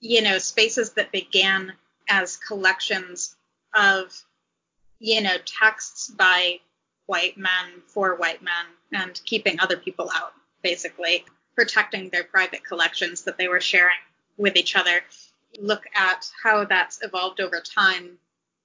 you 0.00 0.22
know 0.22 0.38
spaces 0.38 0.92
that 0.94 1.12
began 1.12 1.72
as 2.08 2.36
collections 2.36 3.34
of 3.74 4.12
you 5.04 5.20
know 5.20 5.36
texts 5.44 6.10
by 6.10 6.58
white 7.06 7.36
men 7.36 7.82
for 7.86 8.16
white 8.16 8.42
men 8.42 8.64
and 8.92 9.20
keeping 9.26 9.60
other 9.60 9.76
people 9.76 10.10
out 10.14 10.32
basically 10.62 11.24
protecting 11.54 12.08
their 12.08 12.24
private 12.24 12.64
collections 12.64 13.22
that 13.22 13.36
they 13.36 13.46
were 13.46 13.60
sharing 13.60 13.98
with 14.38 14.56
each 14.56 14.74
other. 14.74 15.02
Look 15.60 15.84
at 15.94 16.26
how 16.42 16.64
that's 16.64 17.00
evolved 17.02 17.40
over 17.40 17.60
time, 17.60 18.18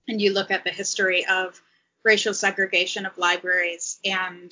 and 0.07 0.19
you 0.19 0.33
look 0.33 0.49
at 0.49 0.63
the 0.63 0.71
history 0.71 1.25
of 1.27 1.61
racial 2.03 2.33
segregation 2.33 3.05
of 3.05 3.17
libraries 3.17 3.99
and 4.05 4.51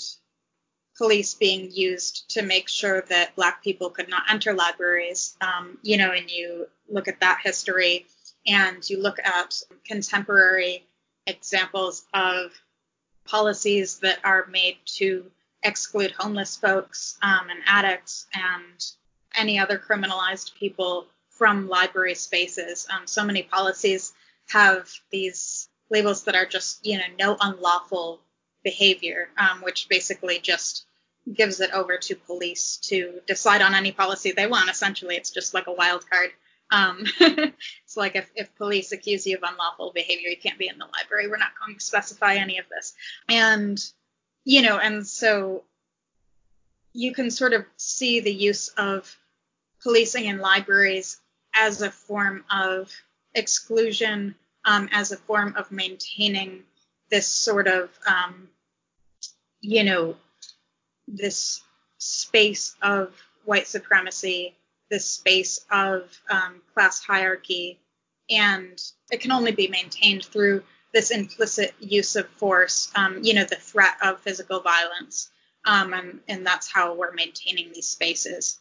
police 0.97 1.35
being 1.35 1.71
used 1.71 2.29
to 2.31 2.41
make 2.41 2.67
sure 2.67 3.01
that 3.09 3.35
black 3.35 3.63
people 3.63 3.89
could 3.89 4.09
not 4.09 4.23
enter 4.29 4.53
libraries. 4.53 5.37
Um, 5.41 5.77
you 5.81 5.97
know, 5.97 6.11
and 6.11 6.29
you 6.29 6.67
look 6.89 7.07
at 7.07 7.21
that 7.21 7.39
history 7.43 8.05
and 8.45 8.87
you 8.89 9.01
look 9.01 9.19
at 9.19 9.61
contemporary 9.85 10.86
examples 11.27 12.05
of 12.13 12.51
policies 13.25 13.99
that 13.99 14.19
are 14.23 14.47
made 14.47 14.77
to 14.85 15.29
exclude 15.63 16.11
homeless 16.11 16.55
folks 16.55 17.17
um, 17.21 17.49
and 17.49 17.59
addicts 17.67 18.25
and 18.33 18.91
any 19.35 19.59
other 19.59 19.77
criminalized 19.77 20.55
people 20.55 21.05
from 21.29 21.67
library 21.67 22.15
spaces. 22.15 22.87
Um, 22.89 23.05
so 23.05 23.23
many 23.23 23.43
policies 23.43 24.13
have 24.47 24.89
these 25.11 25.69
labels 25.89 26.23
that 26.23 26.35
are 26.35 26.45
just, 26.45 26.85
you 26.85 26.97
know, 26.97 27.03
no 27.19 27.37
unlawful 27.39 28.21
behavior, 28.63 29.29
um, 29.37 29.61
which 29.61 29.87
basically 29.89 30.39
just 30.39 30.85
gives 31.31 31.59
it 31.59 31.71
over 31.73 31.97
to 31.97 32.15
police 32.15 32.77
to 32.77 33.19
decide 33.27 33.61
on 33.61 33.73
any 33.73 33.91
policy 33.91 34.31
they 34.31 34.47
want. 34.47 34.69
Essentially, 34.69 35.15
it's 35.15 35.31
just 35.31 35.53
like 35.53 35.67
a 35.67 35.73
wild 35.73 36.09
card. 36.09 36.31
Um, 36.71 37.05
it's 37.19 37.95
like 37.95 38.15
if, 38.15 38.29
if 38.35 38.55
police 38.55 38.91
accuse 38.91 39.25
you 39.25 39.37
of 39.37 39.43
unlawful 39.43 39.91
behavior, 39.93 40.29
you 40.29 40.37
can't 40.37 40.59
be 40.59 40.67
in 40.67 40.77
the 40.77 40.85
library. 40.85 41.27
We're 41.27 41.37
not 41.37 41.57
going 41.63 41.77
to 41.77 41.83
specify 41.83 42.35
any 42.35 42.57
of 42.57 42.65
this. 42.69 42.93
And, 43.29 43.79
you 44.43 44.61
know, 44.61 44.77
and 44.77 45.05
so 45.05 45.63
you 46.93 47.13
can 47.13 47.31
sort 47.31 47.53
of 47.53 47.65
see 47.77 48.19
the 48.19 48.33
use 48.33 48.69
of 48.69 49.15
policing 49.81 50.25
in 50.25 50.39
libraries 50.39 51.19
as 51.53 51.81
a 51.81 51.91
form 51.91 52.43
of 52.51 52.91
exclusion, 53.33 54.35
um, 54.65 54.89
as 54.91 55.11
a 55.11 55.17
form 55.17 55.55
of 55.55 55.71
maintaining 55.71 56.63
this 57.09 57.27
sort 57.27 57.67
of, 57.67 57.89
um, 58.07 58.49
you 59.61 59.83
know, 59.83 60.15
this 61.07 61.61
space 61.97 62.75
of 62.81 63.13
white 63.45 63.67
supremacy, 63.67 64.55
this 64.89 65.05
space 65.05 65.65
of 65.71 66.17
um, 66.29 66.61
class 66.73 67.03
hierarchy, 67.03 67.79
and 68.29 68.81
it 69.11 69.21
can 69.21 69.31
only 69.31 69.51
be 69.51 69.67
maintained 69.67 70.25
through 70.25 70.63
this 70.93 71.11
implicit 71.11 71.73
use 71.79 72.15
of 72.15 72.27
force, 72.37 72.91
um, 72.95 73.19
you 73.21 73.33
know, 73.33 73.43
the 73.43 73.55
threat 73.55 73.95
of 74.01 74.19
physical 74.21 74.61
violence, 74.61 75.29
um, 75.65 75.93
and, 75.93 76.19
and 76.27 76.45
that's 76.45 76.71
how 76.71 76.95
we're 76.95 77.13
maintaining 77.13 77.71
these 77.73 77.87
spaces. 77.87 78.59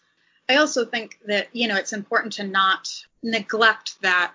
I 0.49 0.57
also 0.57 0.85
think 0.85 1.19
that, 1.27 1.49
you 1.53 1.69
know, 1.69 1.77
it's 1.77 1.93
important 1.93 2.35
to 2.35 2.45
not 2.45 2.89
neglect 3.23 4.01
that 4.03 4.35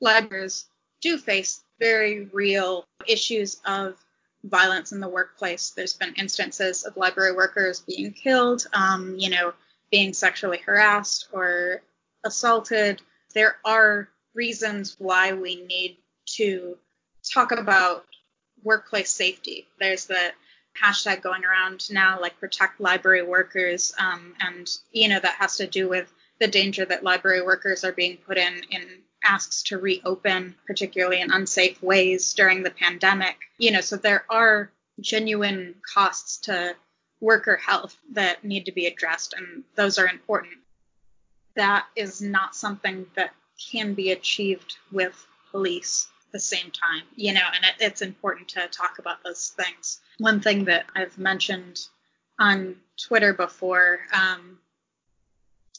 libraries 0.00 0.66
do 1.00 1.18
face 1.18 1.62
very 1.78 2.26
real 2.32 2.84
issues 3.06 3.60
of 3.64 3.96
violence 4.44 4.92
in 4.92 5.00
the 5.00 5.08
workplace. 5.08 5.70
There's 5.70 5.94
been 5.94 6.14
instances 6.14 6.84
of 6.84 6.96
library 6.96 7.34
workers 7.34 7.80
being 7.80 8.12
killed, 8.12 8.66
um, 8.72 9.14
you 9.18 9.30
know, 9.30 9.52
being 9.92 10.14
sexually 10.14 10.58
harassed 10.58 11.28
or 11.32 11.82
assaulted. 12.24 13.00
There 13.34 13.56
are 13.64 14.08
reasons 14.34 14.96
why 14.98 15.34
we 15.34 15.62
need 15.62 15.98
to 16.36 16.76
talk 17.32 17.52
about 17.52 18.04
workplace 18.64 19.10
safety. 19.10 19.68
There's 19.78 20.06
the 20.06 20.32
hashtag 20.82 21.22
going 21.22 21.44
around 21.44 21.90
now, 21.90 22.18
like 22.20 22.40
protect 22.40 22.80
library 22.80 23.22
workers, 23.22 23.94
um, 23.98 24.34
and 24.40 24.68
you 24.90 25.08
know 25.08 25.20
that 25.20 25.34
has 25.34 25.58
to 25.58 25.66
do 25.66 25.88
with 25.88 26.10
the 26.40 26.48
danger 26.48 26.84
that 26.84 27.04
library 27.04 27.42
workers 27.42 27.84
are 27.84 27.92
being 27.92 28.16
put 28.16 28.38
in 28.38 28.62
in 28.70 28.88
asks 29.24 29.62
to 29.64 29.78
reopen, 29.78 30.54
particularly 30.66 31.20
in 31.20 31.30
unsafe 31.30 31.80
ways 31.82 32.32
during 32.34 32.62
the 32.62 32.70
pandemic. 32.70 33.36
You 33.58 33.72
know, 33.72 33.82
so 33.82 33.96
there 33.96 34.24
are 34.30 34.72
genuine 35.00 35.76
costs 35.94 36.38
to 36.38 36.74
worker 37.22 37.56
health 37.56 37.96
that 38.10 38.44
need 38.44 38.66
to 38.66 38.72
be 38.72 38.86
addressed, 38.86 39.32
and 39.32 39.62
those 39.76 39.96
are 39.96 40.08
important. 40.08 40.56
That 41.54 41.86
is 41.96 42.20
not 42.20 42.54
something 42.54 43.06
that 43.14 43.32
can 43.70 43.94
be 43.94 44.10
achieved 44.10 44.76
with 44.90 45.14
police 45.52 46.08
at 46.26 46.32
the 46.32 46.40
same 46.40 46.70
time, 46.72 47.04
you 47.14 47.32
know, 47.32 47.46
and 47.54 47.64
it, 47.64 47.74
it's 47.78 48.02
important 48.02 48.48
to 48.48 48.66
talk 48.68 48.98
about 48.98 49.22
those 49.22 49.54
things. 49.56 50.00
One 50.18 50.40
thing 50.40 50.64
that 50.64 50.86
I've 50.96 51.16
mentioned 51.16 51.86
on 52.40 52.76
Twitter 53.00 53.32
before 53.32 54.00
um, 54.12 54.58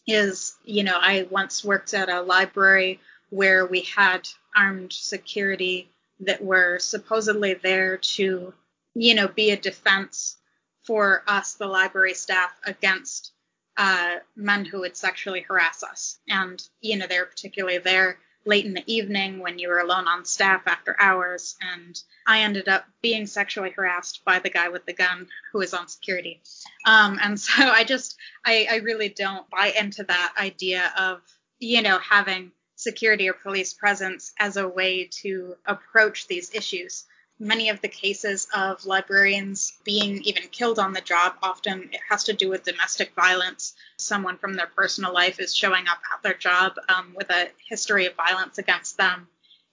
is, 0.07 0.55
you 0.63 0.83
know, 0.83 0.97
I 0.99 1.27
once 1.29 1.63
worked 1.63 1.93
at 1.93 2.07
a 2.07 2.21
library 2.21 3.01
where 3.31 3.65
we 3.65 3.81
had 3.81 4.29
armed 4.55 4.93
security 4.93 5.89
that 6.21 6.41
were 6.41 6.79
supposedly 6.79 7.55
there 7.55 7.97
to, 7.97 8.53
you 8.93 9.15
know, 9.15 9.27
be 9.27 9.51
a 9.51 9.57
defense 9.57 10.37
for 10.85 11.23
us, 11.27 11.53
the 11.53 11.67
library 11.67 12.13
staff, 12.13 12.51
against 12.65 13.31
uh, 13.77 14.17
men 14.35 14.65
who 14.65 14.81
would 14.81 14.95
sexually 14.95 15.41
harass 15.41 15.83
us. 15.83 16.19
And, 16.27 16.61
you 16.81 16.97
know, 16.97 17.07
they 17.07 17.19
were 17.19 17.25
particularly 17.25 17.79
there 17.79 18.17
late 18.45 18.65
in 18.65 18.73
the 18.73 18.83
evening 18.93 19.39
when 19.39 19.57
you 19.57 19.69
were 19.69 19.79
alone 19.79 20.07
on 20.07 20.25
staff 20.25 20.63
after 20.65 20.95
hours. 20.99 21.55
And 21.61 22.01
I 22.27 22.41
ended 22.41 22.67
up 22.67 22.85
being 23.01 23.25
sexually 23.25 23.71
harassed 23.71 24.23
by 24.25 24.39
the 24.39 24.49
guy 24.49 24.69
with 24.69 24.85
the 24.85 24.93
gun 24.93 25.27
who 25.51 25.59
was 25.59 25.73
on 25.73 25.87
security. 25.87 26.41
Um, 26.85 27.19
and 27.21 27.39
so 27.39 27.51
I 27.57 27.83
just, 27.83 28.17
I, 28.45 28.67
I 28.69 28.75
really 28.77 29.09
don't 29.09 29.49
buy 29.49 29.73
into 29.77 30.03
that 30.03 30.33
idea 30.37 30.91
of, 30.97 31.21
you 31.59 31.81
know, 31.81 31.99
having 31.99 32.51
security 32.75 33.29
or 33.29 33.33
police 33.33 33.73
presence 33.73 34.33
as 34.39 34.57
a 34.57 34.67
way 34.67 35.05
to 35.21 35.55
approach 35.65 36.27
these 36.27 36.53
issues. 36.53 37.05
Many 37.39 37.69
of 37.69 37.81
the 37.81 37.87
cases 37.87 38.47
of 38.53 38.85
librarians 38.85 39.73
being 39.83 40.21
even 40.23 40.47
killed 40.49 40.79
on 40.79 40.93
the 40.93 41.01
job, 41.01 41.33
often 41.41 41.89
it 41.91 41.99
has 42.09 42.23
to 42.25 42.33
do 42.33 42.49
with 42.49 42.63
domestic 42.63 43.13
violence. 43.15 43.73
Someone 43.97 44.37
from 44.37 44.53
their 44.53 44.67
personal 44.67 45.13
life 45.13 45.39
is 45.39 45.55
showing 45.55 45.87
up 45.87 45.99
at 46.13 46.21
their 46.23 46.35
job 46.35 46.73
um, 46.89 47.13
with 47.15 47.29
a 47.29 47.49
history 47.67 48.05
of 48.05 48.15
violence 48.15 48.59
against 48.59 48.97
them. 48.97 49.27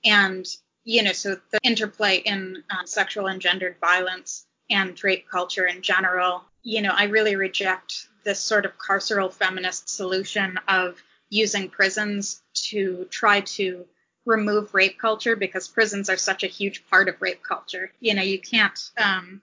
And, 0.05 0.47
you 0.85 1.03
know, 1.03 1.13
so 1.13 1.39
the 1.51 1.59
interplay 1.63 2.17
in 2.17 2.65
uh, 2.71 2.87
sexual 2.87 3.27
and 3.27 3.41
gendered 3.41 3.77
violence 3.81 4.47
and 4.71 5.03
rape 5.05 5.29
culture 5.29 5.67
in 5.67 5.83
general, 5.83 6.45
you 6.63 6.81
know, 6.81 6.93
I 6.95 7.05
really 7.05 7.37
reject 7.37 8.09
this 8.25 8.41
sort 8.41 8.65
of 8.65 8.79
carceral 8.79 9.33
feminist 9.33 9.89
solution 9.89 10.59
of 10.69 11.03
using 11.29 11.69
prisons 11.69 12.43
to 12.55 13.07
try 13.11 13.41
to 13.41 13.87
remove 14.27 14.75
rape 14.75 14.99
culture 14.99 15.37
because 15.37 15.69
prisons 15.69 16.11
are 16.11 16.17
such 16.17 16.43
a 16.43 16.49
huge 16.49 16.89
part 16.89 17.09
of 17.09 17.21
rape 17.21 17.43
culture. 17.43 17.91
You 18.01 18.15
know, 18.15 18.23
you 18.23 18.39
can't 18.39 18.79
um, 18.99 19.43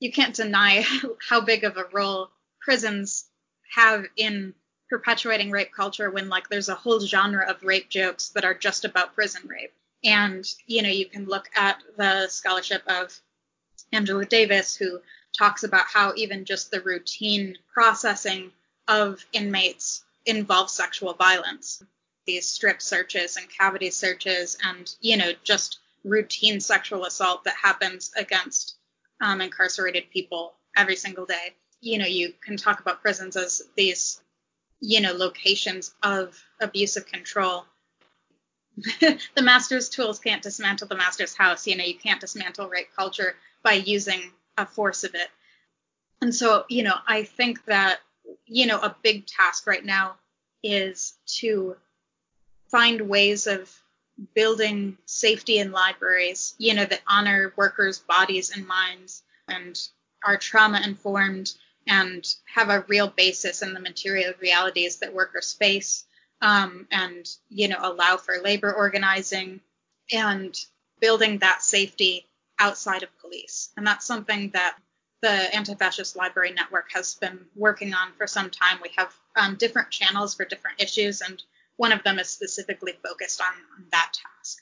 you 0.00 0.12
can't 0.12 0.34
deny 0.34 0.84
how 1.28 1.40
big 1.40 1.64
of 1.64 1.76
a 1.76 1.86
role 1.92 2.30
prisons 2.60 3.26
have 3.74 4.06
in 4.16 4.54
perpetuating 4.88 5.50
rape 5.50 5.72
culture 5.72 6.10
when 6.10 6.28
like 6.28 6.48
there's 6.48 6.70
a 6.70 6.74
whole 6.74 7.00
genre 7.00 7.48
of 7.48 7.62
rape 7.62 7.90
jokes 7.90 8.30
that 8.30 8.44
are 8.44 8.54
just 8.54 8.84
about 8.84 9.14
prison 9.14 9.42
rape. 9.46 9.72
And 10.04 10.46
you 10.66 10.82
know, 10.82 10.88
you 10.88 11.06
can 11.06 11.26
look 11.26 11.48
at 11.54 11.82
the 11.96 12.28
scholarship 12.28 12.82
of 12.86 13.18
Angela 13.92 14.24
Davis 14.24 14.76
who 14.76 15.00
talks 15.36 15.62
about 15.62 15.86
how 15.86 16.14
even 16.16 16.44
just 16.44 16.70
the 16.70 16.80
routine 16.80 17.56
processing 17.72 18.50
of 18.86 19.24
inmates 19.32 20.04
involves 20.24 20.72
sexual 20.72 21.14
violence. 21.14 21.82
These 22.28 22.46
strip 22.46 22.82
searches 22.82 23.38
and 23.38 23.48
cavity 23.48 23.88
searches, 23.88 24.58
and 24.62 24.94
you 25.00 25.16
know, 25.16 25.32
just 25.44 25.78
routine 26.04 26.60
sexual 26.60 27.06
assault 27.06 27.44
that 27.44 27.54
happens 27.54 28.12
against 28.18 28.76
um, 29.22 29.40
incarcerated 29.40 30.10
people 30.10 30.52
every 30.76 30.94
single 30.94 31.24
day. 31.24 31.54
You 31.80 31.96
know, 31.96 32.04
you 32.04 32.34
can 32.44 32.58
talk 32.58 32.80
about 32.80 33.00
prisons 33.00 33.34
as 33.34 33.62
these, 33.76 34.20
you 34.78 35.00
know, 35.00 35.14
locations 35.14 35.94
of 36.02 36.38
abusive 36.60 37.06
control. 37.06 37.64
the 39.00 39.42
master's 39.42 39.88
tools 39.88 40.18
can't 40.18 40.42
dismantle 40.42 40.88
the 40.88 40.96
master's 40.96 41.34
house. 41.34 41.66
You 41.66 41.78
know, 41.78 41.84
you 41.84 41.96
can't 41.96 42.20
dismantle 42.20 42.68
rape 42.68 42.94
culture 42.94 43.36
by 43.62 43.72
using 43.72 44.32
a 44.58 44.66
force 44.66 45.02
of 45.02 45.14
it. 45.14 45.30
And 46.20 46.34
so, 46.34 46.66
you 46.68 46.82
know, 46.82 46.96
I 47.06 47.22
think 47.22 47.64
that 47.64 48.00
you 48.44 48.66
know, 48.66 48.78
a 48.80 48.94
big 49.02 49.26
task 49.26 49.66
right 49.66 49.82
now 49.84 50.16
is 50.62 51.14
to 51.26 51.76
find 52.70 53.08
ways 53.08 53.46
of 53.46 53.74
building 54.34 54.98
safety 55.06 55.58
in 55.58 55.72
libraries, 55.72 56.54
you 56.58 56.74
know, 56.74 56.84
that 56.84 57.02
honor 57.06 57.52
workers' 57.56 57.98
bodies 57.98 58.50
and 58.50 58.66
minds 58.66 59.22
and 59.46 59.80
are 60.24 60.36
trauma 60.36 60.80
informed 60.84 61.54
and 61.86 62.34
have 62.54 62.68
a 62.68 62.84
real 62.88 63.08
basis 63.08 63.62
in 63.62 63.72
the 63.72 63.80
material 63.80 64.34
realities 64.40 64.96
that 64.96 65.14
workers 65.14 65.52
face 65.52 66.04
um, 66.42 66.86
and, 66.90 67.28
you 67.48 67.68
know, 67.68 67.78
allow 67.80 68.16
for 68.16 68.42
labor 68.42 68.72
organizing 68.72 69.60
and 70.12 70.58
building 71.00 71.38
that 71.38 71.62
safety 71.62 72.26
outside 72.58 73.02
of 73.02 73.18
police. 73.20 73.70
And 73.76 73.86
that's 73.86 74.06
something 74.06 74.50
that 74.50 74.76
the 75.20 75.54
Anti-Fascist 75.54 76.16
Library 76.16 76.52
Network 76.52 76.92
has 76.92 77.14
been 77.14 77.40
working 77.56 77.94
on 77.94 78.12
for 78.16 78.26
some 78.26 78.50
time. 78.50 78.78
We 78.82 78.90
have 78.96 79.12
um, 79.36 79.56
different 79.56 79.90
channels 79.90 80.34
for 80.34 80.44
different 80.44 80.80
issues, 80.80 81.20
and 81.20 81.42
one 81.78 81.92
of 81.92 82.02
them 82.02 82.18
is 82.18 82.28
specifically 82.28 82.92
focused 83.02 83.40
on, 83.40 83.54
on 83.76 83.86
that 83.92 84.12
task. 84.12 84.58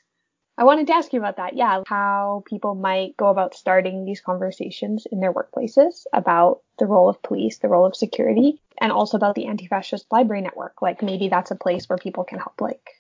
I 0.59 0.65
wanted 0.65 0.87
to 0.87 0.95
ask 0.95 1.13
you 1.13 1.19
about 1.19 1.37
that. 1.37 1.55
Yeah, 1.55 1.83
how 1.87 2.45
people 2.47 2.75
might 2.75 3.17
go 3.17 3.27
about 3.27 3.55
starting 3.55 4.05
these 4.05 4.21
conversations 4.21 5.07
in 5.11 5.21
their 5.21 5.33
workplaces 5.33 6.05
about 6.13 6.61
the 6.79 6.87
role 6.87 7.11
of 7.11 7.23
police, 7.23 7.59
the 7.59 7.69
role 7.69 7.85
of 7.85 7.97
security, 7.97 8.63
and 8.81 8.91
also 8.91 9.17
about 9.17 9.35
the 9.35 9.47
Anti-Fascist 9.47 10.07
Library 10.11 10.43
Network. 10.43 10.81
Like 10.81 11.03
maybe 11.03 11.29
that's 11.29 11.51
a 11.51 11.57
place 11.57 11.89
where 11.89 11.99
people 11.99 12.25
can 12.25 12.39
help 12.39 12.61
like 12.61 12.91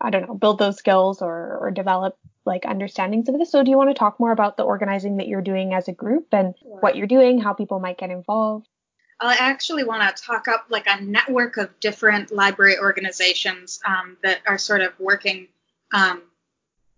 I 0.00 0.10
don't 0.10 0.26
know, 0.28 0.34
build 0.34 0.58
those 0.58 0.76
skills 0.76 1.22
or, 1.22 1.58
or 1.60 1.70
develop 1.70 2.18
like 2.44 2.66
understandings 2.66 3.28
of 3.28 3.38
this. 3.38 3.50
So 3.50 3.62
do 3.62 3.70
you 3.70 3.78
want 3.78 3.90
to 3.90 3.94
talk 3.94 4.20
more 4.20 4.32
about 4.32 4.56
the 4.56 4.62
organizing 4.62 5.16
that 5.16 5.26
you're 5.26 5.42
doing 5.42 5.72
as 5.74 5.88
a 5.88 5.92
group 5.92 6.28
and 6.32 6.54
what 6.60 6.96
you're 6.96 7.06
doing, 7.06 7.40
how 7.40 7.54
people 7.54 7.80
might 7.80 7.98
get 7.98 8.10
involved? 8.10 8.68
I 9.20 9.36
actually 9.38 9.84
want 9.84 10.16
to 10.16 10.22
talk 10.22 10.46
up 10.46 10.66
like 10.68 10.86
a 10.86 11.00
network 11.00 11.56
of 11.56 11.78
different 11.80 12.30
library 12.30 12.78
organizations 12.78 13.80
um, 13.86 14.16
that 14.22 14.40
are 14.46 14.58
sort 14.58 14.82
of 14.82 14.92
working. 14.98 15.48
Um, 15.92 16.22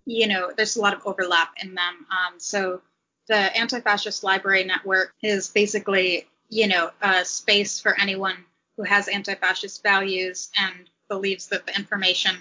you 0.05 0.27
know, 0.27 0.53
there's 0.57 0.77
a 0.77 0.81
lot 0.81 0.95
of 0.95 1.03
overlap 1.07 1.55
in 1.63 1.75
them. 1.75 2.07
Um, 2.11 2.39
so 2.39 2.81
the 3.29 3.57
Anti-Fascist 3.57 4.25
Library 4.25 4.65
Network 4.65 5.15
is 5.23 5.49
basically, 5.49 6.27
you 6.49 6.67
know, 6.67 6.91
a 7.03 7.25
space 7.25 7.79
for 7.79 7.99
anyone 8.01 8.37
who 8.77 8.83
has 8.85 9.07
anti-fascist 9.07 9.83
values 9.83 10.51
and 10.59 10.91
believes 11.09 11.49
that 11.49 11.67
the 11.67 11.77
information 11.77 12.37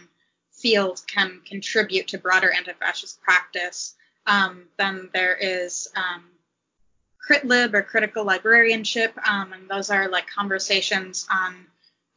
field 0.52 1.02
can 1.08 1.42
contribute 1.46 2.08
to 2.08 2.18
broader 2.18 2.52
anti-fascist 2.52 3.22
practice. 3.22 3.96
Um, 4.26 4.64
then 4.78 5.10
there 5.14 5.36
is 5.36 5.88
um, 5.96 6.24
CritLib 7.28 7.74
or 7.74 7.82
critical 7.82 8.24
librarianship, 8.24 9.18
um, 9.28 9.54
and 9.54 9.70
those 9.70 9.90
are 9.90 10.10
like 10.10 10.28
conversations 10.28 11.28
on 11.32 11.66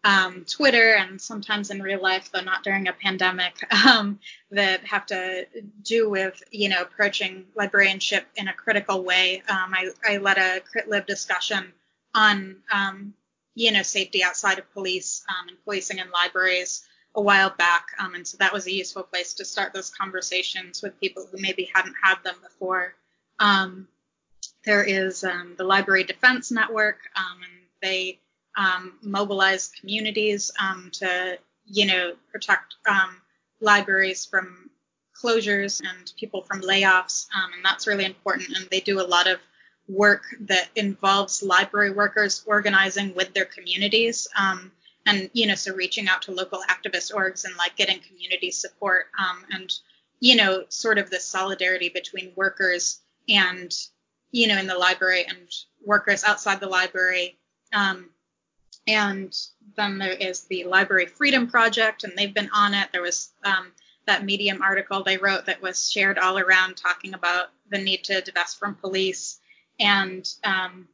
um, 0.04 0.44
Twitter 0.48 0.94
and 0.94 1.20
sometimes 1.20 1.70
in 1.70 1.82
real 1.82 2.00
life, 2.00 2.30
though 2.32 2.40
not 2.40 2.62
during 2.62 2.88
a 2.88 2.92
pandemic, 2.92 3.54
um, 3.86 4.18
that 4.50 4.84
have 4.84 5.06
to 5.06 5.46
do 5.82 6.08
with 6.08 6.42
you 6.50 6.68
know 6.68 6.82
approaching 6.82 7.46
librarianship 7.54 8.26
in 8.36 8.48
a 8.48 8.52
critical 8.52 9.04
way. 9.04 9.42
Um, 9.48 9.74
I, 9.74 9.90
I, 10.06 10.16
led 10.18 10.38
a 10.38 10.61
CritLib 10.61 11.06
discussion 11.06 11.72
on 12.14 12.56
um, 12.72 13.14
you 13.54 13.72
know 13.72 13.82
safety 13.82 14.22
outside 14.22 14.58
of 14.58 14.72
police 14.72 15.24
um, 15.28 15.48
and 15.48 15.64
policing 15.64 15.98
in 15.98 16.11
libraries 16.11 16.86
a 17.16 17.20
while 17.20 17.50
back, 17.50 17.88
and 17.98 18.26
so 18.26 18.36
that 18.38 18.52
was 18.52 18.66
a 18.66 18.72
useful 18.72 19.02
place 19.02 19.34
to 19.34 19.44
start 19.44 19.72
those 19.72 19.90
conversations 19.90 20.80
with 20.80 20.98
people 21.00 21.26
who 21.30 21.38
maybe 21.40 21.68
hadn't 21.74 21.96
had 22.02 22.16
them 22.22 22.36
before. 22.42 22.94
Um, 24.61 24.72
there 24.72 24.84
is 24.84 25.24
um, 25.24 25.54
the 25.56 25.64
Library 25.64 26.04
Defense 26.04 26.50
Network, 26.50 26.98
um, 27.16 27.42
and 27.42 27.62
they 27.82 28.20
um, 28.56 28.98
mobilize 29.02 29.70
communities 29.80 30.50
um, 30.61 30.90
to, 30.94 31.38
you 31.66 31.86
know, 31.86 32.14
protect 32.32 32.76
um, 32.88 33.16
libraries 33.61 34.24
from 34.24 34.70
closures 35.14 35.80
and 35.80 36.12
people 36.18 36.42
from 36.42 36.61
layoffs, 36.62 37.26
um, 37.34 37.52
and 37.54 37.64
that's 37.64 37.86
really 37.86 38.04
important. 38.04 38.56
And 38.56 38.68
they 38.70 38.80
do 38.80 39.00
a 39.00 39.06
lot 39.06 39.26
of 39.26 39.38
work 39.88 40.22
that 40.40 40.68
involves 40.76 41.42
library 41.42 41.90
workers 41.90 42.44
organizing 42.46 43.14
with 43.14 43.34
their 43.34 43.44
communities. 43.44 44.28
and 45.06 45.30
you 45.32 45.46
know, 45.46 45.54
so 45.56 45.74
reaching 45.74 46.08
out 46.08 46.22
to 46.22 46.32
local 46.32 46.62
activist 46.68 47.12
orgs 47.12 47.44
and 47.44 47.56
like 47.56 47.76
getting 47.76 47.98
community 48.00 48.50
support 48.50 49.06
and 49.50 49.72
you 50.20 50.36
know, 50.36 50.64
sort 50.68 50.98
of 50.98 51.11
the 51.11 51.18
solidarity 51.18 51.88
between 51.88 52.32
workers 52.36 53.00
and 53.28 53.74
you 54.33 54.49
know, 54.49 54.59
in 54.59 54.66
the 54.66 54.78
library 54.78 55.24
and 55.28 55.39
workers 55.85 56.24
outside 56.24 56.61
the 56.61 56.68
library. 56.68 57.37
Um, 57.72 58.11
and 58.87 59.37
then 59.76 59.99
there 59.99 60.12
is 60.12 60.45
the 60.45 60.64
Library 60.64 61.07
Freedom 61.07 61.49
Project, 61.49 62.05
and 62.05 62.12
they've 62.16 62.35
been 62.35 62.51
on 62.53 62.74
it. 62.74 62.89
There 62.93 63.03
was 63.03 63.31
um, 63.45 63.72
that 64.07 64.24
Medium 64.24 64.62
article 64.62 65.03
they 65.03 65.18
wrote 65.18 65.47
that 65.47 65.62
was 65.62 65.91
shared 65.91 66.18
all 66.18 66.39
around 66.39 66.76
talking 66.76 67.14
about 67.14 67.47
the 67.70 67.78
need 67.78 68.05
to 68.05 68.20
divest 68.20 68.59
from 68.59 68.74
police. 68.74 69.39
And 69.78 70.28
um, 70.43 70.89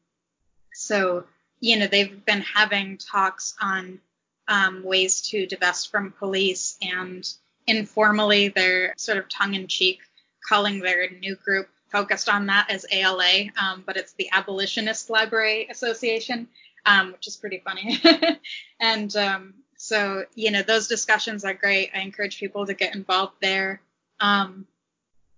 so, 0.74 1.24
you 1.61 1.78
know, 1.78 1.87
they've 1.87 2.24
been 2.24 2.43
having 2.43 2.99
talks 2.99 3.55
on 3.61 4.01
um, 4.49 4.82
ways 4.84 5.22
to 5.22 5.47
divest 5.47 5.91
from 5.91 6.12
police, 6.12 6.76
and 6.82 7.28
informally, 7.66 8.49
they're 8.49 8.95
sort 8.97 9.18
of 9.18 9.28
tongue 9.28 9.55
in 9.55 9.66
cheek 9.66 10.01
calling 10.47 10.80
their 10.80 11.11
new 11.11 11.34
group 11.37 11.68
focused 11.89 12.28
on 12.28 12.47
that 12.47 12.70
as 12.70 12.84
ALA, 12.91 13.47
um, 13.61 13.82
but 13.87 13.97
it's 13.97 14.12
the 14.12 14.28
Abolitionist 14.32 15.11
Library 15.11 15.68
Association, 15.70 16.49
um, 16.84 17.12
which 17.12 17.26
is 17.26 17.37
pretty 17.37 17.62
funny. 17.64 18.01
and 18.80 19.14
um, 19.16 19.55
so, 19.76 20.24
you 20.34 20.51
know, 20.51 20.62
those 20.62 20.89
discussions 20.89 21.45
are 21.45 21.55
great. 21.55 21.91
I 21.95 22.01
encourage 22.01 22.39
people 22.39 22.66
to 22.66 22.74
get 22.74 22.95
involved 22.95 23.34
there. 23.41 23.80
Um, 24.20 24.66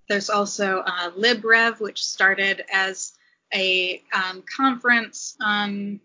there's 0.09 0.30
also 0.30 0.82
uh, 0.86 1.11
LibRev, 1.11 1.80
which 1.80 2.05
started 2.05 2.64
as 2.72 3.12
a 3.53 4.03
um, 4.12 4.42
conference 4.57 5.36
on, 5.40 6.01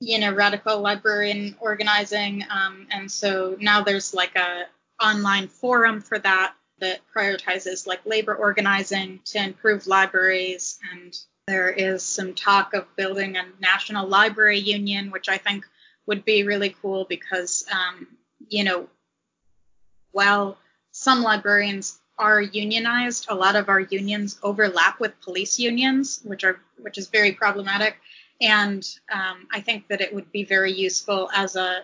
you 0.00 0.18
know, 0.18 0.32
radical 0.32 0.80
librarian 0.80 1.56
organizing, 1.60 2.44
um, 2.50 2.86
and 2.90 3.10
so 3.10 3.56
now 3.60 3.82
there's 3.82 4.12
like 4.12 4.36
a 4.36 4.64
online 5.02 5.48
forum 5.48 6.00
for 6.00 6.18
that 6.18 6.54
that 6.80 7.00
prioritizes 7.14 7.86
like 7.86 8.04
labor 8.04 8.34
organizing 8.34 9.20
to 9.24 9.42
improve 9.42 9.86
libraries. 9.86 10.78
And 10.92 11.16
there 11.46 11.70
is 11.70 12.02
some 12.02 12.34
talk 12.34 12.74
of 12.74 12.94
building 12.96 13.36
a 13.36 13.44
national 13.60 14.08
library 14.08 14.58
union, 14.58 15.10
which 15.10 15.28
I 15.28 15.38
think 15.38 15.64
would 16.06 16.24
be 16.24 16.44
really 16.44 16.74
cool 16.82 17.04
because, 17.08 17.64
um, 17.72 18.06
you 18.48 18.64
know, 18.64 18.88
while 20.12 20.58
some 20.92 21.22
librarians 21.22 21.98
are 22.18 22.40
unionized, 22.40 23.26
a 23.28 23.34
lot 23.34 23.56
of 23.56 23.68
our 23.68 23.80
unions 23.80 24.38
overlap 24.42 24.98
with 25.00 25.20
police 25.20 25.58
unions, 25.58 26.20
which 26.24 26.44
are 26.44 26.60
which 26.78 26.98
is 26.98 27.08
very 27.08 27.32
problematic. 27.32 27.96
And 28.40 28.86
um, 29.12 29.46
I 29.52 29.60
think 29.60 29.88
that 29.88 30.00
it 30.00 30.14
would 30.14 30.30
be 30.32 30.44
very 30.44 30.72
useful 30.72 31.30
as 31.34 31.56
a 31.56 31.82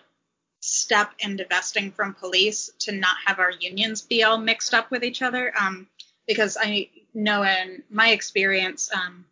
step 0.62 1.12
in 1.18 1.34
divesting 1.34 1.90
from 1.90 2.14
police 2.14 2.70
to 2.78 2.92
not 2.92 3.16
have 3.26 3.40
our 3.40 3.50
unions 3.50 4.00
be 4.00 4.22
all 4.22 4.38
mixed 4.38 4.72
up 4.72 4.90
with 4.92 5.02
each 5.02 5.20
other. 5.20 5.52
Um, 5.60 5.88
because 6.26 6.56
I 6.58 6.88
know 7.12 7.42
in 7.42 7.82
my 7.90 8.10
experience, 8.10 8.88
um, 8.94 9.24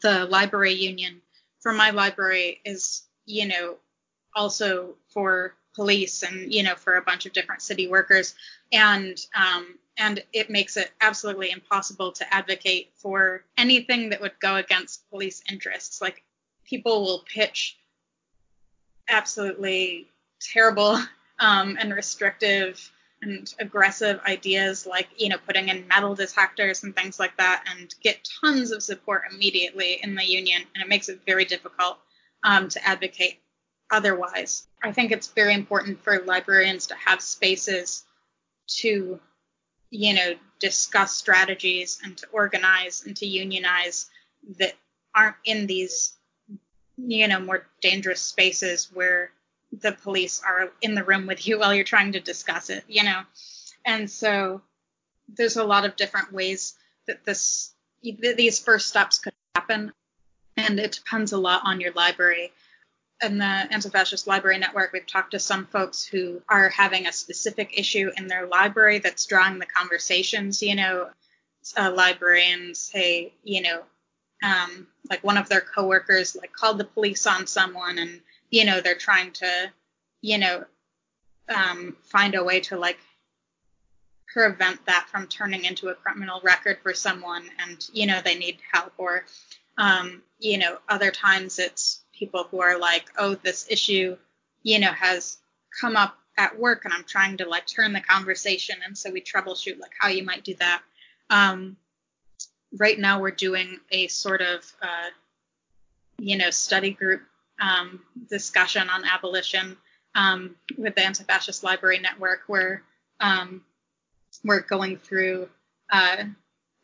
the 0.00 0.26
library 0.26 0.74
union 0.74 1.20
for 1.58 1.72
my 1.72 1.90
library 1.90 2.60
is, 2.64 3.02
you 3.26 3.48
know, 3.48 3.78
also 4.36 4.94
for 5.08 5.54
police 5.74 6.22
and, 6.22 6.54
you 6.54 6.62
know, 6.62 6.76
for 6.76 6.94
a 6.94 7.02
bunch 7.02 7.26
of 7.26 7.32
different 7.32 7.60
city 7.60 7.88
workers. 7.88 8.36
And, 8.70 9.18
um, 9.34 9.76
and 9.96 10.22
it 10.32 10.50
makes 10.50 10.76
it 10.76 10.92
absolutely 11.00 11.50
impossible 11.50 12.12
to 12.12 12.32
advocate 12.32 12.92
for 12.94 13.42
anything 13.56 14.10
that 14.10 14.20
would 14.20 14.38
go 14.38 14.54
against 14.54 15.10
police 15.10 15.42
interests. 15.50 16.00
Like 16.00 16.22
people 16.64 17.02
will 17.02 17.24
pitch 17.26 17.76
absolutely 19.08 20.06
terrible 20.40 20.98
um, 21.40 21.76
and 21.80 21.94
restrictive 21.94 22.90
and 23.20 23.52
aggressive 23.58 24.20
ideas 24.28 24.86
like 24.86 25.08
you 25.16 25.28
know 25.28 25.38
putting 25.44 25.68
in 25.68 25.88
metal 25.88 26.14
detectors 26.14 26.84
and 26.84 26.94
things 26.94 27.18
like 27.18 27.36
that 27.36 27.64
and 27.70 27.94
get 28.00 28.28
tons 28.40 28.70
of 28.70 28.82
support 28.82 29.22
immediately 29.32 29.98
in 30.02 30.14
the 30.14 30.24
union 30.24 30.62
and 30.74 30.82
it 30.82 30.88
makes 30.88 31.08
it 31.08 31.20
very 31.26 31.44
difficult 31.44 31.98
um, 32.44 32.68
to 32.68 32.86
advocate 32.86 33.40
otherwise. 33.90 34.66
I 34.82 34.92
think 34.92 35.12
it's 35.12 35.28
very 35.28 35.54
important 35.54 36.02
for 36.02 36.20
librarians 36.20 36.86
to 36.88 36.94
have 36.94 37.20
spaces 37.20 38.04
to 38.78 39.18
you 39.90 40.14
know 40.14 40.34
discuss 40.60 41.16
strategies 41.16 41.98
and 42.04 42.16
to 42.18 42.26
organize 42.30 43.04
and 43.06 43.16
to 43.16 43.26
unionize 43.26 44.10
that 44.58 44.74
aren't 45.14 45.36
in 45.44 45.66
these 45.66 46.12
you 46.96 47.26
know 47.28 47.40
more 47.40 47.66
dangerous 47.80 48.20
spaces 48.20 48.90
where 48.92 49.30
the 49.72 49.92
police 49.92 50.40
are 50.44 50.70
in 50.80 50.94
the 50.94 51.04
room 51.04 51.26
with 51.26 51.46
you 51.46 51.58
while 51.58 51.74
you're 51.74 51.84
trying 51.84 52.12
to 52.12 52.20
discuss 52.20 52.70
it, 52.70 52.84
you 52.88 53.04
know. 53.04 53.22
And 53.84 54.10
so 54.10 54.62
there's 55.28 55.56
a 55.56 55.64
lot 55.64 55.84
of 55.84 55.96
different 55.96 56.32
ways 56.32 56.74
that 57.06 57.24
this 57.24 57.72
these 58.02 58.58
first 58.60 58.88
steps 58.88 59.18
could 59.18 59.34
happen, 59.54 59.92
and 60.56 60.78
it 60.78 60.92
depends 60.92 61.32
a 61.32 61.38
lot 61.38 61.62
on 61.64 61.80
your 61.80 61.92
library. 61.92 62.52
In 63.20 63.38
the 63.38 63.44
Anti-Fascist 63.44 64.28
Library 64.28 64.58
Network, 64.58 64.92
we've 64.92 65.06
talked 65.06 65.32
to 65.32 65.40
some 65.40 65.66
folks 65.66 66.04
who 66.04 66.40
are 66.48 66.68
having 66.68 67.06
a 67.06 67.12
specific 67.12 67.76
issue 67.76 68.10
in 68.16 68.28
their 68.28 68.46
library 68.46 69.00
that's 69.00 69.26
drawing 69.26 69.58
the 69.58 69.66
conversations. 69.66 70.62
You 70.62 70.76
know, 70.76 71.10
librarians 71.76 72.78
say, 72.78 73.32
you 73.42 73.62
know, 73.62 73.82
um, 74.42 74.86
like 75.10 75.24
one 75.24 75.36
of 75.36 75.48
their 75.48 75.60
coworkers 75.60 76.36
like 76.36 76.52
called 76.52 76.78
the 76.78 76.84
police 76.84 77.26
on 77.26 77.46
someone 77.48 77.98
and 77.98 78.20
you 78.50 78.64
know, 78.64 78.80
they're 78.80 78.94
trying 78.94 79.32
to, 79.32 79.72
you 80.20 80.38
know, 80.38 80.64
um, 81.48 81.96
find 82.02 82.34
a 82.34 82.44
way 82.44 82.60
to 82.60 82.78
like 82.78 82.98
prevent 84.32 84.84
that 84.86 85.06
from 85.10 85.26
turning 85.26 85.64
into 85.64 85.88
a 85.88 85.94
criminal 85.94 86.40
record 86.42 86.78
for 86.82 86.92
someone 86.92 87.44
and, 87.60 87.88
you 87.92 88.06
know, 88.06 88.20
they 88.22 88.36
need 88.36 88.58
help 88.72 88.92
or, 88.98 89.24
um, 89.78 90.22
you 90.38 90.58
know, 90.58 90.78
other 90.88 91.10
times 91.10 91.58
it's 91.58 92.02
people 92.12 92.46
who 92.50 92.60
are 92.60 92.78
like, 92.78 93.06
oh, 93.16 93.34
this 93.36 93.66
issue, 93.70 94.16
you 94.62 94.78
know, 94.78 94.92
has 94.92 95.38
come 95.80 95.96
up 95.96 96.16
at 96.36 96.58
work 96.58 96.84
and 96.84 96.94
I'm 96.94 97.04
trying 97.04 97.36
to 97.38 97.48
like 97.48 97.66
turn 97.66 97.92
the 97.92 98.00
conversation. 98.00 98.76
And 98.84 98.96
so 98.96 99.10
we 99.10 99.20
troubleshoot 99.20 99.78
like 99.78 99.92
how 99.98 100.08
you 100.08 100.24
might 100.24 100.44
do 100.44 100.54
that. 100.56 100.82
Um, 101.30 101.76
right 102.76 102.98
now 102.98 103.20
we're 103.20 103.30
doing 103.30 103.78
a 103.90 104.08
sort 104.08 104.40
of, 104.42 104.72
uh, 104.82 105.10
you 106.18 106.36
know, 106.36 106.50
study 106.50 106.90
group 106.90 107.22
um, 107.60 108.00
discussion 108.28 108.88
on 108.88 109.04
abolition 109.04 109.76
um, 110.14 110.56
with 110.76 110.94
the 110.94 111.02
Anti-Fascist 111.02 111.62
Library 111.62 111.98
Network, 111.98 112.40
where 112.46 112.82
Um, 113.20 113.64
we're 114.44 114.60
going 114.60 114.96
through 114.96 115.48
uh, 115.90 116.22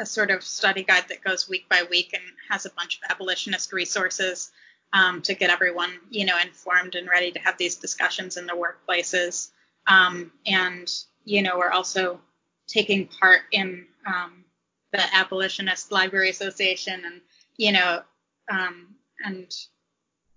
a 0.01 0.07
sort 0.07 0.31
of 0.33 0.43
study 0.43 0.83
guide 0.83 1.07
that 1.09 1.23
goes 1.23 1.49
week 1.49 1.69
by 1.69 1.85
week 1.89 2.13
and 2.13 2.25
has 2.51 2.67
a 2.67 2.71
bunch 2.71 2.97
of 2.97 3.09
abolitionist 3.09 3.73
resources 3.73 4.51
um, 4.93 5.23
to 5.23 5.35
get 5.35 5.51
everyone, 5.51 5.93
you 6.11 6.25
know, 6.27 6.37
informed 6.43 6.97
and 6.97 7.09
ready 7.09 7.31
to 7.31 7.39
have 7.39 7.57
these 7.57 7.77
discussions 7.77 8.37
in 8.37 8.47
their 8.47 8.57
workplaces. 8.57 9.53
Um, 9.87 10.33
and 10.45 10.91
you 11.25 11.43
know, 11.43 11.57
we're 11.57 11.71
also 11.71 12.21
taking 12.67 13.07
part 13.07 13.43
in 13.53 13.87
um, 14.05 14.45
the 14.93 15.03
Abolitionist 15.15 15.93
Library 15.93 16.31
Association, 16.31 17.05
and 17.05 17.21
you 17.57 17.73
know, 17.73 18.03
um, 18.51 18.89
and 19.25 19.47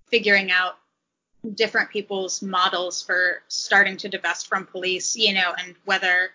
figuring 0.10 0.52
out 0.52 0.78
different 1.56 1.90
people's 1.90 2.42
models 2.42 3.02
for 3.02 3.42
starting 3.48 3.98
to 3.98 4.10
divest 4.10 4.48
from 4.48 4.66
police, 4.66 5.16
you 5.16 5.34
know, 5.34 5.54
and 5.58 5.76
whether 5.86 6.32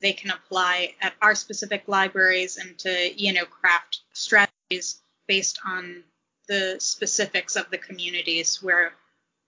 they 0.00 0.12
can 0.12 0.30
apply 0.30 0.94
at 1.00 1.14
our 1.22 1.34
specific 1.34 1.84
libraries 1.86 2.56
and 2.56 2.76
to, 2.78 3.12
you 3.22 3.32
know, 3.32 3.44
craft 3.44 4.00
strategies 4.12 5.00
based 5.26 5.58
on 5.66 6.02
the 6.48 6.76
specifics 6.78 7.56
of 7.56 7.68
the 7.70 7.78
communities 7.78 8.62
where 8.62 8.92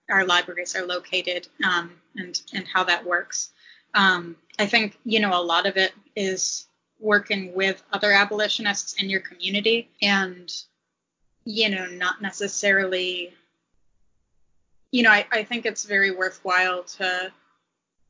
our 0.09 0.25
libraries 0.25 0.75
are 0.75 0.85
located 0.85 1.47
um, 1.63 1.91
and 2.15 2.41
and 2.53 2.65
how 2.67 2.83
that 2.83 3.05
works. 3.05 3.49
Um, 3.93 4.35
I 4.57 4.65
think 4.65 4.97
you 5.05 5.19
know 5.19 5.39
a 5.39 5.41
lot 5.41 5.65
of 5.65 5.77
it 5.77 5.93
is 6.15 6.67
working 6.99 7.53
with 7.53 7.81
other 7.93 8.11
abolitionists 8.11 9.01
in 9.01 9.09
your 9.09 9.21
community 9.21 9.89
and 10.01 10.51
you 11.45 11.69
know 11.69 11.85
not 11.87 12.21
necessarily 12.21 13.33
you 14.91 15.03
know 15.03 15.11
I, 15.11 15.25
I 15.31 15.43
think 15.43 15.65
it's 15.65 15.85
very 15.85 16.11
worthwhile 16.11 16.83
to 16.83 17.31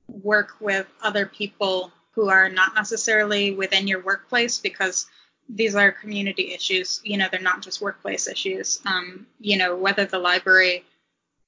work 0.08 0.56
with 0.60 0.88
other 1.02 1.26
people 1.26 1.92
who 2.12 2.30
are 2.30 2.50
not 2.50 2.76
necessarily 2.76 3.54
within 3.54 3.88
your 3.88 4.02
workplace 4.02 4.58
because 4.58 5.08
these 5.48 5.76
are 5.76 5.92
community 5.92 6.54
issues. 6.54 7.02
You 7.04 7.18
know, 7.18 7.28
they're 7.32 7.42
not 7.42 7.62
just 7.62 7.82
workplace 7.82 8.28
issues. 8.28 8.82
Um, 8.86 9.26
you 9.40 9.58
know, 9.58 9.76
whether 9.76 10.06
the 10.06 10.20
library 10.20 10.86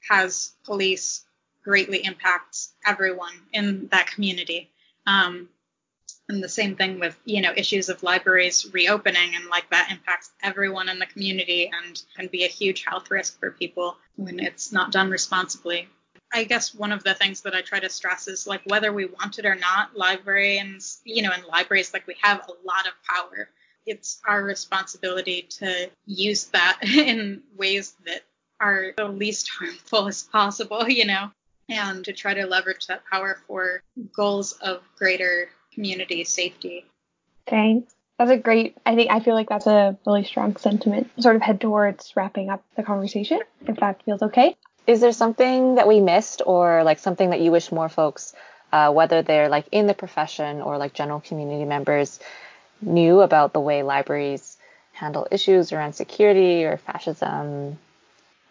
has 0.10 0.54
police 0.64 1.26
greatly 1.64 2.04
impacts 2.04 2.74
everyone 2.86 3.34
in 3.54 3.88
that 3.92 4.08
community. 4.08 4.70
Um, 5.06 5.50
and 6.32 6.44
the 6.44 6.50
same 6.50 6.76
thing 6.76 7.00
with, 7.00 7.18
you 7.26 7.42
know, 7.42 7.54
issues 7.56 7.90
of 7.90 8.02
libraries 8.04 8.72
reopening 8.74 9.36
and 9.36 9.46
like 9.48 9.70
that 9.70 9.92
impacts 9.92 10.32
everyone 10.42 10.90
in 10.90 10.98
the 10.98 11.06
community 11.06 11.70
and 11.84 12.02
can 12.16 12.28
be 12.28 12.46
a 12.46 12.48
huge 12.48 12.86
health 12.86 13.12
risk 13.12 13.40
for 13.40 13.52
people 13.52 13.98
when 14.16 14.40
it's 14.40 14.72
not 14.72 14.92
done 14.92 15.10
responsibly. 15.10 15.88
I 16.34 16.46
guess 16.46 16.74
one 16.74 16.94
of 16.94 17.04
the 17.04 17.14
things 17.14 17.42
that 17.42 17.54
I 17.54 17.62
try 17.62 17.82
to 17.82 17.90
stress 17.90 18.30
is 18.30 18.48
like 18.48 18.62
whether 18.66 18.94
we 18.94 19.06
want 19.06 19.40
it 19.40 19.46
or 19.46 19.56
not, 19.56 19.98
librarians, 19.98 21.02
you 21.04 21.22
know, 21.22 21.34
in 21.34 21.44
libraries, 21.46 21.94
like 21.94 22.08
we 22.08 22.16
have 22.22 22.40
a 22.48 22.68
lot 22.68 22.88
of 22.88 22.94
power. 23.04 23.50
It's 23.86 24.22
our 24.26 24.42
responsibility 24.42 25.42
to 25.60 25.90
use 26.06 26.46
that 26.46 26.80
in 26.84 27.44
ways 27.58 27.96
that 28.06 28.22
are 28.62 28.94
the 28.96 29.08
least 29.08 29.50
harmful 29.60 30.08
as 30.08 30.24
possible, 30.24 30.88
you 30.88 31.06
know, 31.06 31.32
and 31.68 32.06
to 32.06 32.14
try 32.14 32.34
to 32.34 32.46
leverage 32.46 32.88
that 32.88 33.04
power 33.12 33.38
for 33.48 33.84
goals 34.16 34.54
of 34.54 34.82
greater 34.98 35.50
community 35.74 36.24
safety. 36.24 36.86
Thanks. 37.48 37.94
That's 38.18 38.32
a 38.32 38.38
great, 38.38 38.78
I 38.86 38.96
think, 38.96 39.10
I 39.10 39.20
feel 39.20 39.34
like 39.34 39.50
that's 39.50 39.66
a 39.66 39.98
really 40.06 40.24
strong 40.24 40.56
sentiment. 40.58 41.10
Sort 41.20 41.36
of 41.36 41.42
head 41.42 41.60
towards 41.60 42.14
wrapping 42.16 42.50
up 42.50 42.64
the 42.76 42.84
conversation, 42.84 43.40
if 43.66 43.78
that 43.78 44.04
feels 44.04 44.22
okay. 44.22 44.56
Is 44.86 45.02
there 45.02 45.12
something 45.12 45.76
that 45.76 45.88
we 45.88 46.00
missed 46.00 46.42
or 46.46 46.84
like 46.84 47.00
something 47.00 47.32
that 47.32 47.42
you 47.42 47.52
wish 47.52 47.72
more 47.72 47.90
folks, 47.90 48.34
uh, 48.72 48.92
whether 48.92 49.22
they're 49.22 49.50
like 49.50 49.66
in 49.72 49.88
the 49.88 49.94
profession 49.94 50.62
or 50.62 50.78
like 50.78 50.94
general 50.94 51.20
community 51.20 51.66
members, 51.66 52.20
knew 52.82 53.22
about 53.22 53.54
the 53.54 53.60
way 53.60 53.84
libraries 53.84 54.58
handle 54.94 55.28
issues 55.32 55.72
around 55.72 55.94
security 55.94 56.64
or 56.64 56.78
fascism? 56.78 57.78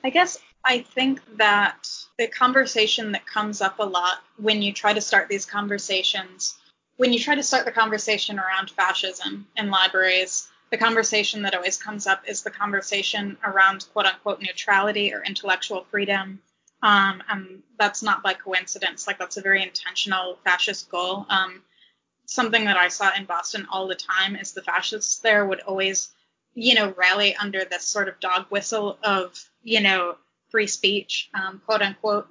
I 0.03 0.11
guess 0.11 0.39
I 0.65 0.81
think 0.81 1.21
that 1.37 1.89
the 2.19 2.27
conversation 2.27 3.13
that 3.13 3.27
comes 3.27 3.61
up 3.61 3.79
a 3.79 3.85
lot 3.85 4.19
when 4.37 4.63
you 4.63 4.73
try 4.73 4.93
to 4.93 5.01
start 5.01 5.29
these 5.29 5.47
conversations, 5.47 6.57
when 7.01 7.15
you 7.15 7.19
try 7.19 7.35
to 7.35 7.43
start 7.43 7.65
the 7.65 7.73
conversation 7.73 8.39
around 8.39 8.69
fascism 8.69 9.47
in 9.57 9.71
libraries, 9.71 10.49
the 10.71 10.77
conversation 10.77 11.41
that 11.41 11.55
always 11.55 11.79
comes 11.79 12.07
up 12.07 12.29
is 12.29 12.43
the 12.43 12.51
conversation 12.51 13.39
around 13.43 13.87
quote 13.95 14.05
unquote 14.05 14.43
neutrality 14.43 15.15
or 15.15 15.25
intellectual 15.25 15.87
freedom. 15.91 16.39
Um, 16.83 17.23
and 17.31 17.63
that's 17.79 18.03
not 18.03 18.23
by 18.23 18.35
coincidence. 18.35 19.07
Like 19.07 19.19
that's 19.19 19.39
a 19.39 19.41
very 19.41 19.63
intentional 19.63 20.37
fascist 20.45 20.91
goal. 20.91 21.25
Um, 21.31 21.63
something 22.27 22.67
that 22.67 22.77
I 22.77 22.89
saw 22.89 23.11
in 23.17 23.25
Boston 23.25 23.67
all 23.73 23.89
the 23.89 23.95
time 23.95 24.37
is 24.37 24.53
the 24.53 24.61
fascists 24.61 25.21
there 25.21 25.47
would 25.47 25.61
always, 25.61 26.11
you 26.53 26.75
know, 26.75 26.93
rally 26.99 27.35
under 27.35 27.65
this 27.65 27.87
sort 27.87 28.09
of 28.09 28.21
dog 28.21 28.45
whistle 28.51 28.99
of, 29.03 29.43
you 29.63 29.81
know, 29.81 30.17
free 30.51 30.67
speech, 30.67 31.31
um, 31.33 31.63
quote 31.65 31.81
unquote. 31.81 32.29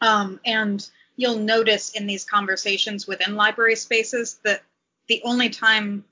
Um, 0.00 0.38
and 0.44 0.88
you'll 1.20 1.38
notice 1.38 1.90
in 1.90 2.06
these 2.06 2.24
conversations 2.24 3.06
within 3.06 3.36
library 3.36 3.76
spaces 3.76 4.40
that 4.42 4.62
the 5.06 5.20
only 5.22 5.50
time 5.50 6.02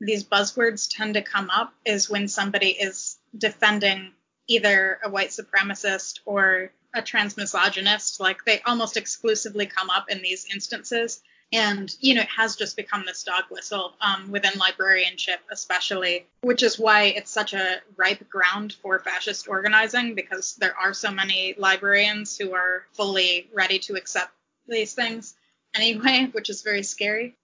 these 0.00 0.24
buzzwords 0.24 0.88
tend 0.90 1.14
to 1.14 1.22
come 1.22 1.48
up 1.48 1.72
is 1.84 2.10
when 2.10 2.26
somebody 2.26 2.70
is 2.70 3.18
defending 3.36 4.10
either 4.48 4.98
a 5.04 5.10
white 5.10 5.28
supremacist 5.28 6.18
or 6.24 6.72
a 6.92 7.00
transmisogynist. 7.00 8.18
Like 8.18 8.44
they 8.44 8.60
almost 8.62 8.96
exclusively 8.96 9.66
come 9.66 9.90
up 9.90 10.06
in 10.10 10.22
these 10.22 10.46
instances. 10.52 11.22
And, 11.52 11.94
you 12.00 12.16
know, 12.16 12.22
it 12.22 12.28
has 12.28 12.56
just 12.56 12.76
become 12.76 13.04
this 13.06 13.22
dog 13.22 13.44
whistle 13.50 13.94
um, 14.00 14.32
within 14.32 14.58
librarianship, 14.58 15.38
especially, 15.52 16.26
which 16.40 16.64
is 16.64 16.80
why 16.80 17.04
it's 17.04 17.30
such 17.30 17.54
a 17.54 17.76
ripe 17.96 18.28
ground 18.28 18.74
for 18.82 18.98
fascist 18.98 19.48
organizing 19.48 20.16
because 20.16 20.56
there 20.56 20.76
are 20.76 20.92
so 20.92 21.12
many 21.12 21.54
librarians 21.56 22.36
who 22.36 22.54
are 22.54 22.86
fully 22.92 23.48
ready 23.54 23.78
to 23.78 23.94
accept 23.94 24.32
these 24.68 24.94
things 24.94 25.34
anyway, 25.74 26.28
which 26.32 26.50
is 26.50 26.62
very 26.62 26.82
scary 26.82 27.36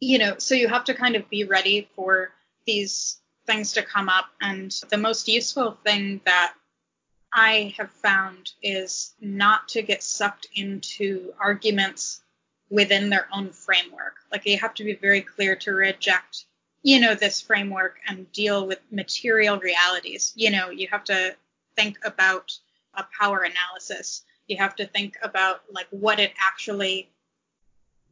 you 0.00 0.18
know, 0.18 0.36
so 0.38 0.54
you 0.54 0.68
have 0.68 0.84
to 0.84 0.94
kind 0.94 1.16
of 1.16 1.28
be 1.30 1.44
ready 1.44 1.88
for 1.94 2.32
these 2.66 3.20
things 3.46 3.72
to 3.72 3.82
come 3.82 4.08
up. 4.08 4.26
And 4.40 4.70
the 4.90 4.98
most 4.98 5.28
useful 5.28 5.78
thing 5.84 6.20
that 6.24 6.54
I 7.32 7.74
have 7.76 7.90
found 7.90 8.52
is 8.62 9.14
not 9.20 9.68
to 9.68 9.82
get 9.82 10.02
sucked 10.02 10.48
into 10.54 11.32
arguments 11.38 12.22
within 12.68 13.08
their 13.08 13.28
own 13.32 13.50
framework. 13.50 14.16
Like 14.32 14.44
you 14.46 14.58
have 14.58 14.74
to 14.74 14.84
be 14.84 14.94
very 14.94 15.20
clear 15.20 15.56
to 15.56 15.72
reject, 15.72 16.44
you 16.82 17.00
know, 17.00 17.14
this 17.14 17.40
framework 17.40 17.98
and 18.08 18.30
deal 18.32 18.66
with 18.66 18.80
material 18.90 19.58
realities. 19.58 20.32
You 20.34 20.50
know, 20.50 20.70
you 20.70 20.88
have 20.90 21.04
to 21.04 21.34
think 21.76 21.98
about 22.04 22.52
a 22.94 23.04
power 23.18 23.42
analysis. 23.42 24.22
You 24.48 24.56
have 24.58 24.76
to 24.76 24.86
think 24.86 25.16
about 25.22 25.62
like 25.70 25.86
what 25.90 26.20
it 26.20 26.32
actually 26.40 27.10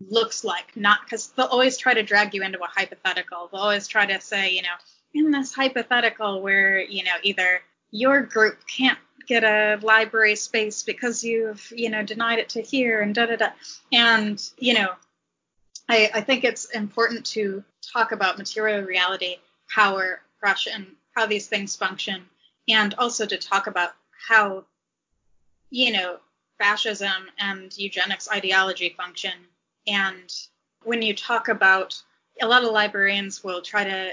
looks 0.00 0.44
like, 0.44 0.76
not 0.76 1.00
because 1.04 1.28
they'll 1.28 1.46
always 1.46 1.76
try 1.76 1.94
to 1.94 2.02
drag 2.02 2.34
you 2.34 2.42
into 2.42 2.62
a 2.62 2.66
hypothetical. 2.66 3.48
They'll 3.50 3.60
always 3.60 3.86
try 3.86 4.06
to 4.06 4.20
say, 4.20 4.50
you 4.50 4.62
know, 4.62 4.76
in 5.14 5.30
this 5.30 5.54
hypothetical 5.54 6.42
where, 6.42 6.80
you 6.80 7.04
know, 7.04 7.14
either 7.22 7.60
your 7.90 8.22
group 8.22 8.58
can't 8.66 8.98
get 9.26 9.44
a 9.44 9.78
library 9.82 10.36
space 10.36 10.82
because 10.82 11.22
you've, 11.24 11.72
you 11.74 11.88
know, 11.88 12.02
denied 12.02 12.40
it 12.40 12.48
to 12.50 12.60
here 12.60 13.00
and 13.00 13.14
da 13.14 13.26
da 13.26 13.36
da. 13.36 13.48
And, 13.92 14.42
you 14.58 14.74
know, 14.74 14.88
I, 15.88 16.10
I 16.14 16.20
think 16.20 16.44
it's 16.44 16.66
important 16.66 17.24
to 17.26 17.62
talk 17.92 18.12
about 18.12 18.38
material 18.38 18.82
reality, 18.82 19.36
power, 19.72 20.20
oppression, 20.36 20.86
how 21.14 21.26
these 21.26 21.46
things 21.46 21.76
function, 21.76 22.24
and 22.68 22.94
also 22.94 23.24
to 23.26 23.36
talk 23.38 23.66
about 23.66 23.92
how, 24.28 24.64
you 25.70 25.92
know, 25.92 26.18
fascism 26.58 27.30
and 27.38 27.76
eugenics 27.76 28.28
ideology 28.30 28.94
function 28.96 29.32
and 29.86 30.32
when 30.84 31.02
you 31.02 31.14
talk 31.14 31.48
about 31.48 32.00
a 32.40 32.46
lot 32.46 32.62
of 32.62 32.70
librarians 32.70 33.42
will 33.42 33.62
try 33.62 33.84
to, 33.84 34.12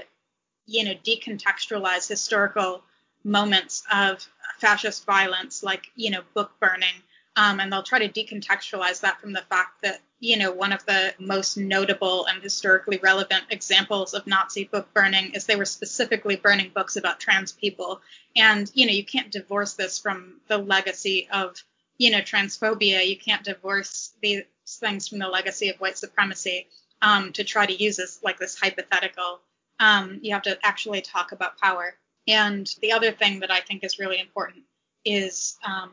you 0.66 0.84
know, 0.84 0.94
decontextualize 1.04 2.08
historical 2.08 2.82
moments 3.24 3.84
of 3.92 4.26
fascist 4.58 5.04
violence, 5.04 5.62
like, 5.62 5.86
you 5.96 6.10
know, 6.10 6.22
book 6.34 6.52
burning. 6.60 7.02
Um, 7.34 7.60
and 7.60 7.72
they'll 7.72 7.82
try 7.82 8.06
to 8.06 8.08
decontextualize 8.08 9.00
that 9.00 9.20
from 9.20 9.32
the 9.32 9.42
fact 9.48 9.82
that, 9.82 10.00
you 10.20 10.36
know, 10.36 10.52
one 10.52 10.72
of 10.72 10.84
the 10.84 11.14
most 11.18 11.56
notable 11.56 12.26
and 12.26 12.42
historically 12.42 12.98
relevant 13.02 13.44
examples 13.50 14.12
of 14.12 14.26
Nazi 14.26 14.64
book 14.64 14.92
burning 14.92 15.32
is 15.32 15.46
they 15.46 15.56
were 15.56 15.64
specifically 15.64 16.36
burning 16.36 16.70
books 16.74 16.96
about 16.96 17.20
trans 17.20 17.52
people. 17.52 18.02
And, 18.36 18.70
you 18.74 18.86
know, 18.86 18.92
you 18.92 19.04
can't 19.04 19.30
divorce 19.30 19.74
this 19.74 19.98
from 19.98 20.40
the 20.48 20.58
legacy 20.58 21.26
of, 21.32 21.56
you 22.02 22.10
know, 22.10 22.20
transphobia. 22.20 23.06
You 23.06 23.16
can't 23.16 23.44
divorce 23.44 24.12
these 24.20 24.42
things 24.66 25.06
from 25.06 25.20
the 25.20 25.28
legacy 25.28 25.68
of 25.68 25.76
white 25.76 25.96
supremacy 25.96 26.66
um, 27.00 27.32
to 27.34 27.44
try 27.44 27.64
to 27.64 27.72
use 27.72 27.96
this 27.96 28.18
like 28.24 28.40
this 28.40 28.58
hypothetical. 28.58 29.38
Um, 29.78 30.18
you 30.20 30.32
have 30.32 30.42
to 30.42 30.58
actually 30.64 31.00
talk 31.00 31.30
about 31.30 31.58
power. 31.58 31.94
And 32.26 32.68
the 32.80 32.90
other 32.90 33.12
thing 33.12 33.40
that 33.40 33.52
I 33.52 33.60
think 33.60 33.84
is 33.84 34.00
really 34.00 34.18
important 34.18 34.64
is, 35.04 35.56
um, 35.64 35.92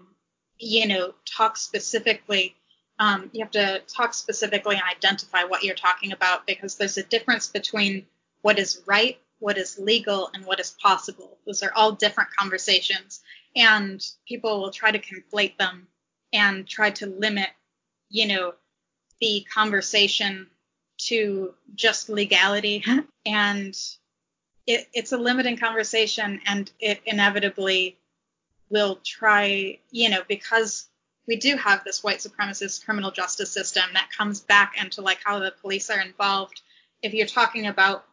you 0.57 0.88
know, 0.88 1.14
talk 1.26 1.57
specifically 1.57 2.55
um, 2.97 3.30
you 3.32 3.41
have 3.43 3.51
to 3.51 3.82
talk 3.88 4.14
specifically 4.14 4.76
and 4.76 4.84
identify 4.84 5.45
what 5.45 5.64
you're 5.64 5.76
talking 5.76 6.12
about 6.12 6.45
because 6.45 6.76
there's 6.76 6.97
a 6.97 7.03
difference 7.03 7.47
between 7.47 8.05
what 8.41 8.60
is 8.60 8.82
right, 8.86 9.18
what 9.38 9.57
is 9.57 9.80
legal, 9.80 10.30
and 10.34 10.45
what 10.45 10.60
is 10.60 10.76
possible. 10.82 11.38
Those 11.45 11.64
are 11.64 11.72
all 11.76 11.93
different 11.93 12.30
conversations, 12.38 13.22
and 13.55 14.05
people 14.28 14.60
will 14.60 14.72
try 14.72 14.91
to 14.91 14.99
conflate 14.99 15.57
them 15.57 15.88
and 16.34 16.68
try 16.68 16.92
to 16.92 17.06
limit, 17.06 17.50
you 18.10 18.28
know, 18.28 18.54
the 19.22 19.46
conversation 19.54 20.48
to 20.98 21.54
just 21.76 22.10
legality. 22.10 22.84
and 23.26 23.78
it, 24.68 24.88
it's 24.94 25.12
a 25.12 25.18
limiting 25.18 25.58
conversation, 25.58 26.42
and 26.46 26.72
it 26.80 27.02
inevitably 27.06 27.98
will 28.70 29.00
try, 29.04 29.80
you 29.92 30.10
know, 30.10 30.22
because 30.28 30.88
we 31.28 31.36
do 31.36 31.56
have 31.58 31.84
this 31.84 32.04
white 32.04 32.20
supremacist 32.20 32.86
criminal 32.86 33.12
justice 33.12 33.52
system 33.52 33.84
that 33.94 34.10
comes 34.18 34.42
back 34.42 34.76
into 34.82 35.02
like 35.02 35.20
how 35.24 35.40
the 35.40 35.54
police 35.62 35.90
are 35.90 36.00
involved. 36.00 36.62
If 37.04 37.14
you're 37.14 37.28
talking 37.28 37.68
about, 37.68 38.04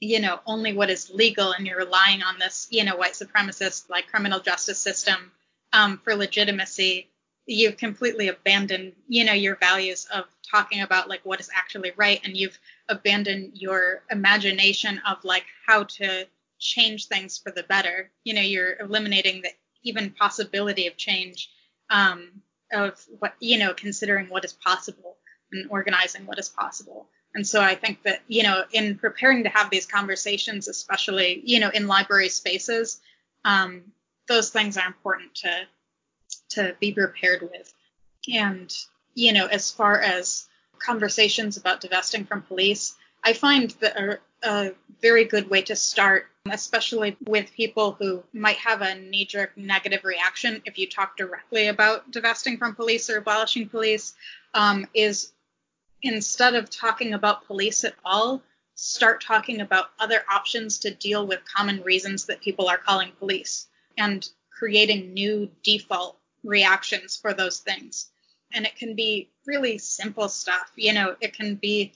you 0.00 0.20
know, 0.20 0.40
only 0.46 0.72
what 0.72 0.90
is 0.90 1.10
legal 1.10 1.52
and 1.52 1.66
you're 1.66 1.78
relying 1.78 2.22
on 2.22 2.40
this, 2.40 2.66
you 2.70 2.84
know, 2.84 2.96
white 2.96 3.12
supremacist 3.12 3.88
like 3.88 4.08
criminal 4.08 4.40
justice 4.40 4.80
system 4.80 5.30
um, 5.72 5.98
for 6.02 6.16
legitimacy, 6.16 7.08
you've 7.46 7.76
completely 7.76 8.28
abandoned, 8.28 8.92
you 9.08 9.24
know, 9.24 9.32
your 9.32 9.56
values 9.56 10.06
of 10.12 10.24
talking 10.48 10.82
about 10.82 11.08
like 11.08 11.20
what 11.24 11.40
is 11.40 11.50
actually 11.54 11.92
right, 11.96 12.20
and 12.24 12.36
you've 12.36 12.58
abandoned 12.88 13.52
your 13.54 14.02
imagination 14.10 15.00
of 15.06 15.24
like 15.24 15.44
how 15.66 15.84
to 15.84 16.26
change 16.58 17.06
things 17.06 17.38
for 17.38 17.50
the 17.50 17.64
better. 17.64 18.10
You 18.24 18.34
know, 18.34 18.40
you're 18.40 18.78
eliminating 18.78 19.42
the 19.42 19.50
even 19.82 20.10
possibility 20.10 20.86
of 20.86 20.96
change 20.96 21.50
um, 21.90 22.30
of 22.72 23.04
what 23.18 23.34
you 23.40 23.58
know, 23.58 23.74
considering 23.74 24.26
what 24.28 24.44
is 24.44 24.52
possible 24.52 25.16
and 25.50 25.68
organizing 25.70 26.26
what 26.26 26.38
is 26.38 26.48
possible. 26.48 27.08
And 27.34 27.46
so 27.46 27.60
I 27.60 27.74
think 27.74 28.02
that 28.04 28.20
you 28.28 28.42
know, 28.44 28.64
in 28.72 28.96
preparing 28.98 29.42
to 29.44 29.48
have 29.48 29.70
these 29.70 29.86
conversations, 29.86 30.68
especially 30.68 31.42
you 31.44 31.58
know, 31.60 31.70
in 31.70 31.88
library 31.88 32.28
spaces, 32.28 33.00
um, 33.44 33.82
those 34.28 34.50
things 34.50 34.76
are 34.76 34.86
important 34.86 35.34
to 35.36 35.66
to 36.54 36.76
be 36.80 36.92
prepared 36.92 37.42
with. 37.42 37.72
And 38.32 38.74
you 39.14 39.32
know, 39.32 39.46
as 39.46 39.70
far 39.70 40.00
as 40.00 40.48
conversations 40.78 41.56
about 41.56 41.80
divesting 41.80 42.24
from 42.24 42.42
police, 42.42 42.94
I 43.22 43.34
find 43.34 43.70
that 43.80 43.96
a, 43.96 44.18
a 44.42 44.72
very 45.00 45.24
good 45.24 45.50
way 45.50 45.62
to 45.62 45.76
start 45.76 46.26
especially 46.50 47.16
with 47.24 47.52
people 47.52 47.92
who 47.92 48.22
might 48.32 48.56
have 48.56 48.82
a 48.82 48.96
knee 48.96 49.24
jerk 49.24 49.56
negative 49.56 50.04
reaction 50.04 50.60
if 50.64 50.76
you 50.76 50.88
talk 50.88 51.16
directly 51.16 51.68
about 51.68 52.10
divesting 52.10 52.58
from 52.58 52.74
police 52.74 53.08
or 53.08 53.18
abolishing 53.18 53.68
police, 53.68 54.14
um, 54.54 54.86
is 54.92 55.32
instead 56.02 56.54
of 56.54 56.68
talking 56.68 57.14
about 57.14 57.46
police 57.46 57.84
at 57.84 57.94
all, 58.04 58.42
start 58.74 59.22
talking 59.22 59.60
about 59.60 59.90
other 60.00 60.24
options 60.28 60.78
to 60.78 60.90
deal 60.90 61.26
with 61.26 61.40
common 61.44 61.80
reasons 61.82 62.26
that 62.26 62.40
people 62.40 62.68
are 62.68 62.78
calling 62.78 63.12
police 63.18 63.68
and 63.96 64.28
creating 64.50 65.14
new 65.14 65.48
default 65.62 66.18
reactions 66.44 67.16
for 67.16 67.34
those 67.34 67.58
things. 67.58 68.10
And 68.52 68.66
it 68.66 68.76
can 68.76 68.94
be 68.94 69.30
really 69.46 69.78
simple 69.78 70.28
stuff. 70.28 70.70
You 70.76 70.92
know, 70.92 71.16
it 71.20 71.34
can 71.34 71.54
be 71.54 71.92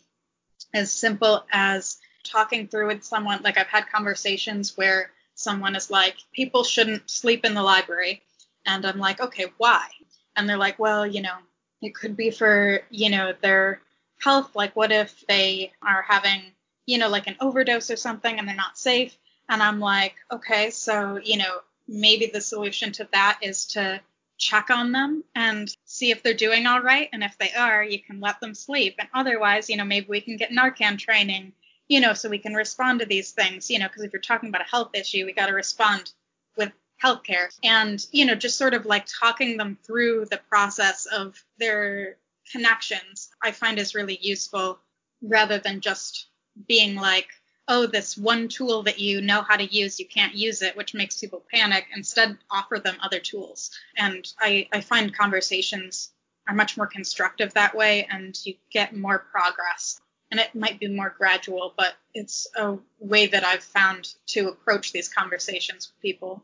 as 0.72 0.90
simple 0.90 1.44
as 1.52 1.98
talking 2.24 2.66
through 2.68 2.88
with 2.88 3.04
someone, 3.04 3.40
like 3.42 3.58
I've 3.58 3.66
had 3.66 3.90
conversations 3.92 4.76
where 4.76 5.10
someone 5.34 5.76
is 5.76 5.90
like, 5.90 6.16
people 6.32 6.64
shouldn't 6.64 7.10
sleep 7.10 7.44
in 7.44 7.54
the 7.54 7.62
library. 7.62 8.22
And 8.64 8.84
I'm 8.84 8.98
like, 8.98 9.20
okay, 9.20 9.46
why? 9.58 9.86
And 10.34 10.48
they're 10.48 10.56
like, 10.56 10.78
well, 10.78 11.06
you 11.06 11.22
know, 11.22 11.36
it 11.82 11.94
could 11.94 12.16
be 12.16 12.30
for, 12.30 12.80
you 12.90 13.10
know, 13.10 13.32
their 13.40 13.80
health. 14.20 14.56
Like, 14.56 14.74
what 14.74 14.92
if 14.92 15.24
they 15.28 15.72
are 15.82 16.02
having, 16.02 16.42
you 16.86 16.98
know, 16.98 17.08
like 17.08 17.26
an 17.26 17.36
overdose 17.40 17.90
or 17.90 17.96
something 17.96 18.38
and 18.38 18.48
they're 18.48 18.56
not 18.56 18.78
safe? 18.78 19.16
And 19.48 19.62
I'm 19.62 19.78
like, 19.78 20.16
okay, 20.32 20.70
so, 20.70 21.20
you 21.22 21.36
know, 21.36 21.60
maybe 21.86 22.26
the 22.26 22.40
solution 22.40 22.92
to 22.92 23.08
that 23.12 23.38
is 23.42 23.66
to 23.66 24.00
check 24.38 24.70
on 24.70 24.92
them 24.92 25.24
and 25.34 25.74
see 25.84 26.10
if 26.10 26.22
they're 26.22 26.34
doing 26.34 26.66
all 26.66 26.80
right. 26.80 27.08
And 27.12 27.22
if 27.24 27.36
they 27.38 27.52
are, 27.52 27.82
you 27.82 28.02
can 28.02 28.20
let 28.20 28.40
them 28.40 28.54
sleep. 28.54 28.96
And 28.98 29.08
otherwise, 29.14 29.68
you 29.70 29.76
know, 29.76 29.84
maybe 29.84 30.06
we 30.08 30.20
can 30.20 30.36
get 30.36 30.50
Narcan 30.50 30.98
training 30.98 31.52
you 31.88 32.00
know, 32.00 32.14
so 32.14 32.28
we 32.28 32.38
can 32.38 32.54
respond 32.54 33.00
to 33.00 33.06
these 33.06 33.32
things, 33.32 33.70
you 33.70 33.78
know, 33.78 33.86
because 33.86 34.02
if 34.02 34.12
you're 34.12 34.20
talking 34.20 34.48
about 34.48 34.62
a 34.62 34.70
health 34.70 34.90
issue, 34.94 35.24
we 35.24 35.32
got 35.32 35.46
to 35.46 35.52
respond 35.52 36.12
with 36.56 36.72
healthcare 37.02 37.46
and, 37.62 38.06
you 38.10 38.24
know, 38.24 38.34
just 38.34 38.58
sort 38.58 38.74
of 38.74 38.86
like 38.86 39.06
talking 39.06 39.56
them 39.56 39.78
through 39.84 40.26
the 40.30 40.40
process 40.48 41.06
of 41.06 41.42
their 41.58 42.16
connections, 42.50 43.30
I 43.42 43.52
find 43.52 43.78
is 43.78 43.94
really 43.94 44.18
useful 44.20 44.78
rather 45.22 45.58
than 45.58 45.80
just 45.80 46.26
being 46.66 46.96
like, 46.96 47.28
oh, 47.68 47.86
this 47.86 48.16
one 48.16 48.48
tool 48.48 48.82
that 48.84 48.98
you 48.98 49.20
know 49.20 49.42
how 49.42 49.56
to 49.56 49.64
use, 49.64 49.98
you 49.98 50.06
can't 50.06 50.34
use 50.34 50.62
it, 50.62 50.76
which 50.76 50.94
makes 50.94 51.20
people 51.20 51.44
panic. 51.52 51.86
Instead, 51.94 52.38
offer 52.50 52.78
them 52.78 52.96
other 53.02 53.18
tools. 53.18 53.70
And 53.96 54.26
I, 54.40 54.68
I 54.72 54.80
find 54.80 55.16
conversations 55.16 56.10
are 56.48 56.54
much 56.54 56.76
more 56.76 56.86
constructive 56.86 57.52
that 57.54 57.74
way, 57.74 58.06
and 58.10 58.38
you 58.44 58.54
get 58.70 58.96
more 58.96 59.18
progress 59.18 60.00
and 60.30 60.40
it 60.40 60.54
might 60.54 60.80
be 60.80 60.88
more 60.88 61.14
gradual, 61.16 61.72
but 61.76 61.94
it's 62.14 62.46
a 62.56 62.76
way 62.98 63.26
that 63.26 63.44
I've 63.44 63.62
found 63.62 64.14
to 64.26 64.48
approach 64.48 64.92
these 64.92 65.08
conversations 65.08 65.88
with 65.88 66.02
people. 66.02 66.42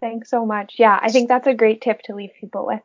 Thanks 0.00 0.30
so 0.30 0.44
much. 0.44 0.74
Yeah, 0.78 0.98
I 1.00 1.10
think 1.10 1.28
that's 1.28 1.46
a 1.46 1.54
great 1.54 1.80
tip 1.80 2.02
to 2.02 2.14
leave 2.14 2.30
people 2.40 2.66
with. 2.66 2.80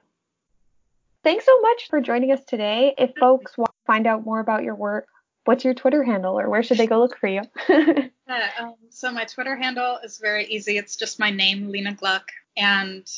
Thanks 1.23 1.45
so 1.45 1.59
much 1.61 1.87
for 1.89 2.01
joining 2.01 2.31
us 2.31 2.43
today. 2.45 2.93
If 2.97 3.15
folks 3.19 3.57
want 3.57 3.69
to 3.71 3.85
find 3.87 4.05
out 4.05 4.25
more 4.25 4.39
about 4.39 4.63
your 4.63 4.75
work, 4.75 5.07
what's 5.45 5.63
your 5.63 5.73
Twitter 5.73 6.03
handle 6.03 6.39
or 6.39 6.49
where 6.49 6.63
should 6.63 6.77
they 6.77 6.87
go 6.87 6.99
look 6.99 7.17
for 7.17 7.27
you? 7.27 7.41
uh, 7.69 8.47
um, 8.59 8.75
so 8.89 9.11
my 9.11 9.25
Twitter 9.25 9.55
handle 9.55 9.99
is 10.03 10.17
very 10.17 10.45
easy. 10.45 10.77
It's 10.77 10.95
just 10.95 11.19
my 11.19 11.29
name, 11.29 11.69
Lena 11.69 11.93
Gluck. 11.93 12.27
And 12.57 13.09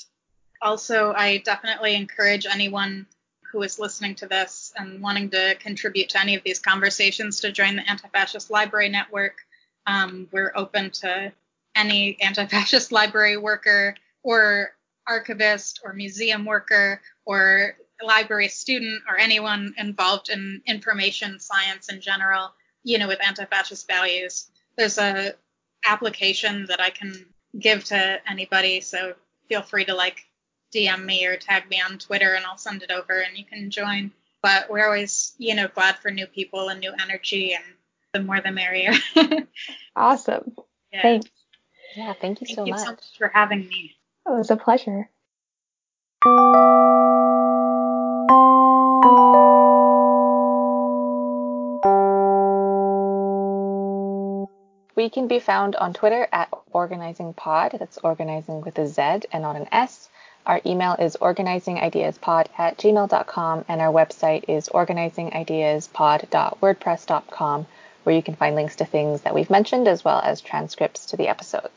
also, 0.62 1.14
I 1.14 1.38
definitely 1.38 1.96
encourage 1.96 2.46
anyone 2.46 3.08
who 3.52 3.64
is 3.64 3.80
listening 3.80 4.16
to 4.16 4.28
this 4.28 4.74
and 4.76 5.02
wanting 5.02 5.30
to 5.30 5.56
contribute 5.56 6.10
to 6.10 6.22
any 6.22 6.36
of 6.36 6.44
these 6.44 6.60
conversations 6.60 7.40
to 7.40 7.52
join 7.52 7.78
the 7.78 7.90
Anti-Fascist 7.90 8.52
Library 8.52 8.90
Network. 8.90 9.38
Um, 9.86 10.28
we're 10.32 10.52
open 10.56 10.92
to 10.92 11.32
any 11.76 12.20
anti-fascist 12.22 12.92
library 12.92 13.38
worker 13.38 13.96
or 14.24 14.72
archivist 15.08 15.80
or 15.86 15.94
museum 15.94 16.44
worker 16.44 17.02
or 17.26 17.78
library 18.02 18.48
student 18.48 19.02
or 19.08 19.18
anyone 19.18 19.74
involved 19.78 20.30
in 20.30 20.62
information 20.66 21.40
science 21.40 21.90
in 21.90 22.02
general, 22.02 22.52
you 22.84 22.98
know, 22.98 23.08
with 23.08 23.20
anti-fascist 23.26 23.88
values. 23.88 24.50
There's 24.78 24.98
a 24.98 25.34
application 25.86 26.66
that 26.68 26.80
I 26.80 26.90
can 26.90 27.14
give 27.58 27.84
to 27.86 28.20
anybody, 28.30 28.82
so 28.82 29.14
feel 29.48 29.62
free 29.62 29.86
to 29.86 29.94
like 29.94 30.26
DM 30.74 31.06
me 31.06 31.26
or 31.26 31.38
tag 31.38 31.70
me 31.70 31.82
on 31.82 31.98
Twitter 31.98 32.34
and 32.34 32.46
I'll 32.46 32.58
send 32.58 32.84
it 32.84 32.92
over 32.92 33.20
and 33.20 33.38
you 33.38 33.46
can 33.46 33.70
join. 33.70 34.12
But 34.42 34.70
we're 34.70 34.86
always, 34.86 35.34
you 35.38 35.56
know, 35.56 35.68
glad 35.68 35.98
for 35.98 36.12
new 36.12 36.28
people 36.28 36.70
and 36.70 36.80
new 36.80 36.94
energy 37.02 37.54
and 37.54 37.64
the 38.14 38.22
more 38.22 38.42
the 38.42 38.52
merrier. 38.52 38.94
awesome. 39.96 40.56
Yeah. 40.92 41.02
Thanks. 41.02 41.30
Yeah, 41.96 42.14
thank 42.14 42.42
you 42.42 42.48
thank 42.48 42.58
so 42.58 42.66
you 42.66 42.72
much. 42.72 42.82
so 42.82 42.92
much 42.92 43.18
for 43.18 43.32
having 43.34 43.68
me. 43.68 43.96
Oh, 44.26 44.36
it 44.36 44.38
was 44.38 44.52
a 44.52 44.58
pleasure. 44.58 45.10
We 54.98 55.10
can 55.12 55.28
be 55.28 55.40
found 55.40 55.76
on 55.76 55.94
Twitter 55.94 56.28
at 56.32 56.50
organizingpod. 56.74 57.78
That's 57.78 58.00
organizing 58.00 58.62
with 58.62 58.80
a 58.80 58.88
Z 58.88 59.28
and 59.32 59.44
not 59.44 59.56
an 59.56 59.68
S. 59.72 60.10
Our 60.44 60.60
email 60.66 60.94
is 60.94 61.16
organizingideaspod 61.22 62.48
at 62.58 62.80
gmail.com, 62.80 63.66
and 63.68 63.80
our 63.80 63.94
website 63.94 64.46
is 64.48 64.70
organizingideaspod.wordpress.com, 64.70 67.68
where 68.04 68.16
you 68.16 68.24
can 68.24 68.36
find 68.36 68.56
links 68.56 68.78
to 68.78 68.86
things 68.86 69.22
that 69.22 69.36
we've 69.36 69.52
mentioned 69.52 69.88
as 69.88 70.04
well 70.04 70.20
as 70.20 70.42
transcripts 70.42 71.06
to 71.06 71.16
the 71.16 71.28
episodes. 71.28 71.77